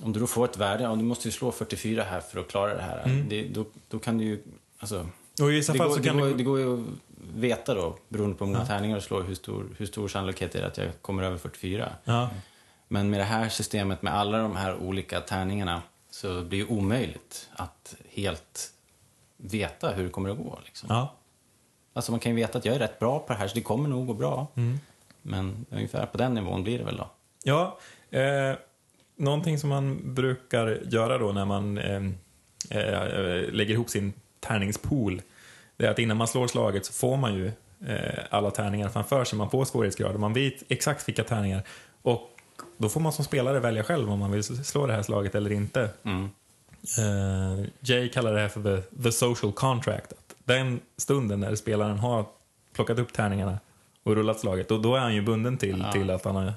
[0.03, 2.49] om du då får ett värde, ja, du måste ju slå 44 här för att
[2.49, 3.25] klara det här.
[3.29, 4.43] Det, då, då kan du ju,
[4.79, 5.07] alltså,
[5.41, 6.35] Och i vissa det, fall går, så det, kan går, det...
[6.35, 6.87] det går ju att
[7.35, 10.61] veta då, beroende på hur många tärningar du slår, hur stor, hur stor sannolikhet är
[10.61, 11.93] det att jag kommer över 44.
[12.05, 12.31] Ja.
[12.89, 17.49] Men med det här systemet med alla de här olika tärningarna så blir det omöjligt
[17.53, 18.73] att helt
[19.37, 20.59] veta hur det kommer att gå.
[20.65, 20.87] Liksom.
[20.93, 21.15] Ja.
[21.93, 23.61] Alltså man kan ju veta att jag är rätt bra på det här så det
[23.61, 24.47] kommer nog gå bra.
[24.55, 24.79] Mm.
[25.23, 27.11] Men ungefär på den nivån blir det väl då.
[27.43, 27.79] Ja,
[28.11, 28.57] eh,
[29.17, 32.03] någonting som man brukar göra då när man eh,
[32.71, 35.23] eh, lägger ihop sin tärningspool,
[35.77, 37.47] det är att innan man slår slaget så får man ju
[37.87, 41.63] eh, alla tärningar framför sig, man får svårighetsgrader, man vet exakt vilka tärningar
[42.03, 42.31] och
[42.79, 45.53] då får man som spelare välja själv om man vill slå det här slaget eller
[45.53, 45.89] inte.
[46.03, 46.29] Mm.
[46.99, 50.13] Eh, Jay kallar det här för the, the social contract.
[50.13, 52.25] Att den stunden när spelaren har
[52.73, 53.59] plockat upp tärningarna
[54.03, 55.93] och rullat slaget, och då är han ju bunden till, Ja.
[55.93, 56.53] till att han har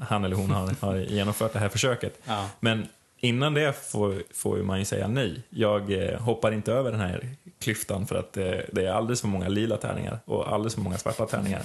[0.00, 2.18] han eller hon har, har genomfört det här försöket.
[2.24, 2.48] Ja.
[2.60, 2.88] Men
[3.22, 5.42] innan det får, får man ju säga nej.
[5.50, 7.28] Jag eh, hoppar inte över den här
[7.58, 10.98] klyftan för att eh, det är alldeles för många lila tärningar och alldeles för många
[10.98, 11.62] svarta tärningar.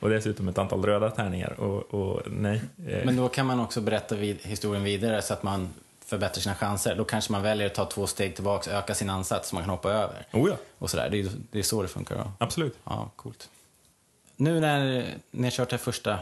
[0.00, 2.60] Och dessutom ett antal röda tärningar och, och nej.
[2.88, 5.68] Eh, Men då kan man också berätta vid, historien vidare så att man
[6.06, 6.94] förbättrar sina chanser.
[6.96, 9.62] Då kanske man väljer att ta två steg tillbaka och öka sin ansats så man
[9.64, 10.26] kan hoppa över.
[10.32, 11.08] oh ja, Och sådär.
[11.10, 12.32] Det är, det är så det funkar då.
[12.38, 12.78] absolut.
[12.84, 13.48] Ja, coolt.
[14.36, 16.18] Nu när ni har kört det första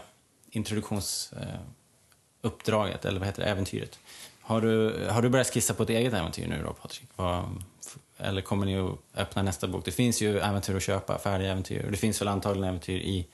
[0.57, 3.99] introduktionsuppdraget, eller vad heter det, äventyret.
[4.41, 7.09] Har du, har du börjat skissa på ett eget äventyr nu då, Patrik?
[7.17, 7.63] Vad,
[8.19, 9.85] eller kommer ni att öppna nästa bok?
[9.85, 11.85] Det finns ju äventyr att köpa, färdiga äventyr.
[11.85, 13.27] Och Det finns väl antagligen äventyr i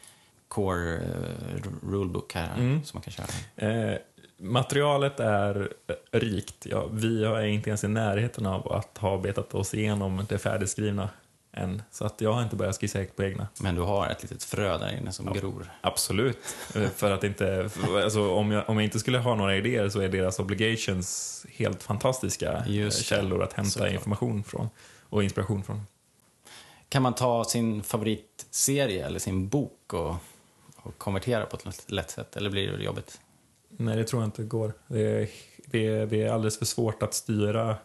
[0.48, 1.02] Core uh,
[1.82, 3.26] Rulebook här som man kan köra.
[3.56, 3.98] Eh,
[4.38, 6.66] materialet är eh, rikt.
[6.66, 11.08] Ja, vi är inte ens i närheten av att ha betat oss igenom det färdigskrivna
[11.52, 11.82] än.
[11.90, 13.46] Så att jag har inte börjat skissa på egna.
[13.60, 15.70] Men du har ett litet frö där inne som gror.
[15.80, 16.38] Absolut.
[16.74, 19.88] Eh, För att inte, för- alltså, om, jag, om jag inte skulle ha några idéer
[19.88, 23.04] så är deras obligations helt fantastiska Just eh, det.
[23.04, 23.92] källor att hämta Såklart.
[23.92, 24.68] information från
[25.08, 25.82] och inspiration från.
[26.88, 30.14] Kan man ta sin favoritserie eller sin bok och,
[30.76, 32.36] och konvertera på ett lätt sätt?
[32.36, 33.20] Eller blir det jobbigt?
[33.68, 34.72] Nej, det tror jag inte går.
[34.86, 35.28] Det är,
[35.66, 37.76] det är, det är alldeles för svårt att styra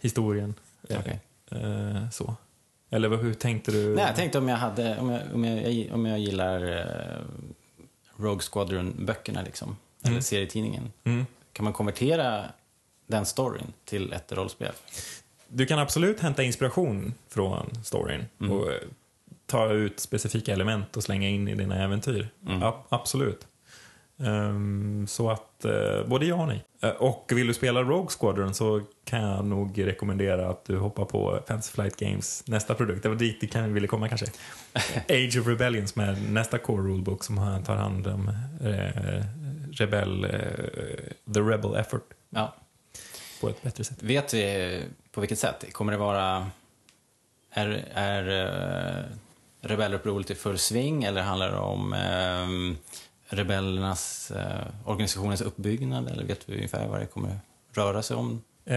[0.00, 0.54] historien.
[0.88, 1.20] Eh, Okej.
[1.50, 2.34] eh, så.
[2.90, 3.94] Eller hur tänkte du?
[3.94, 7.22] Nej, jag tänkte om jag, hade, om jag, om jag, om jag gillar eh,
[8.16, 10.92] Rogue Squadron-böckerna, liksom, eller serietidningen.
[11.04, 11.26] Mm.
[11.52, 12.44] Kan man konvertera
[13.06, 14.72] den storyn till ett rollspel?
[15.48, 18.52] Du kan absolut hämta inspiration från storyn Mm.
[18.52, 18.78] och eh,
[19.46, 22.28] ta ut specifika element och slänga in i dina äventyr.
[22.46, 22.62] Mm.
[22.62, 23.46] A- absolut.
[24.24, 26.64] Ehm, så att eh, både ja och nej.
[26.82, 31.04] Eh, och vill du spela Rogue Squadron så kan jag nog rekommendera att du hoppar
[31.04, 33.02] på Fantasy Flight Games nästa produkt.
[33.02, 34.26] Det var dit du kan, ville komma kanske.
[35.08, 38.28] Age of Rebellion som är nästa core rulebook som tar hand om
[38.64, 39.24] eh,
[39.72, 40.26] Rebel,
[41.34, 42.54] The Rebel Effort Ja.
[43.40, 44.02] på ett bättre sätt.
[44.02, 44.82] Vet vi
[45.12, 45.72] på vilket sätt?
[45.72, 46.50] Kommer det vara...
[47.52, 49.04] Är, är uh,
[49.60, 52.76] rebellupproret i full sving eller handlar det om eh,
[53.30, 56.08] rebellernas, eh, organisationens uppbyggnad?
[56.08, 57.40] Eller vet vi ungefär vad det kommer
[57.74, 58.42] röra sig om?
[58.64, 58.76] Eh,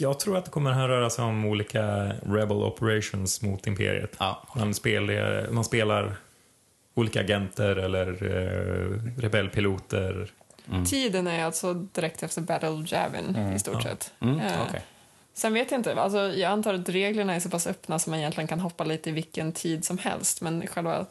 [0.00, 4.16] jag tror att det kommer här röra sig om olika Rebel Operations mot Imperiet.
[4.18, 6.16] Ja, Man spelar, man spelar
[6.94, 10.30] olika agenter eller eh, rebellpiloter.
[10.86, 14.12] Tiden är alltså direkt efter Battle of Javin i stort sett.
[14.20, 14.82] Mm, Eh, okej.
[15.34, 18.20] Sen vet jag inte, alltså, jag antar att reglerna är så pass öppna som man
[18.20, 21.06] egentligen kan hoppa lite i vilken tid som helst, men själva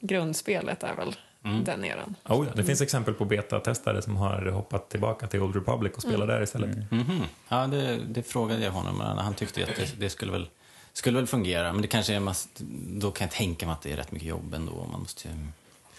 [0.00, 1.16] grundspelet är väl
[1.64, 2.14] den eran.
[2.28, 2.52] Oh, ja.
[2.56, 6.42] Det finns exempel på betatestare som har hoppat tillbaka till Old Republic och spelar där
[6.42, 6.90] istället.
[6.90, 7.22] Mhm.
[7.48, 8.98] Ja, det, det frågade jag honom.
[8.98, 10.48] men Han tyckte att det, det skulle, väl,
[10.92, 11.72] skulle väl fungera.
[11.72, 12.48] Men det kanske är mass,
[12.88, 14.86] då kan jag tänka mig att det är rätt mycket jobb ändå.
[14.92, 15.34] Man måste ju...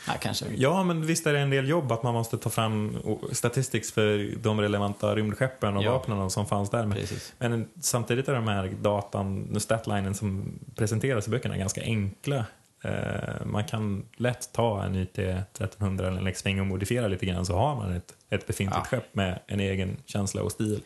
[0.07, 0.45] Nej, kanske.
[0.55, 2.97] Ja, men visst är det en del jobb att man måste ta fram
[3.31, 5.91] statistics för de relevanta rymdskeppen och Ja.
[5.91, 6.85] vapnen som fanns där.
[6.85, 6.97] Men,
[7.39, 12.45] men stammtidigt är de här datan, statlinen som presenteras i böckerna ganska enkla.
[12.85, 17.45] Eh, man kan lätt ta en YT 1300 eller en X-Wing och modifiera lite grann
[17.45, 18.97] så har man ett, ett befintligt Ja.
[18.97, 20.81] skepp med en egen känsla och stil.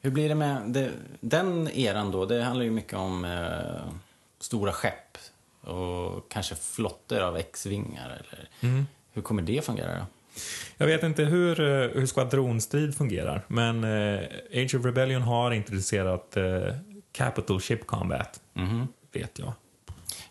[0.00, 0.90] Hur blir det med det,
[1.20, 2.26] den eran då?
[2.26, 3.92] Det handlar ju mycket om eh,
[4.40, 5.18] stora skepp
[5.60, 8.22] och kanske flottor av X-vingar.
[8.60, 8.86] Mm.
[9.12, 10.04] Hur kommer det fungera då?
[10.76, 14.20] Jag vet inte hur, eh, hur skvadronstrid fungerar, men eh,
[14.54, 16.74] Age of Rebellion har introducerat eh,
[17.12, 18.88] Capital Ship Combat, Mhm.
[19.12, 19.52] vet jag.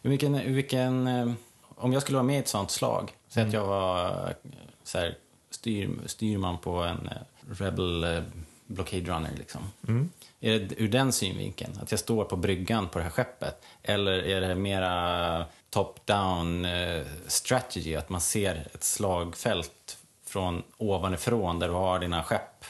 [0.07, 1.31] Vilken, vilken, eh,
[1.75, 4.51] om jag skulle vara med i ett sånt slag, säg att jag var eh,
[4.83, 5.17] så här,
[5.49, 8.23] styr, styrman på en eh, Rebel
[8.67, 9.31] Blockade Runner.
[9.37, 9.61] Liksom.
[9.87, 10.09] Mm.
[10.39, 11.79] Är det ur den synvinkeln?
[11.81, 13.65] Att jag står på bryggan på det här skeppet?
[13.83, 16.67] Eller är det mera top-down
[17.27, 17.95] strategy?
[17.95, 22.65] Att man ser ett slagfält från ovanifrån där du har dina skepp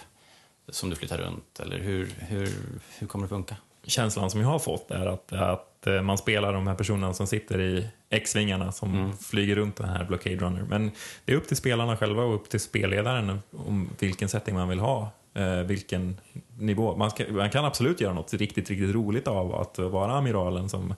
[0.69, 1.59] som du flyttar runt?
[1.59, 2.49] Eller hur, hur,
[2.97, 3.55] hur kommer det funka?
[3.87, 7.27] känslan som jag har fått är att, att eh, man spelar de här personerna som
[7.27, 10.65] sitter i X-vingarna som flyger runt den här Blockade Runner.
[10.69, 10.91] Men
[11.25, 14.79] det är upp till spelarna själva och upp till spelledaren om vilken setting man vill
[14.79, 15.11] ha.
[15.33, 16.17] Eh, vilken
[16.57, 16.95] nivå.
[16.95, 20.95] Man, ska, man kan absolut göra något riktigt, riktigt roligt av att vara amiralen som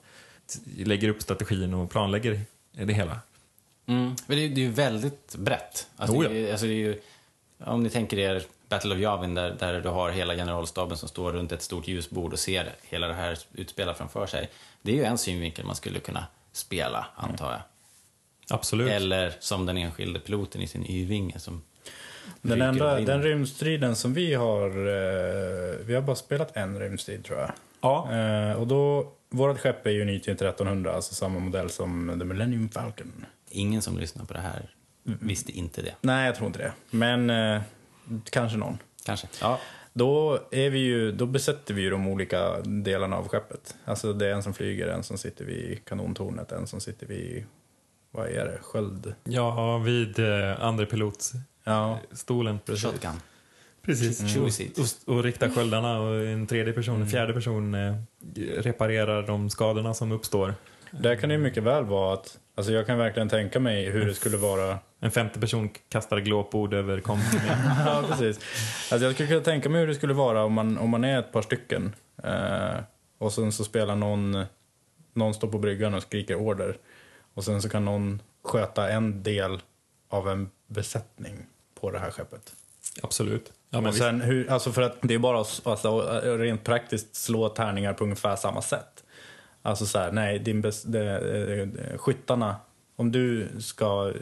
[0.76, 2.40] lägger upp strategin och planlägger
[2.72, 3.20] det hela.
[3.86, 4.14] Mm.
[4.26, 5.86] Men det, är, det är ju väldigt brett.
[5.96, 6.30] Alltså, Oh ja.
[6.30, 7.00] det alltså, det är ju,
[7.58, 11.32] om ni tänker er Battle of Yavin där, där du har hela generalstaben som står
[11.32, 14.50] runt ett stort ljusbord och ser hela det här utspela framför sig.
[14.82, 17.60] Det är ju en synvinkel man skulle kunna spela, antar jag.
[18.50, 18.90] Absolut.
[18.90, 21.62] Eller som den enskilde piloten i sin Y-vinge som
[22.42, 27.38] Den, enda, den rymdstriden som vi har, eh, vi har bara spelat en rymdstrid tror
[27.38, 27.50] jag.
[27.80, 32.24] Ja, Eh, och då, vårt skepp är ju YT 1300, alltså samma modell som The
[32.24, 33.24] Millennium Falcon.
[33.48, 34.70] Ingen som lyssnar på det här
[35.02, 35.94] visste inte det.
[36.00, 36.72] Nej, jag tror inte det.
[36.90, 37.62] Men eh,
[38.30, 38.78] kanske någon.
[39.04, 39.26] Kanske.
[39.40, 39.58] Ja.
[39.92, 43.74] Då, är vi ju, då besätter vi ju de olika delarna av skeppet.
[43.84, 47.44] Alltså det är en som flyger, en som sitter vid kanontornet, en som sitter vid,
[48.10, 49.14] vad är det, sköld?
[49.24, 52.60] Ja, vid eh, andra pilotstolen.
[52.64, 53.20] Ja, Shotgun.
[53.82, 54.36] Precis.
[54.36, 54.44] Mm.
[54.44, 57.94] Och, och rikta sköldarna och en tredje person, en fjärde person eh,
[58.56, 60.54] reparerar de skadorna som uppstår.
[60.90, 64.06] Där kan det ju mycket väl vara att, alltså jag kan verkligen tänka mig hur
[64.06, 67.40] det skulle vara En femte person kastar glåpord över kompisen.
[67.86, 68.36] ja, precis.
[68.92, 71.18] Alltså jag skulle kunna tänka mig hur det skulle vara om man, om man är
[71.18, 72.80] ett par stycken eh,
[73.18, 74.44] och sen så spelar någon,
[75.14, 76.76] någon står på bryggan och skriker order
[77.34, 79.60] och sen så kan någon sköta en del
[80.08, 81.46] av en besättning
[81.80, 82.52] på det här skeppet.
[83.02, 83.52] Absolut.
[83.70, 87.14] Ja, men och sen hur, alltså för att det är bara att alltså, rent praktiskt
[87.14, 88.99] slå tärningar på ungefär samma sätt.
[89.62, 92.56] Alltså så här, nej, din bes, de, de, skyttarna,
[92.96, 94.12] om du ska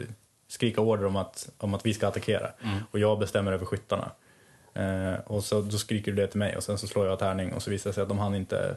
[0.47, 2.51] skrika order om att, om att vi ska attackera
[2.91, 4.11] och jag bestämmer över skyttarna.
[4.73, 7.53] Eh, och så då skriker du det till mig och sen så slår jag tärning
[7.53, 8.75] och så visar det sig att de hann inte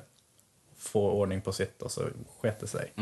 [0.77, 2.03] få ordning på sitt och så
[2.41, 2.93] sket det sig.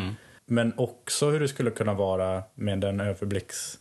[0.47, 3.79] Men också hur det skulle kunna vara med den överblicks,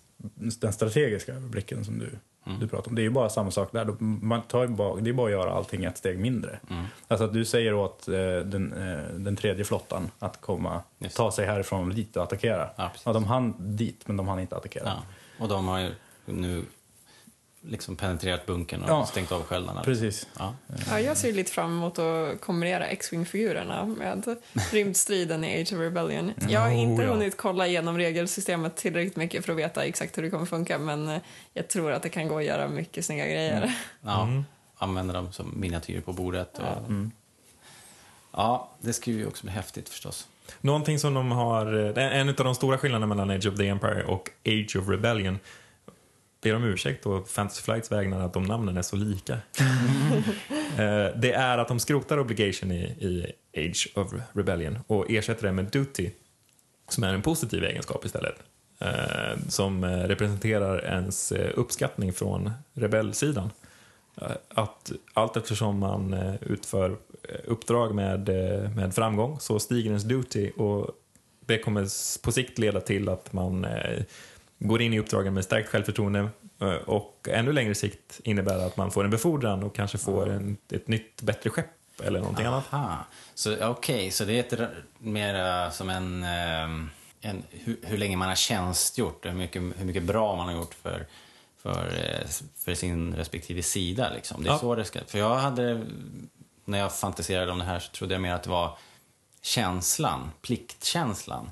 [0.60, 2.10] den strategiska överblicken som du,
[2.60, 2.96] du pratar om.
[2.96, 3.96] Det är ju bara samma sak där.
[4.00, 6.60] Man tar bara, det är bara att göra allting ett steg mindre.
[7.08, 8.14] Alltså att du säger åt eh,
[8.46, 12.70] den, eh, den tredje flottan att komma, Just ta sig härifrån dit och attackera.
[12.76, 12.92] Ja.
[13.06, 14.84] Ja, de hann dit, men de hann inte attackera.
[14.86, 15.04] Ja.
[15.40, 15.92] Och de har ju
[16.26, 16.64] nu
[17.62, 19.06] liksom penetrerat bunkern och Ja.
[19.06, 19.82] stängt av sköldarna.
[19.84, 20.28] Precis.
[20.40, 20.54] Ja.
[20.90, 24.36] Ja, jag ser lite fram emot att kombinera X-Wing-figurerna med
[24.72, 26.34] rymdstriden i Age of Rebellion.
[26.50, 27.14] Jag har inte Oh, ja.
[27.14, 31.10] hunnit kolla igenom regelsystemet tillräckligt mycket för att veta exakt hur det kommer funka, men
[31.10, 31.22] eh,
[31.54, 33.74] jag tror att det kan gå att göra mycket snygga grejer.
[34.02, 34.28] Ja.
[34.78, 36.58] Använda dem som miniatyrer på bordet.
[36.60, 36.92] Och...
[38.32, 38.70] Ja.
[38.82, 40.28] det skulle ju också bli häftigt förstås.
[40.62, 44.04] Någonting som de har, eh, en av de stora skillnaderna mellan Age of the Empire
[44.04, 45.40] och Age of Rebellion
[46.42, 49.38] ber om ursäkt på Fantasy Flights vägnar att de namnen är så lika.
[50.70, 55.54] Eh, det är att de skrotar obligation i, i Age of Rebellion och ersätter det
[55.54, 56.10] med duty,
[56.90, 58.36] som är en positiv egenskap istället.
[58.80, 63.52] Eh, som eh, representerar ens eh, uppskattning från rebellsidan.
[64.22, 66.98] Eh, Att allt eftersom man utför
[67.46, 68.30] uppdrag med,
[68.76, 70.90] med framgång så stiger ens duty och
[71.46, 71.82] det kommer
[72.24, 73.66] på sikt leda till att man
[74.60, 76.30] går in i uppdragen med stärkt självförtroende
[76.62, 80.58] eh, och ännu längre sikt innebär att man får en befordran och kanske får en,
[80.72, 81.66] ett nytt, bättre skepp
[82.04, 82.74] eller någonting annat.
[82.74, 83.06] Aha.
[83.36, 86.24] Så okej, så det är ett, mer som en...
[86.24, 86.90] ehm,
[87.22, 90.74] en hur, hur länge man har tjänstgjort hur mycket, hur mycket bra man har gjort
[90.74, 91.06] för,
[91.62, 94.12] för, eh, för sin respektive sida.
[94.16, 94.44] Liksom.
[94.44, 94.60] Det är Ja.
[94.60, 95.00] så det ska...
[95.08, 95.86] För jag hade...
[96.66, 98.78] När jag fantiserade om det här så trodde jag mer att det var
[99.42, 101.52] känslan, pliktkänslan.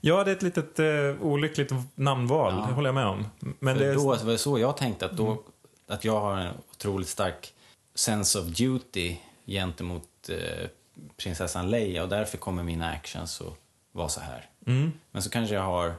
[0.00, 0.86] Ja, det är ett litet eh,
[1.22, 3.26] olyckligt namnval, det håller jag med om.
[3.58, 5.42] Men För det är, då var det så jag tänkte, att, då,
[5.88, 7.54] att jag har en otroligt stark
[7.94, 9.16] sense of duty
[9.46, 10.68] gentemot eh,
[11.16, 13.54] prinsessan Leia och därför kommer mina actions att
[13.92, 14.48] vara så här.
[14.66, 15.94] mm, Men så kanske jag har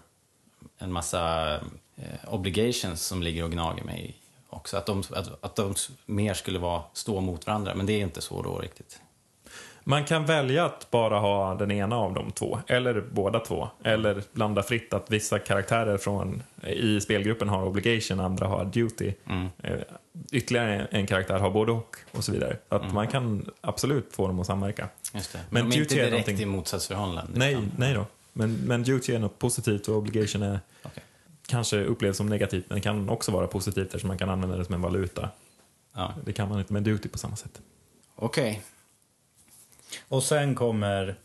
[0.77, 1.55] en massa
[1.95, 4.17] eh, obligations som ligger och gnager mig
[4.49, 4.77] också.
[4.77, 5.75] Att de, att, att de
[6.05, 9.01] mer skulle vara, stå mot varandra, men det är inte så då riktigt.
[9.83, 13.69] Man kan välja att bara ha den ena av de två, eller båda två.
[13.83, 19.13] Eller blanda fritt att vissa karaktärer från, i spelgruppen har obligation, andra har duty.
[19.63, 19.79] Eh,
[20.31, 22.57] Ytterligare en karaktär har både och, och så vidare.
[22.69, 24.89] Att man kan absolut få dem att samverka.
[25.13, 25.39] Just det.
[25.49, 27.31] Men Men de är inte duty är direkt någonting- i motsatsförhållande.
[27.35, 28.05] Nej, utan- nej då.
[28.33, 31.03] Men, men duty är något positivt och obligation är Okej.
[31.47, 34.75] kanske upplevs som negativt, men kan också vara positivt eftersom man kan använda det som
[34.75, 35.29] en valuta.
[35.95, 36.13] Ja.
[36.25, 37.61] Det kan man inte med duty på samma sätt.
[38.15, 38.61] Okej.
[40.07, 41.15] Och sen kommer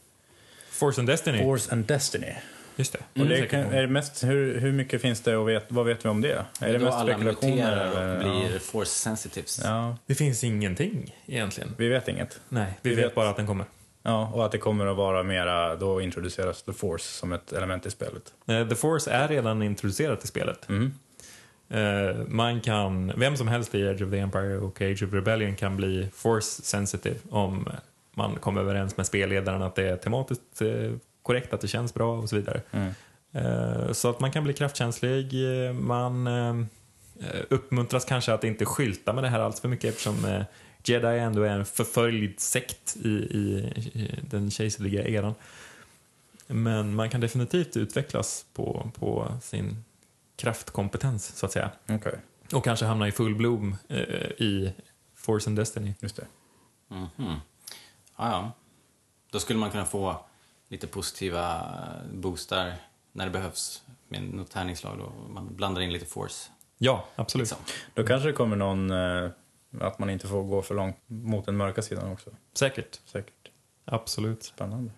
[0.71, 1.39] Force and Destiny.
[1.43, 2.33] Force and Destiny.
[2.77, 2.99] Just det.
[2.99, 5.65] Och Mm, det säkert kan, är det mest, hur, hur mycket finns det och vet,
[5.69, 6.45] vad vet vi om det?
[6.61, 7.77] Är det då mest alla spekulationer?
[7.77, 8.15] eller?
[8.15, 8.19] och
[8.49, 9.61] blir force sensitives.
[9.65, 9.71] Ja.
[9.71, 11.75] ja, det finns ingenting egentligen.
[11.79, 12.41] vi vet inget.
[12.49, 13.67] Nej, vi, Vi vet, vet- bara att den kommer.
[14.03, 17.87] Ja, och att det kommer att vara mera, då introduceras The Force som ett element
[17.87, 18.23] i spelet.
[18.47, 20.69] Eh, The Force är redan introducerat i spelet.
[20.69, 20.93] Mm.
[21.71, 25.57] Eh, man kan, vem som helst i Age of the Empire och Age of Rebellion
[25.57, 27.69] kan bli Force sensitive om
[28.15, 30.93] man kommer överens med spelledaren att det är tematiskt eh,
[31.23, 32.63] korrekt, att det känns bra och så vidare.
[32.71, 32.93] Mm.
[33.33, 35.35] Eh, så att man kan bli kraftkänslig.
[35.67, 36.29] eh, Man
[37.49, 40.45] uppmuntras kanske att inte skylta med det här alls för mycket eftersom
[40.85, 43.73] Jedi ändå är en förföljd sekt i, i,
[44.31, 45.35] den kejserliga eran.
[46.47, 49.85] Men man kan definitivt utvecklas på, på sin
[50.37, 51.71] kraftkompetens, så att säga.
[51.89, 52.15] Okej,
[52.53, 53.99] Och kanske hamna i full bloom eh,
[54.39, 54.73] i
[55.15, 55.95] Force and Destiny.
[56.01, 56.27] just det.
[56.89, 57.35] Mhm.
[58.17, 58.53] Ja, ja.
[59.31, 60.17] Då skulle man kunna få
[60.69, 61.63] lite positiva
[62.13, 62.75] boostar
[63.13, 66.51] när det behövs med något tärningslag då man blandar in lite force.
[66.79, 67.51] Ja, absolut.
[67.51, 67.59] Liksom.
[67.95, 69.31] Då kanske det kommer någon, eh,
[69.81, 72.31] att man inte får gå för långt mot den mörka sidan också.
[72.55, 73.01] Säkert.
[73.05, 73.51] Säkert.
[73.85, 74.43] Absolut.
[74.43, 74.91] Spännande.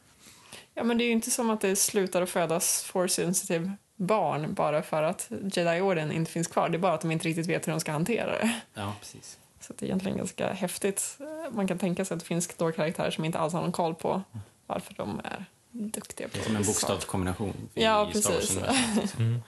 [0.75, 4.83] Ja, men det är ju inte som att det slutar att födas force-sensitive barn bara
[4.83, 6.69] för att Jedi-orden inte finns kvar.
[6.69, 8.61] Det är bara att de inte riktigt vet hur de ska hantera det.
[8.75, 9.39] Ja, precis.
[9.61, 11.19] Så det är egentligen ganska häftigt.
[11.51, 13.95] Man kan tänka sig att det finns då karaktärer som inte alls har någon koll
[13.95, 14.23] på
[14.67, 19.15] varför de är duktiga på Det är som en bokstavskombination i Ja, Star Wars.
[19.19, 19.43] Mm.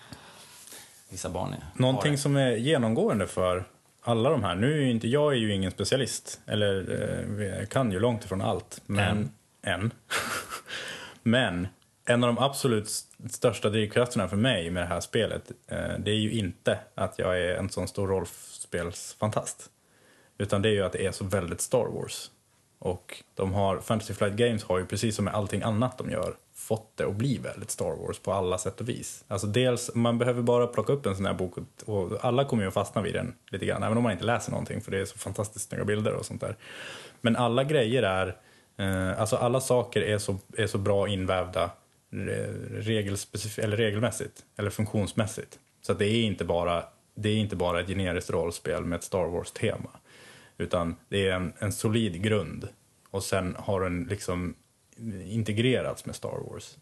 [1.08, 3.64] Vissa barn är Någonting som är genomgående för
[4.02, 7.92] alla de här, nu är ju inte, jag är ju ingen specialist, eller eh, kan
[7.92, 9.30] ju långt ifrån allt, men
[9.62, 9.90] än.
[11.22, 11.68] men
[12.04, 12.90] en av de absolut
[13.30, 17.40] största drivkrafterna för mig med det här spelet, eh, det är ju inte att jag
[17.40, 19.70] är en sån stor rollspelsfantast.
[20.38, 22.30] Utan det är ju att det är så väldigt Star Wars.
[22.78, 26.34] Och de har, Fantasy Flight Games har ju precis som med allting annat de gör
[26.54, 29.24] fått det att bli väldigt Star Wars på alla sätt och vis.
[29.28, 31.54] Alltså dels, man behöver bara plocka upp en sån här bok
[31.84, 34.50] och, alla kommer ju att fastna vid den lite grann, även om man inte läser
[34.50, 36.56] någonting för det är så fantastiskt snygga bilder och sånt där.
[37.20, 38.36] Men alla grejer är,
[38.76, 41.70] eh, alltså alla saker är så, är så bra invävda
[42.10, 45.58] regelspecif- eller regelmässigt, eller funktionsmässigt.
[45.82, 46.84] Så att det är inte bara,
[47.14, 49.90] det är inte bara ett generiskt rollspel med ett Star Wars-tema.
[50.58, 52.68] Utan det är en, en solid grund
[53.10, 54.54] och sen har den liksom
[55.24, 56.76] integrerats med Star Wars.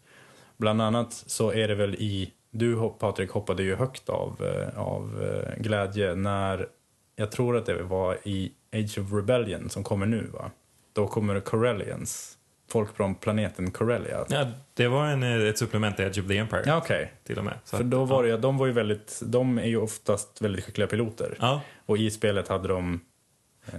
[0.57, 5.23] Bland annat så är det väl i, du Patrik hoppade ju högt av, eh, av
[5.23, 6.67] eh, glädje när,
[7.15, 10.51] jag tror att det var i Age of Rebellion som kommer nu va?
[10.93, 12.37] Då kommer Corellians,
[12.69, 14.25] folk från planeten Corellia.
[14.29, 17.13] Ja, det var en, eh, ett supplement till Edge of the Empire Ja, okej.
[17.23, 17.53] till och med.
[17.63, 18.35] Så För då var ja.
[18.35, 21.37] det, de var ju väldigt, de är ju oftast väldigt skickliga piloter.
[21.39, 21.61] Ja.
[21.85, 23.01] Och i spelet hade de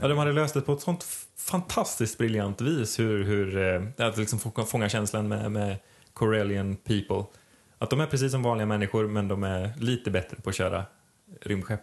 [0.03, 1.05] Ja, de hade löst det på ett sånt
[1.37, 3.57] fantastiskt briljant vis hur, hur
[3.99, 5.77] eh, att liksom få- fånga känslan med, med
[6.13, 7.25] Corellian people.
[7.79, 10.85] Att de är precis som vanliga människor men de är lite bättre på att köra
[11.43, 11.81] rymdskepp.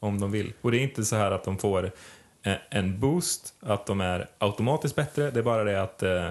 [0.00, 0.52] Om de vill.
[0.60, 1.84] Och det är inte så här att de får
[2.42, 5.30] eh, en boost, att de är automatiskt bättre.
[5.30, 6.30] Det är bara det att eh,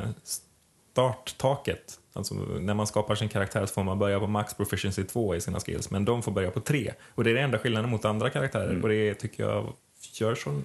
[0.94, 5.36] starttaket, alltså när man skapar sin karaktär så får man börja på max proficiency 2
[5.36, 6.94] i sina skills, men de får börja på 3.
[7.16, 8.82] Och det är det enda skillnaden mot andra karaktärer.
[8.84, 9.74] Och det tycker jag
[10.20, 10.62] gör så...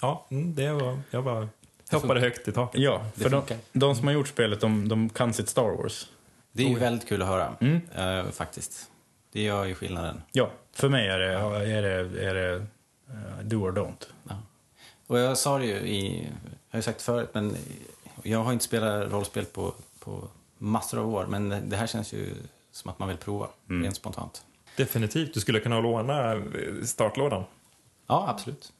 [0.00, 0.98] Ja, mm, det var...
[1.10, 1.48] Jag bara
[1.92, 2.80] hoppade högt i taket.
[2.80, 3.42] Ja, för de,
[3.72, 6.08] de som har gjort spelet, de, de kan sitt Star Wars.
[6.52, 7.80] Det är ju väldigt kul att höra, Mm.
[7.96, 8.90] eh, faktiskt.
[9.32, 10.22] Det gör ju skillnaden.
[10.32, 12.54] Ja, för mig är det, är det, är det
[13.08, 14.06] eh, do or don't.
[14.28, 14.34] Ja.
[15.06, 16.30] Och jag sa det ju i, jag
[16.70, 17.56] har ju sagt förut, men
[18.22, 20.28] jag har inte spelat rollspel på, på
[20.58, 22.34] massor av år, men det här känns ju
[22.72, 24.42] som att man vill prova, rent spontant.
[24.76, 25.34] Definitivt.
[25.34, 26.40] Du skulle kunna låna eh,
[26.84, 27.44] startlådan.
[28.06, 28.72] Ja, absolut.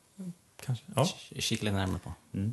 [0.65, 0.85] Kanske.
[0.97, 1.05] Ja,
[1.39, 2.12] Kika lite närmare på.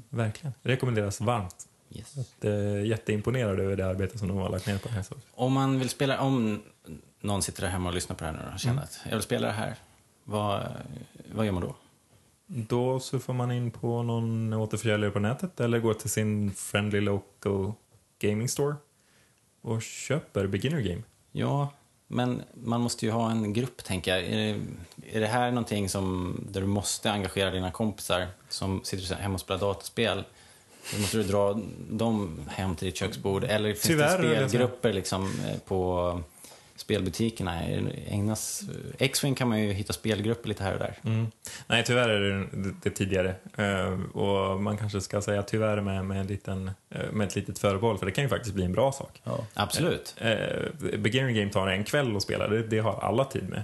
[0.09, 0.53] verkligen.
[0.61, 1.67] Rekommenderas varmt.
[1.95, 2.15] Yes.
[2.39, 5.03] Det är jätteimponerad över det arbete som de har lagt ner på det.
[5.35, 6.61] Om man vill spela, om
[7.21, 8.83] någon sitter där hemma och lyssnar på det här nu och känner Mm.
[8.83, 9.75] att jag vill spela det här,
[10.23, 10.67] vad,
[11.33, 11.75] vad gör man då?
[12.47, 17.73] Då surfar man in på någon återförsäljare på nätet eller går till sin friendly local
[18.19, 18.75] gaming store
[19.61, 21.01] och köper beginner game.
[21.31, 21.73] Ja,
[22.07, 24.23] men man måste ju ha en grupp, tänker jag.
[24.23, 24.61] Är det,
[25.17, 29.41] är det här någonting som, där du måste engagera dina kompisar som sitter hemma och
[29.41, 30.23] spelar dataspel?
[30.93, 31.59] Då måste du dra
[31.89, 33.43] dem hem till ditt köksbord?
[33.43, 36.21] Eller finns Tyvärr, det spelgrupper liksom, eh, på
[36.75, 37.63] spelbutikerna?
[38.07, 38.63] Ägnas,
[38.97, 40.97] X-Wing kan man ju hitta spelgrupper lite här och där.
[41.03, 41.27] Mm.
[41.67, 43.35] Nej, tyvärr är det det, det tidigare.
[43.57, 47.59] Eh, och man kanske ska säga tyvärr med, med, en liten, eh, med ett litet
[47.59, 49.21] förbehåll, för det kan ju faktiskt bli en bra sak.
[49.53, 50.15] Absolut.
[50.17, 53.63] Eh, beginner game tar en kväll att spela, det, det har alla tid med.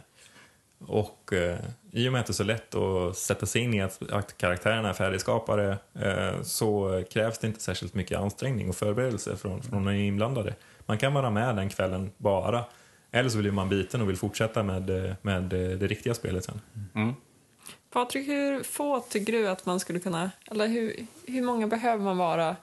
[0.88, 1.57] Och eh,
[1.91, 4.38] i och med att det är så lätt att sätta sig in i att, att
[4.38, 9.86] karaktärerna är färdigskapade eh, så krävs det inte särskilt mycket ansträngning och förberedelse från, från
[9.86, 10.56] de inblandade.
[10.86, 12.64] Man kan vara med den kvällen bara.
[13.11, 16.61] Eller så blir man biten och vill fortsätta med, med det riktiga spelet sen.
[16.95, 17.14] Mm.
[17.91, 20.31] Patrik, hur få tycker du att man skulle kunna...
[20.52, 20.95] Eller hur,
[21.26, 22.56] hur många behöver man vara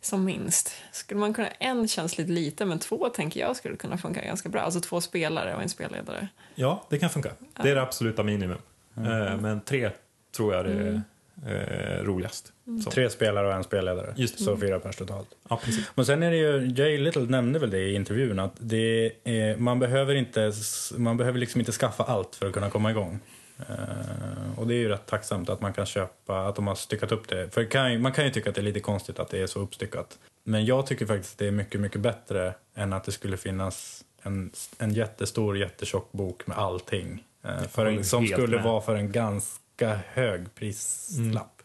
[0.00, 0.72] som minst?
[0.92, 1.48] Skulle man kunna...
[1.48, 4.60] En känns lite lite, men två tänker jag skulle kunna funka ganska bra.
[4.60, 6.28] Alltså två spelare och en spelledare.
[6.54, 7.32] Ja, det kan funka.
[7.62, 8.58] Det är det absoluta minimum.
[8.96, 9.90] Eh, men tre
[10.36, 11.02] tror jag det är
[11.46, 12.52] eh, roligast.
[12.84, 12.90] Så.
[12.90, 14.14] Tre spelare och en spelledare.
[14.16, 14.44] Just det.
[14.44, 15.28] Så fyra pers totalt.
[15.48, 15.90] Ja, precis.
[15.94, 19.56] Men sen är det ju, Jay Little nämnde väl det i intervjun, att det är,
[19.56, 20.52] man, behöver inte,
[20.96, 23.20] man behöver liksom inte skaffa allt för att kunna komma igång.
[23.58, 27.12] Eh, och det är ju rätt tacksamt att man kan köpa, att de har styckat
[27.12, 27.54] upp det.
[27.54, 29.60] För kan, man kan ju tycka att det är lite konstigt att det är så
[29.60, 30.18] uppstyckat.
[30.44, 34.04] Men jag tycker faktiskt att det är mycket, mycket bättre än att det skulle finnas
[34.22, 37.24] en, en jättestor, jättetjock bok med allting.
[37.44, 38.64] Eh, för en, som skulle med.
[38.64, 41.62] vara för en ganska hög prislapp.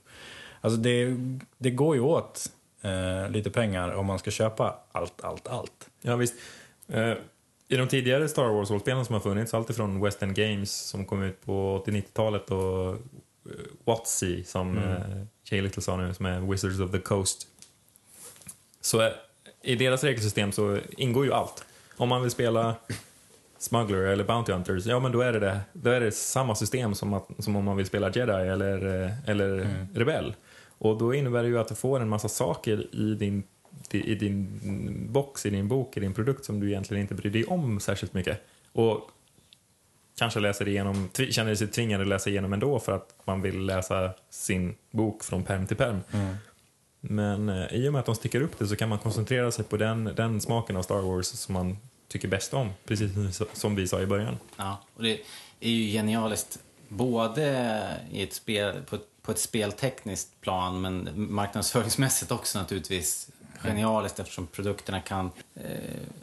[0.61, 1.17] Alltså det,
[1.57, 5.89] det går ju åt eh, lite pengar om man ska köpa allt, allt, allt.
[6.01, 6.33] Ja, visst.
[6.87, 7.13] Eh,
[7.67, 11.45] I de tidigare Star Wars-rollspelen som har funnits, alltifrån West End Games som kom ut
[11.45, 12.99] på 80-90-talet och uh,
[13.83, 14.89] WotC som mm.
[14.89, 17.47] uh, Jay Little sa nu, som är Wizards of the Coast.
[18.81, 19.07] Så uh,
[19.61, 21.65] i deras regelsystem så ingår ju allt.
[21.97, 22.75] Om man vill spela
[23.59, 26.95] Smuggler eller Bounty Hunters, ja men då är det, det, då är det samma system
[26.95, 29.87] som, att, som om man vill spela Jedi eller, eh, eller mm.
[29.93, 30.35] Rebell.
[30.77, 33.43] Och då innebär det ju att du får en massa saker i din,
[33.91, 34.59] i din
[35.11, 38.13] box, i din bok, i din produkt som du egentligen inte bryr dig om särskilt
[38.13, 38.41] mycket.
[38.71, 39.09] Och
[40.17, 44.11] kanske läser igenom, känner sig tvingad att läsa igenom ändå för att man vill läsa
[44.29, 45.99] sin bok från perm till perm.
[46.11, 46.35] Mm.
[46.99, 49.65] Men eh, i och med att de sticker upp det så kan man koncentrera sig
[49.65, 51.77] på den, den smaken av Star Wars som man
[52.09, 53.11] tycker bäst om, precis
[53.53, 54.37] som vi sa i början.
[54.57, 55.21] Ja, och det
[55.59, 57.77] är ju genialiskt både
[58.11, 63.29] i ett spel, på, ett, på ett speltekniskt plan men marknadsföringsmässigt också naturligtvis
[63.59, 65.63] genialiskt eftersom produkterna kan, eh,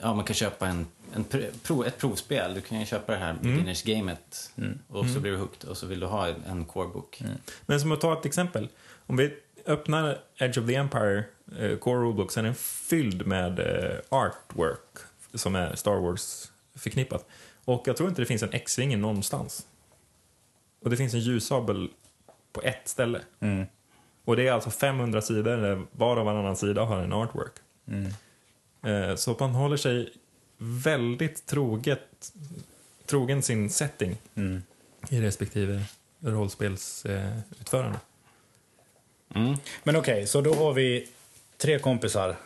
[0.01, 1.25] ja man kan köpa en, en
[1.63, 3.43] prov, ett provspel, du kan ju köpa det här mm.
[3.43, 4.79] beginners gamet mm.
[4.89, 5.23] och så mm.
[5.23, 7.21] blir du hooked och så vill du ha en core-book.
[7.21, 7.33] Mm.
[7.67, 8.69] Men som att ta ett exempel,
[9.07, 9.35] om vi
[9.67, 11.25] öppnar Edge of the Empire
[11.59, 15.06] eh, Core Rulebook så är den fylld med eh, artwork
[15.37, 17.27] som är Star Wars förknippat.
[17.65, 19.67] Och jag tror inte det finns en X-ring någonstans.
[20.83, 21.91] Och det finns en ljussabel
[22.53, 23.21] på ett ställe.
[23.41, 23.67] Mm.
[24.25, 27.53] Och det är alltså 500 sidor där var och varannan sida har en artwork.
[27.89, 28.13] Mm.
[28.83, 30.13] Eh, så man håller sig
[30.59, 32.33] väldigt troget,
[33.07, 34.63] trogen sin setting mm.
[35.11, 35.83] i respektive
[36.21, 37.99] rollspelsutförande.
[39.35, 39.57] Mm.
[39.83, 41.09] Men okej, okay, så då har vi
[41.57, 42.37] tre kompisar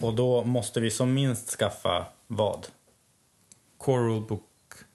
[0.00, 2.66] och då måste vi som minst skaffa vad?
[3.78, 4.42] Core Rulebook.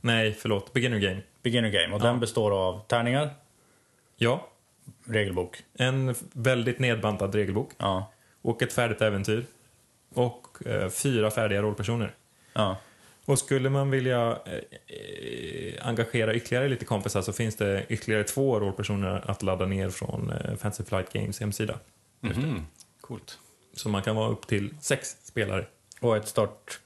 [0.01, 0.73] Nej, förlåt.
[0.73, 1.21] Beginner Game.
[1.43, 1.95] Beginner Game.
[1.95, 2.05] Och ja.
[2.05, 3.29] den består av tärningar?
[4.17, 4.47] Ja.
[5.05, 5.63] Regelbok?
[5.73, 7.71] En väldigt nedbantad regelbok.
[7.77, 8.11] Ja.
[8.41, 9.45] Och ett färdigt äventyr.
[10.13, 12.15] Och eh, fyra färdiga rollpersoner.
[12.53, 12.77] Ja.
[13.25, 19.23] Och skulle man vilja eh, engagera ytterligare lite kompisar så finns det ytterligare två rollpersoner
[19.25, 21.79] att ladda ner från eh, Fancy Flight Games hemsida.
[22.21, 22.61] Mm -hmm.
[23.01, 23.39] Coolt.
[23.75, 25.65] Så man kan vara upp till sex spelare.
[26.01, 26.79] Och ett, start,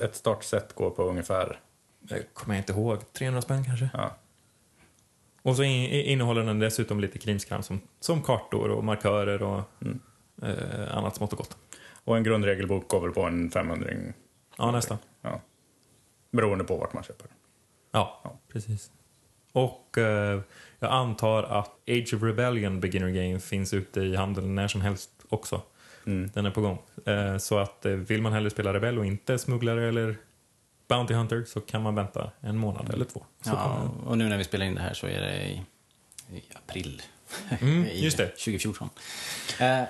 [0.00, 1.60] ett, startset går på ungefär?
[2.00, 3.12] Det kommer jag inte ihåg.
[3.12, 3.90] 300 spänn kanske?
[3.94, 4.16] Ja.
[5.42, 10.00] Och så innehåller den dessutom lite krimskram som, som kartor och markörer och mm.
[10.42, 11.56] eh, annat smått och gott.
[12.04, 13.90] Och en grundregelbok går väl på en 500
[14.58, 14.98] Ja, nästan.
[15.22, 15.40] Ja.
[16.30, 17.26] Beroende på vart man köper.
[17.90, 18.90] Ja, ja, precis.
[19.52, 20.40] Och eh,
[20.78, 25.10] jag antar att Age of Rebellion Beginner Game finns ute i handeln när som helst
[25.28, 25.62] också.
[26.06, 26.30] Mm.
[26.34, 26.78] Den är på gång.
[27.06, 30.16] Eh, så att eh, vill man hellre spela Rebell och inte smugglare eller
[30.88, 33.24] Bounty Hunter så kan man vänta en månad eller två.
[33.40, 35.62] Så ja, och nu när vi spelar in det här så är det i,
[36.36, 37.02] i april.
[37.60, 38.26] Mm, just det.
[38.26, 38.88] 2014.
[39.60, 39.82] Eh,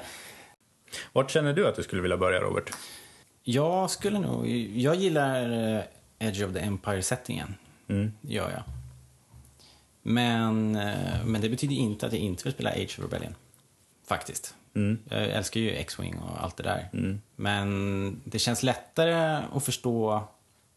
[1.13, 2.71] Vart känner du att du skulle vilja börja, Robert?
[3.43, 4.49] Jag skulle nog...
[4.77, 5.83] Jag gillar eh,
[6.19, 7.55] Edge of the Empire-settingen.
[7.89, 8.13] Mm.
[8.21, 8.63] gör jag.
[10.03, 10.73] Men,
[11.25, 13.35] men det betyder inte att jag inte vill spela Age of Rebellion.
[14.07, 14.55] Faktiskt.
[14.75, 14.99] Mm.
[15.09, 16.89] Jag älskar ju X-Wing och allt det där.
[16.93, 17.21] Mm.
[17.37, 20.25] Men det känns lättare att förstå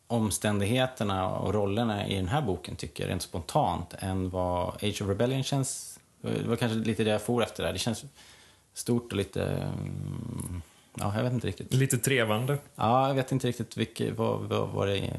[0.07, 5.07] omständigheterna och rollerna i den här boken, tycker jag, rent spontant, än vad Age of
[5.07, 5.99] Rebellion känns...
[6.21, 7.73] Det var kanske lite det jag for efter där.
[7.73, 8.05] Det känns
[8.73, 9.43] stort och lite...
[9.43, 10.61] Mm,
[10.99, 11.73] ja, jag vet inte riktigt.
[11.73, 12.57] Lite trevande.
[12.75, 15.13] Ja, jag vet inte riktigt vilket, vad, vad, vad det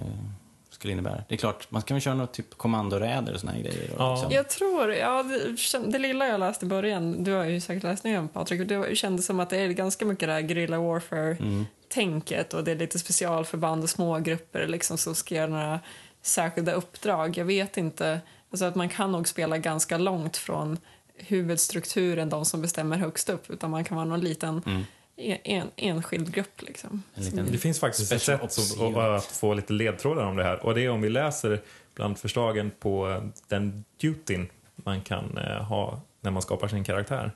[0.76, 1.24] skulle innebära.
[1.28, 3.90] Det är klart, man kan väl köra något typ kommandoräder och såna grejer.
[3.98, 4.14] Ja.
[4.14, 4.32] Liksom.
[4.32, 8.04] Jag tror, ja, det, det, lilla jag läste i början, du har ju säkert läst
[8.04, 12.60] ner Patrik, det kändes som att det är ganska mycket det här guerrilla warfare-tänket mm.
[12.60, 15.80] och det är lite specialförband och små grupper liksom, som ska göra några
[16.22, 17.38] särskilda uppdrag.
[17.38, 18.20] Jag vet inte,
[18.50, 20.78] alltså att man kan nog spela ganska långt från
[21.14, 24.84] huvudstrukturen, de som bestämmer högst upp, utan man kan vara någon liten mm
[25.16, 26.62] en, enskild grupp.
[26.62, 27.02] Liksom.
[27.14, 30.66] En det finns faktiskt ett sätt att, att få lite ledtrådar om det här.
[30.66, 31.60] Och det är om vi läser
[31.94, 37.32] bland förslagen på den dutyn man kan eh, ha när man skapar sin karaktär.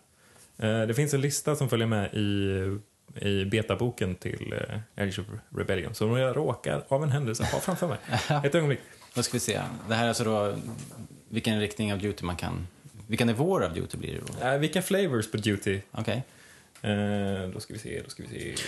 [0.59, 2.79] Eh, det finns en lista som följer med i,
[3.27, 5.27] i betaboken till eh, Age of
[5.57, 7.99] Rebellion som jag råkar av en händelse ha framför mig.
[8.45, 8.81] Ett ögonblick.
[9.15, 9.61] Då ska vi se.
[9.89, 10.55] Det här är alltså då
[11.29, 12.67] vilken riktning av duty man kan...
[13.07, 14.59] Vilka nivåer av duty blir det då?
[14.59, 15.81] vilka flavors på duty.
[15.91, 16.03] Okej.
[16.03, 16.21] Okay.
[16.83, 18.63] Eh, då ska vi se, då ska vi se.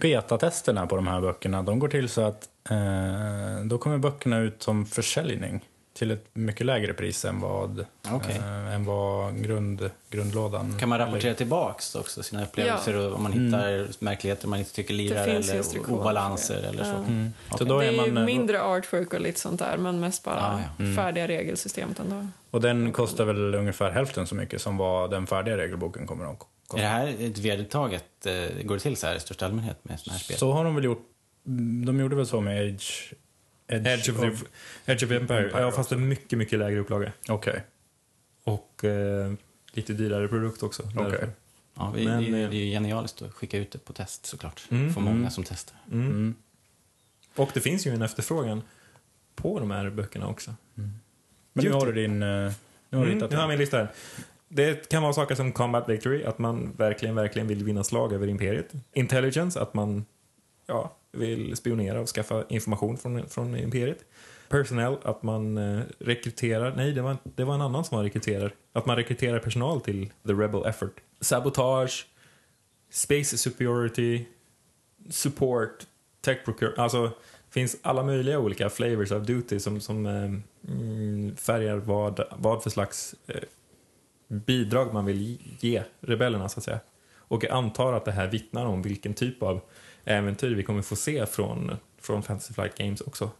[0.00, 4.62] Betatesterna på de här böckerna, de går till så att eh, då kommer böckerna ut
[4.62, 5.60] som försäljning
[5.96, 8.36] till ett mycket lägre pris än vad, okay.
[8.36, 10.78] eh, än vad grund, grundlådan...
[10.78, 11.34] Kan man rapportera eller...
[11.34, 13.14] tillbaks också sina upplevelser ja.
[13.14, 13.88] om man hittar mm.
[13.98, 16.90] märkligheter man inte tycker lirar eller obalanser eller så?
[16.90, 17.32] Mm.
[17.46, 17.58] Okay.
[17.58, 20.60] så då det är, man, mindre artwork och lite sånt där men mest bara ah,
[20.78, 20.84] ja.
[20.84, 20.96] mm.
[20.96, 22.26] färdiga regelsystemet ändå.
[22.50, 26.38] Och den kostar väl ungefär hälften så mycket som vad den färdiga regelboken kommer att
[26.74, 30.00] är det här ett vedertaget, eh, går det till så här i största allmänhet med
[30.00, 30.36] sådana här spel?
[30.38, 31.06] Så har de väl gjort
[31.86, 33.12] De gjorde väl så med Age...
[33.68, 34.26] Edge of, the,
[34.92, 37.12] Edge of Empire, Empire ja fast en mycket, mycket lägre upplaga.
[37.28, 37.64] Okej.
[38.44, 39.32] Och eh,
[39.72, 40.82] lite dyrare produkt också.
[40.96, 41.28] Okej.
[41.74, 43.78] Ja, vi, Men, det, är ju- eh, det är ju genialiskt att skicka ut det
[43.78, 44.62] på test såklart.
[44.70, 44.94] Mm.
[44.94, 45.30] Få många Mm.
[45.30, 45.76] som testar.
[45.92, 46.06] Mm.
[46.06, 46.34] Mm.
[47.36, 48.62] Och det finns ju en efterfrågan
[49.34, 50.54] på de här böckerna också.
[50.74, 51.00] Men
[51.52, 52.22] nu har du din...
[52.22, 52.28] eh,
[52.90, 53.88] Nu har du Mm, hittat nu har jag min lista här.
[54.48, 58.28] Det kan vara saker som combat victory, att man verkligen, verkligen vill vinna slag över
[58.28, 58.72] imperiet.
[58.92, 60.04] Intelligence, att man
[60.66, 64.04] ja, vill spionera och skaffa information från, från imperiet.
[64.48, 68.54] Personnel, att man eh, rekryterar, nej det var, det var en annan som man rekryterar.
[68.72, 71.00] Att man rekryterar personal till the rebel effort.
[71.20, 72.06] Sabotage,
[72.90, 74.24] space superiority,
[75.10, 75.86] support,
[76.20, 80.32] tech procure, alltså det finns alla möjliga olika flavors of duty som, som eh,
[80.72, 83.42] mm, färgar vad, vad för slags eh,
[84.28, 86.80] bidrag man vill ge rebellerna så att säga.
[87.18, 89.60] Och jag antar att det här vittnar om vilken typ av
[90.04, 93.30] äventyr vi kommer få se från, från Fantasy Flight Games också.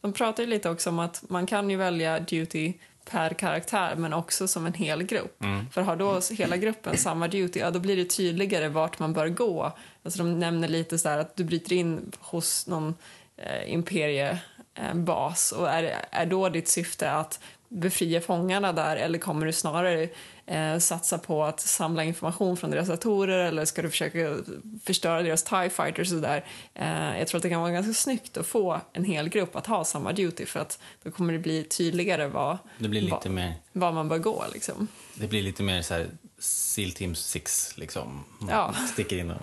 [0.00, 2.72] De pratar ju lite också om att man kan ju välja duty
[3.10, 5.44] per karaktär men också som en hel grupp.
[5.72, 9.28] För har då hela gruppen samma duty, ja då blir det tydligare vart man bör
[9.28, 9.76] gå.
[10.02, 12.94] Alltså de nämner lite så att du bryter in hos någon
[13.36, 19.52] eh, imperiebas och är, är då ditt syfte att befria fångarna där eller kommer du
[19.52, 20.08] snarare
[20.46, 24.36] eh, satsa på att samla information från deras datorer eller ska du försöka
[24.84, 26.44] förstöra deras TIE fighters och där.
[26.74, 29.66] Eh, jag tror att det kan vara ganska snyggt att få en hel grupp att
[29.66, 33.30] ha samma duty för att då kommer det bli tydligare vad, Det blir lite vad,
[33.30, 34.88] mer, vad man bör gå liksom.
[35.14, 36.06] det blir lite mer så här
[36.38, 38.24] Seal Team 6 liksom.
[38.38, 38.74] Man Ja.
[38.92, 39.42] Sticker in och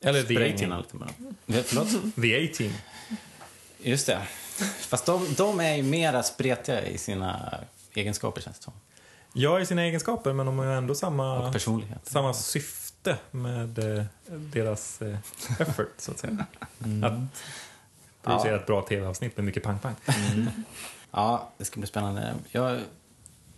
[0.00, 0.72] Eller The spränger A-Team.
[0.72, 1.88] allt Förlåt?
[2.22, 2.72] The A-Team.
[3.82, 4.20] Just det.
[4.64, 7.54] Fast de, de är ju mera spretiga i sina
[7.94, 8.72] egenskaper känns det som.
[9.32, 11.52] Ja, i sina egenskaper, men de har ju ändå samma,
[12.02, 15.18] samma syfte med eh, deras eh,
[15.58, 16.46] effort, så att säga.
[17.02, 17.42] Att
[18.22, 19.94] producera ett bra tv-avsnitt med mycket pang-pang.
[21.10, 22.34] Ja, det ska bli spännande.
[22.50, 22.80] Jag,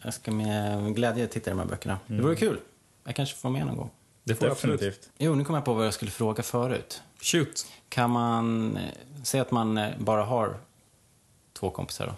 [0.03, 1.99] jag ska med glädje titta i de här böckerna.
[2.07, 2.61] Det vore kul.
[3.05, 3.91] Jag kanske får med någon gång.
[4.25, 4.81] Det får jag absolut.
[4.81, 5.11] Definitivt.
[5.19, 7.03] Jo, nu kom jag på vad jag skulle fråga förut.
[7.21, 7.67] Shoot.
[7.89, 8.83] Kan man eh,
[9.23, 10.57] säga att man bara har
[11.63, 12.15] två kompisar då?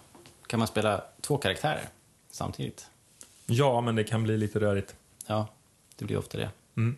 [0.47, 1.89] Kan man spela två karaktärer
[2.31, 2.87] samtidigt?
[3.45, 4.95] Ja, men det kan bli lite rörigt.
[5.27, 5.47] Ja,
[5.95, 6.49] det blir ofta det.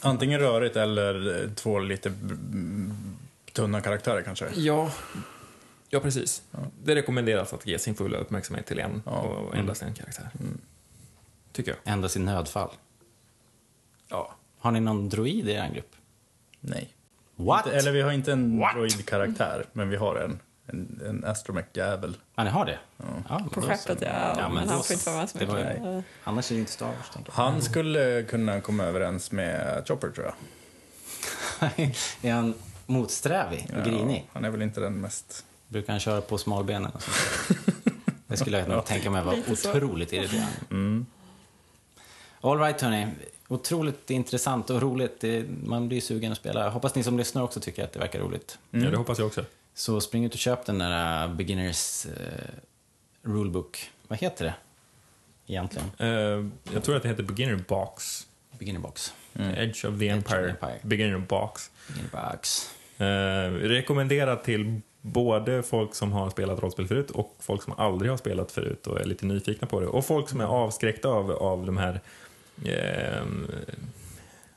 [0.00, 2.12] Antingen rörigt eller eh, två lite
[3.52, 4.48] tunna karaktärer kanske.
[4.54, 4.92] Ja,
[5.90, 6.42] ja precis.
[6.84, 9.12] Det rekommenderas att ge sin fulla uppmärksamhet till en Ja.
[9.20, 10.30] och endast en karaktär.
[11.52, 11.92] Tycker jag.
[11.92, 12.70] Endast i nödfall.
[14.08, 14.34] Ja.
[14.58, 15.96] Har ni någon droid i er grupp?
[16.60, 16.88] Nej.
[17.36, 17.66] What?
[17.66, 20.40] Inte, eller vi har inte en droid-karaktär, men vi har en.
[20.72, 22.16] En, en astromech-jävel.
[22.34, 22.78] Ja, ni har det?
[23.28, 23.40] Ja.
[23.54, 24.04] då skeppet, så.
[24.04, 24.48] ja.
[24.48, 26.04] men han får inte vara med så ju- mycket.
[26.24, 30.26] Annars är det inte Star Wars, tänker Han skulle kunna komma överens med Chopper, tror
[30.26, 30.34] jag.
[31.76, 31.96] jag.
[32.30, 32.54] är han
[32.86, 34.28] motsträvig och grinig?
[34.32, 35.44] han är väl inte den mest...
[35.68, 37.58] Brukar han köra på smalbenen och sånt?
[38.26, 41.04] Det skulle jag nog tänka mig var otroligt irriterande.
[42.40, 43.06] All right, hörni.
[43.48, 45.24] Otroligt intressant och roligt.
[45.64, 46.64] Man blir sugen att spela.
[46.64, 48.58] Jag hoppas ni som lyssnar också tycker att det verkar roligt.
[48.70, 49.44] ja, det hoppas jag också.
[49.74, 52.12] Så spring ut och köp den där uh, Beginners uh,
[53.22, 53.90] Rulebook.
[54.08, 54.54] Vad heter det
[55.46, 55.90] egentligen?
[55.98, 58.26] Eh, jag tror att det heter Beginner Box.
[58.58, 59.14] Beginner Box.
[59.38, 60.50] Edge of the Empire.
[60.50, 60.78] Empire.
[60.82, 61.70] Beginner Box.
[61.88, 62.70] Beginner Box.
[62.98, 68.18] Eh, rekommenderat till både folk som har spelat rollspel förut och folk som aldrig har
[68.18, 69.86] spelat förut och är lite nyfikna på det.
[69.86, 72.00] Och folk som är avskräckta av, av de här
[72.66, 73.46] ehm,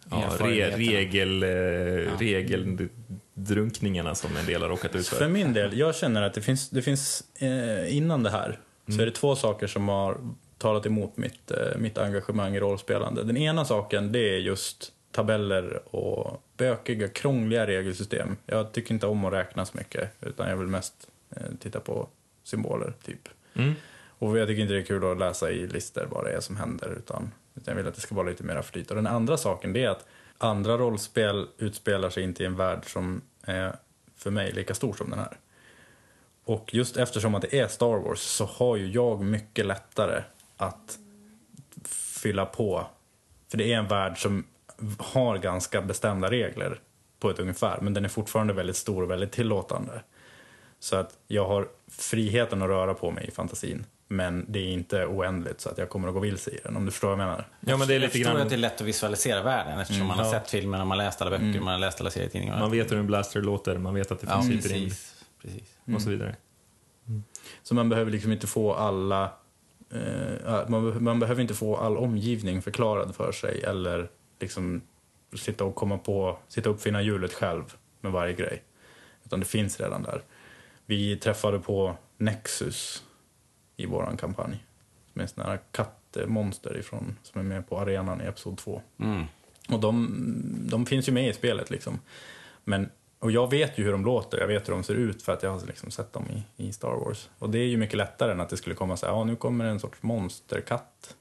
[0.09, 0.77] ja, re, Erfarenheterna.
[2.17, 2.89] regel,
[3.35, 5.27] regeldrunkningarna som en del har råkat ut För för.
[5.27, 9.05] min del, jag känner att det finns, det finns eh, innan det här, så är
[9.05, 10.17] det två saker som har
[10.57, 13.23] talat emot mitt, eh, mitt engagemang i rollspelande.
[13.23, 18.37] Den ena saken, det är just tabeller och bökiga, krångliga regelsystem.
[18.45, 22.07] Jag tycker inte om att räkna så mycket, utan jag vill mest eh, titta på
[22.43, 23.29] symboler, typ.
[23.53, 23.73] Mm.
[24.19, 26.57] Och jag tycker inte det är kul att läsa i listor vad det är som
[26.57, 28.89] händer, utan, utan jag vill att det ska vara lite mer flyt.
[28.89, 30.05] Och den andra saken, det är att
[30.37, 33.75] andra rollspel utspelar sig inte i en värld som är
[34.15, 35.37] för mig lika stor som den här.
[36.45, 40.23] Och just eftersom att det är Star Wars så har ju jag mycket lättare
[40.57, 40.99] att
[42.21, 42.87] fylla på.
[43.47, 44.43] För det är en värld som
[44.97, 46.79] har ganska bestämda regler
[47.19, 50.01] på ett ungefär, men den är fortfarande väldigt stor och väldigt tillåtande.
[50.79, 55.05] Så att jag har friheten att röra på mig i fantasin, men det är inte
[55.05, 57.25] oändligt så att jag kommer att gå vilse i den, om du förstår vad jag
[57.25, 57.47] menar.
[57.59, 59.79] Ja, men det är jag lite förstår grann, att det är lätt att visualisera världen
[59.79, 60.31] eftersom man har ja.
[60.31, 62.59] sett filmerna, man har läst alla böcker, man har läst alla serietidningar.
[62.59, 65.25] man vet hur en blaster låter, man vet att det ja, finns hyperrymd precis.
[65.41, 65.95] precis.
[65.95, 66.35] och så vidare.
[67.63, 69.31] Så man behöver liksom inte få alla...
[69.93, 74.09] Eh, man, man behöver inte få all omgivning förklarad för sig eller
[74.39, 74.81] liksom
[75.33, 77.63] sitta och komma på, sitta och uppfinna hjulet själv
[78.01, 78.63] med varje grej.
[79.25, 80.21] Utan det finns redan där.
[80.85, 83.03] Vi träffade på Nexus
[83.77, 84.65] i vår kampanj.
[85.11, 88.81] Som är en sån här kattmonster ifrån, som är med på arenan i Episod 2.
[88.99, 89.23] Mm.
[89.69, 90.09] Och de,
[90.69, 91.99] de finns ju med i spelet liksom.
[92.63, 92.89] Men,
[93.19, 95.43] och jag vet ju hur de låter, jag vet hur de ser ut för att
[95.43, 96.25] jag har liksom sett dem
[96.57, 97.29] i, i Star Wars.
[97.39, 99.35] Och det är ju mycket lättare än att det skulle komma så här, ja nu
[99.35, 101.15] kommer en sorts monsterkatt.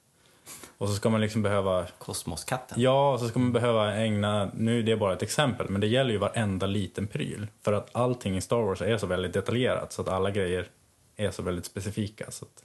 [0.78, 2.80] Och så ska man liksom behöva Kosmoskatten.
[2.80, 5.86] Ja, och så ska man behöva ägna, nu är det bara ett exempel, men det
[5.86, 7.46] gäller ju varenda liten pryl.
[7.62, 10.68] För att allting i Star Wars är så väldigt detaljerat så att alla grejer
[11.16, 12.30] är så väldigt specifika.
[12.30, 12.64] Så att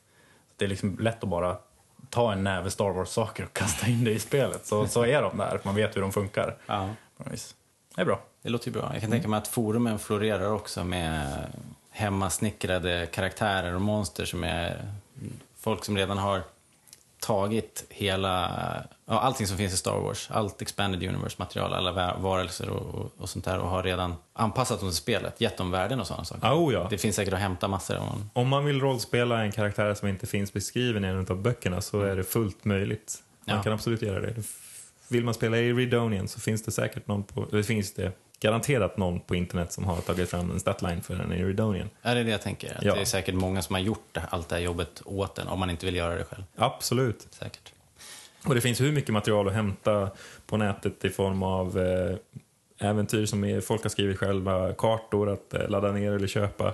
[0.58, 1.58] det är liksom lätt att bara
[2.10, 4.66] ta en näve Star Wars-saker och kasta in det i spelet.
[4.66, 6.58] Så, så är de där, man vet hur de funkar.
[6.66, 6.90] Ja.
[7.18, 8.20] Det är bra.
[8.42, 8.90] Det låter ju bra.
[8.94, 11.44] Jag kan tänka mig att forumen florerar också med
[11.90, 14.92] hemmasnickrade karaktärer och monster som är
[15.58, 16.44] folk som redan har
[17.20, 18.50] tagit hela,
[19.06, 23.30] ja, allting som finns i Star Wars, allt Expanded Universe-material, alla varelser och, och, och
[23.30, 26.48] sånt där och har redan anpassat dem till spelet, gett dem värden och sådana saker.
[26.54, 26.88] Oh, ja.
[26.90, 28.30] Det finns säkert att hämta massor om man...
[28.34, 32.02] Om man vill rollspela en karaktär som inte finns beskriven i en av böckerna så
[32.02, 33.24] är det fullt möjligt.
[33.46, 33.64] Man Ja.
[33.64, 34.36] kan absolut göra det.
[35.08, 38.98] Vill man spela i Redonian så finns det säkert någon på, det finns det garanterat
[38.98, 41.90] någon på internet som har tagit fram en statline för den i Redonian.
[42.02, 42.78] Är det det jag tänker?
[42.78, 42.94] Att Ja.
[42.96, 45.60] Det är säkert många som har gjort det, allt det här jobbet åt en, om
[45.60, 46.44] man inte vill göra det själv.
[46.56, 47.28] Absolut.
[47.32, 47.74] Säkert.
[48.46, 50.10] Och det finns hur mycket material att hämta
[50.46, 52.16] på nätet i form av eh,
[52.90, 56.74] äventyr som folk har skrivit själva, kartor att eh, ladda ner eller köpa,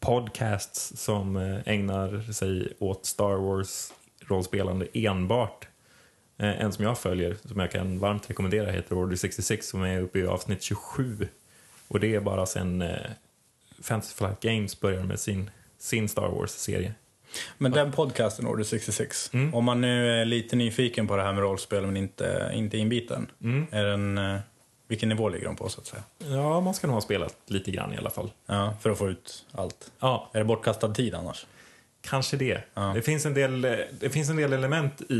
[0.00, 5.68] podcasts som eh, ägnar sig åt Star Wars rollspelande enbart.
[6.42, 10.00] Eh, en som jag följer, som jag kan varmt rekommendera, heter Order 66 som är
[10.00, 11.28] uppe i avsnitt 27.
[11.88, 12.96] Och det är bara sen eh,
[13.82, 16.94] Fantasy Flight Games började med sin, sin Star Wars-serie.
[17.58, 19.54] Men den podcasten, Order 66, Mm.
[19.54, 23.26] om man nu är lite nyfiken på det här med rollspel men inte, inte inbiten,
[23.42, 23.66] Mm.
[23.70, 24.38] är den, eh,
[24.88, 26.02] vilken nivå ligger de på så att säga?
[26.18, 28.30] Ja, man ska nog ha spelat lite grann i alla fall.
[28.46, 29.90] Ja, för att få ut allt.
[30.00, 31.46] Ja, Är det bortkastad tid annars?
[32.02, 32.62] Kanske det.
[32.74, 32.92] Ja.
[32.94, 33.60] Det, finns en del,
[34.00, 35.14] det finns en del element i,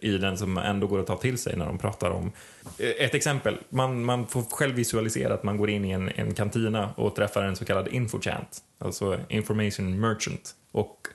[0.00, 2.32] i den som ändå går att ta till sig när de pratar om...
[2.78, 6.90] Ett exempel, man, man får själv visualisera att man går in i en, en kantina
[6.96, 10.54] och träffar en så kallad infochant, alltså information merchant.
[10.72, 11.08] Och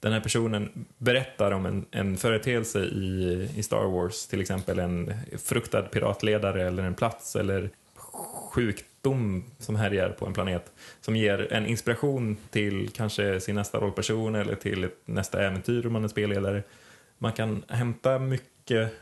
[0.00, 5.14] den här personen berättar om en, en företeelse i, i Star Wars, till exempel en
[5.38, 7.70] fruktad piratledare eller en plats eller
[9.02, 14.34] sjukdom som härjar på en planet som ger en inspiration till kanske sin nästa rollperson
[14.34, 16.62] eller till nästa äventyr om man är spelledare.
[17.18, 18.92] Man kan hämta mycket,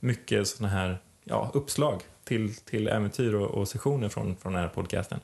[0.00, 4.68] mycket sådana här ja, uppslag till, till äventyr och, och sessioner från, från den här
[4.68, 5.20] podcasten.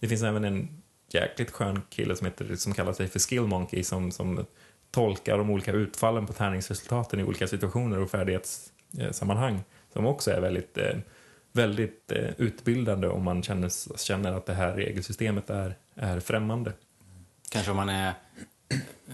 [0.00, 0.82] Det finns även en
[1.12, 4.46] jäkligt skön kille som, heter, som kallar sig för Skill Monkey som, som
[4.90, 9.60] tolkar de olika utfallen på tärningsresultaten i olika situationer och färdighetssammanhang
[9.92, 10.96] som också är väldigt eh,
[11.52, 16.72] väldigt eh, utbildande om man känner, känner att det här regelsystemet är, är främmande.
[17.50, 18.14] Kanske om man är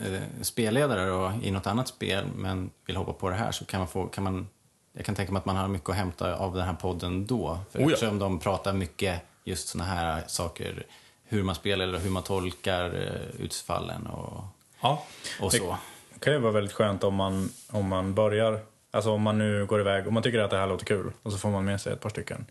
[0.05, 3.81] eh, spelledare och i något annat spel men vill hoppa på det här så kan
[3.81, 4.49] man få, kan man,
[4.93, 7.59] jag kan tänka mig att man har mycket att hämta av den här podden då.
[7.71, 7.93] För Oh ja.
[7.93, 10.87] eftersom de pratar mycket just såna här saker,
[11.25, 14.45] hur man spelar eller hur man tolkar eh, utfallen och,
[14.81, 15.05] Ja,
[15.41, 15.77] och så.
[16.15, 18.61] Det kan ju vara väldigt skönt om man, om man börjar,
[18.91, 21.33] alltså om man nu går iväg, om man tycker att det här låter kul och
[21.33, 22.47] så får man med sig ett par stycken.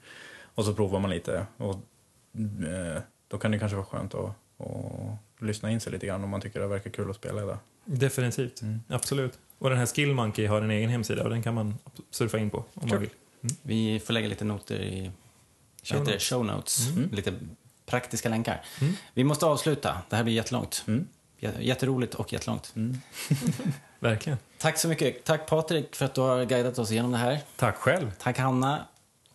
[0.55, 1.75] Och så provar man lite och
[2.67, 4.25] eh, då kan det kanske vara skönt att,
[4.59, 7.57] att lyssna in sig lite grann om man tycker det verkar kul att spela det.
[7.85, 8.61] definitivt.
[8.87, 9.39] Absolut.
[9.59, 11.75] Och den här Skill Monkey har en egen hemsida och den kan man
[12.11, 12.99] surfa in på om man Kul.
[12.99, 13.09] vill.
[13.61, 15.11] Vi får lägga lite noter i
[15.83, 16.23] Show notes.
[16.23, 16.87] Show notes.
[17.11, 17.33] Lite
[17.85, 18.65] praktiska länkar.
[18.81, 18.93] Mm.
[19.13, 19.97] Vi måste avsluta.
[20.09, 20.83] Det här blir jättelångt.
[20.87, 21.07] Mm.
[21.39, 22.73] Jä- Jätteroligt och jättelångt.
[23.99, 24.37] Verkligen.
[24.57, 25.23] Tack så mycket.
[25.23, 27.39] Tack Patrik för att du har guidat oss igenom det här.
[27.55, 28.11] Tack själv.
[28.17, 28.85] Tack Hanna.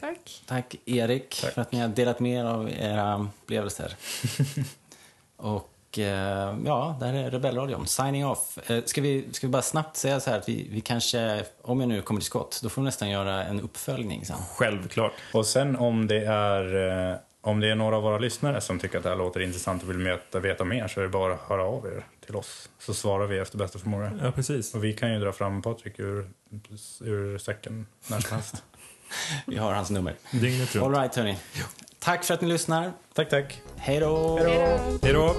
[0.00, 0.42] Tack.
[0.46, 1.54] Tack Erik Tack.
[1.54, 3.94] för att ni har delat med er av era upplevelser.
[5.36, 7.86] och eh, ja, det här är Rebellradion.
[7.86, 8.70] Signing off.
[8.70, 11.80] Eh, ska, vi, ska vi bara snabbt säga så här att vi, vi kanske, om
[11.80, 14.36] jag nu kommer till skott, då får vi nästan göra en uppföljning sen.
[14.56, 15.12] Självklart.
[15.32, 18.98] Och sen om det är eh, om det är några av våra lyssnare som tycker
[18.98, 21.40] att det här låter intressant och vill veta, veta mer så är det bara att
[21.40, 22.68] höra av er till oss.
[22.78, 24.12] Så svarar vi efter bästa förmåga.
[24.22, 24.74] Ja, precis.
[24.74, 26.30] Och vi kan ju dra fram Patrik ur,
[27.00, 28.62] ur säcken när som helst.
[29.46, 30.14] Vi har hans nummer.
[30.32, 30.96] Dygnet All runt.
[30.96, 31.38] right, hörni.
[31.98, 32.92] Tack för att ni lyssnar.
[33.14, 33.62] tack, tack.
[33.76, 34.38] Hej då!
[35.02, 35.34] Hej då!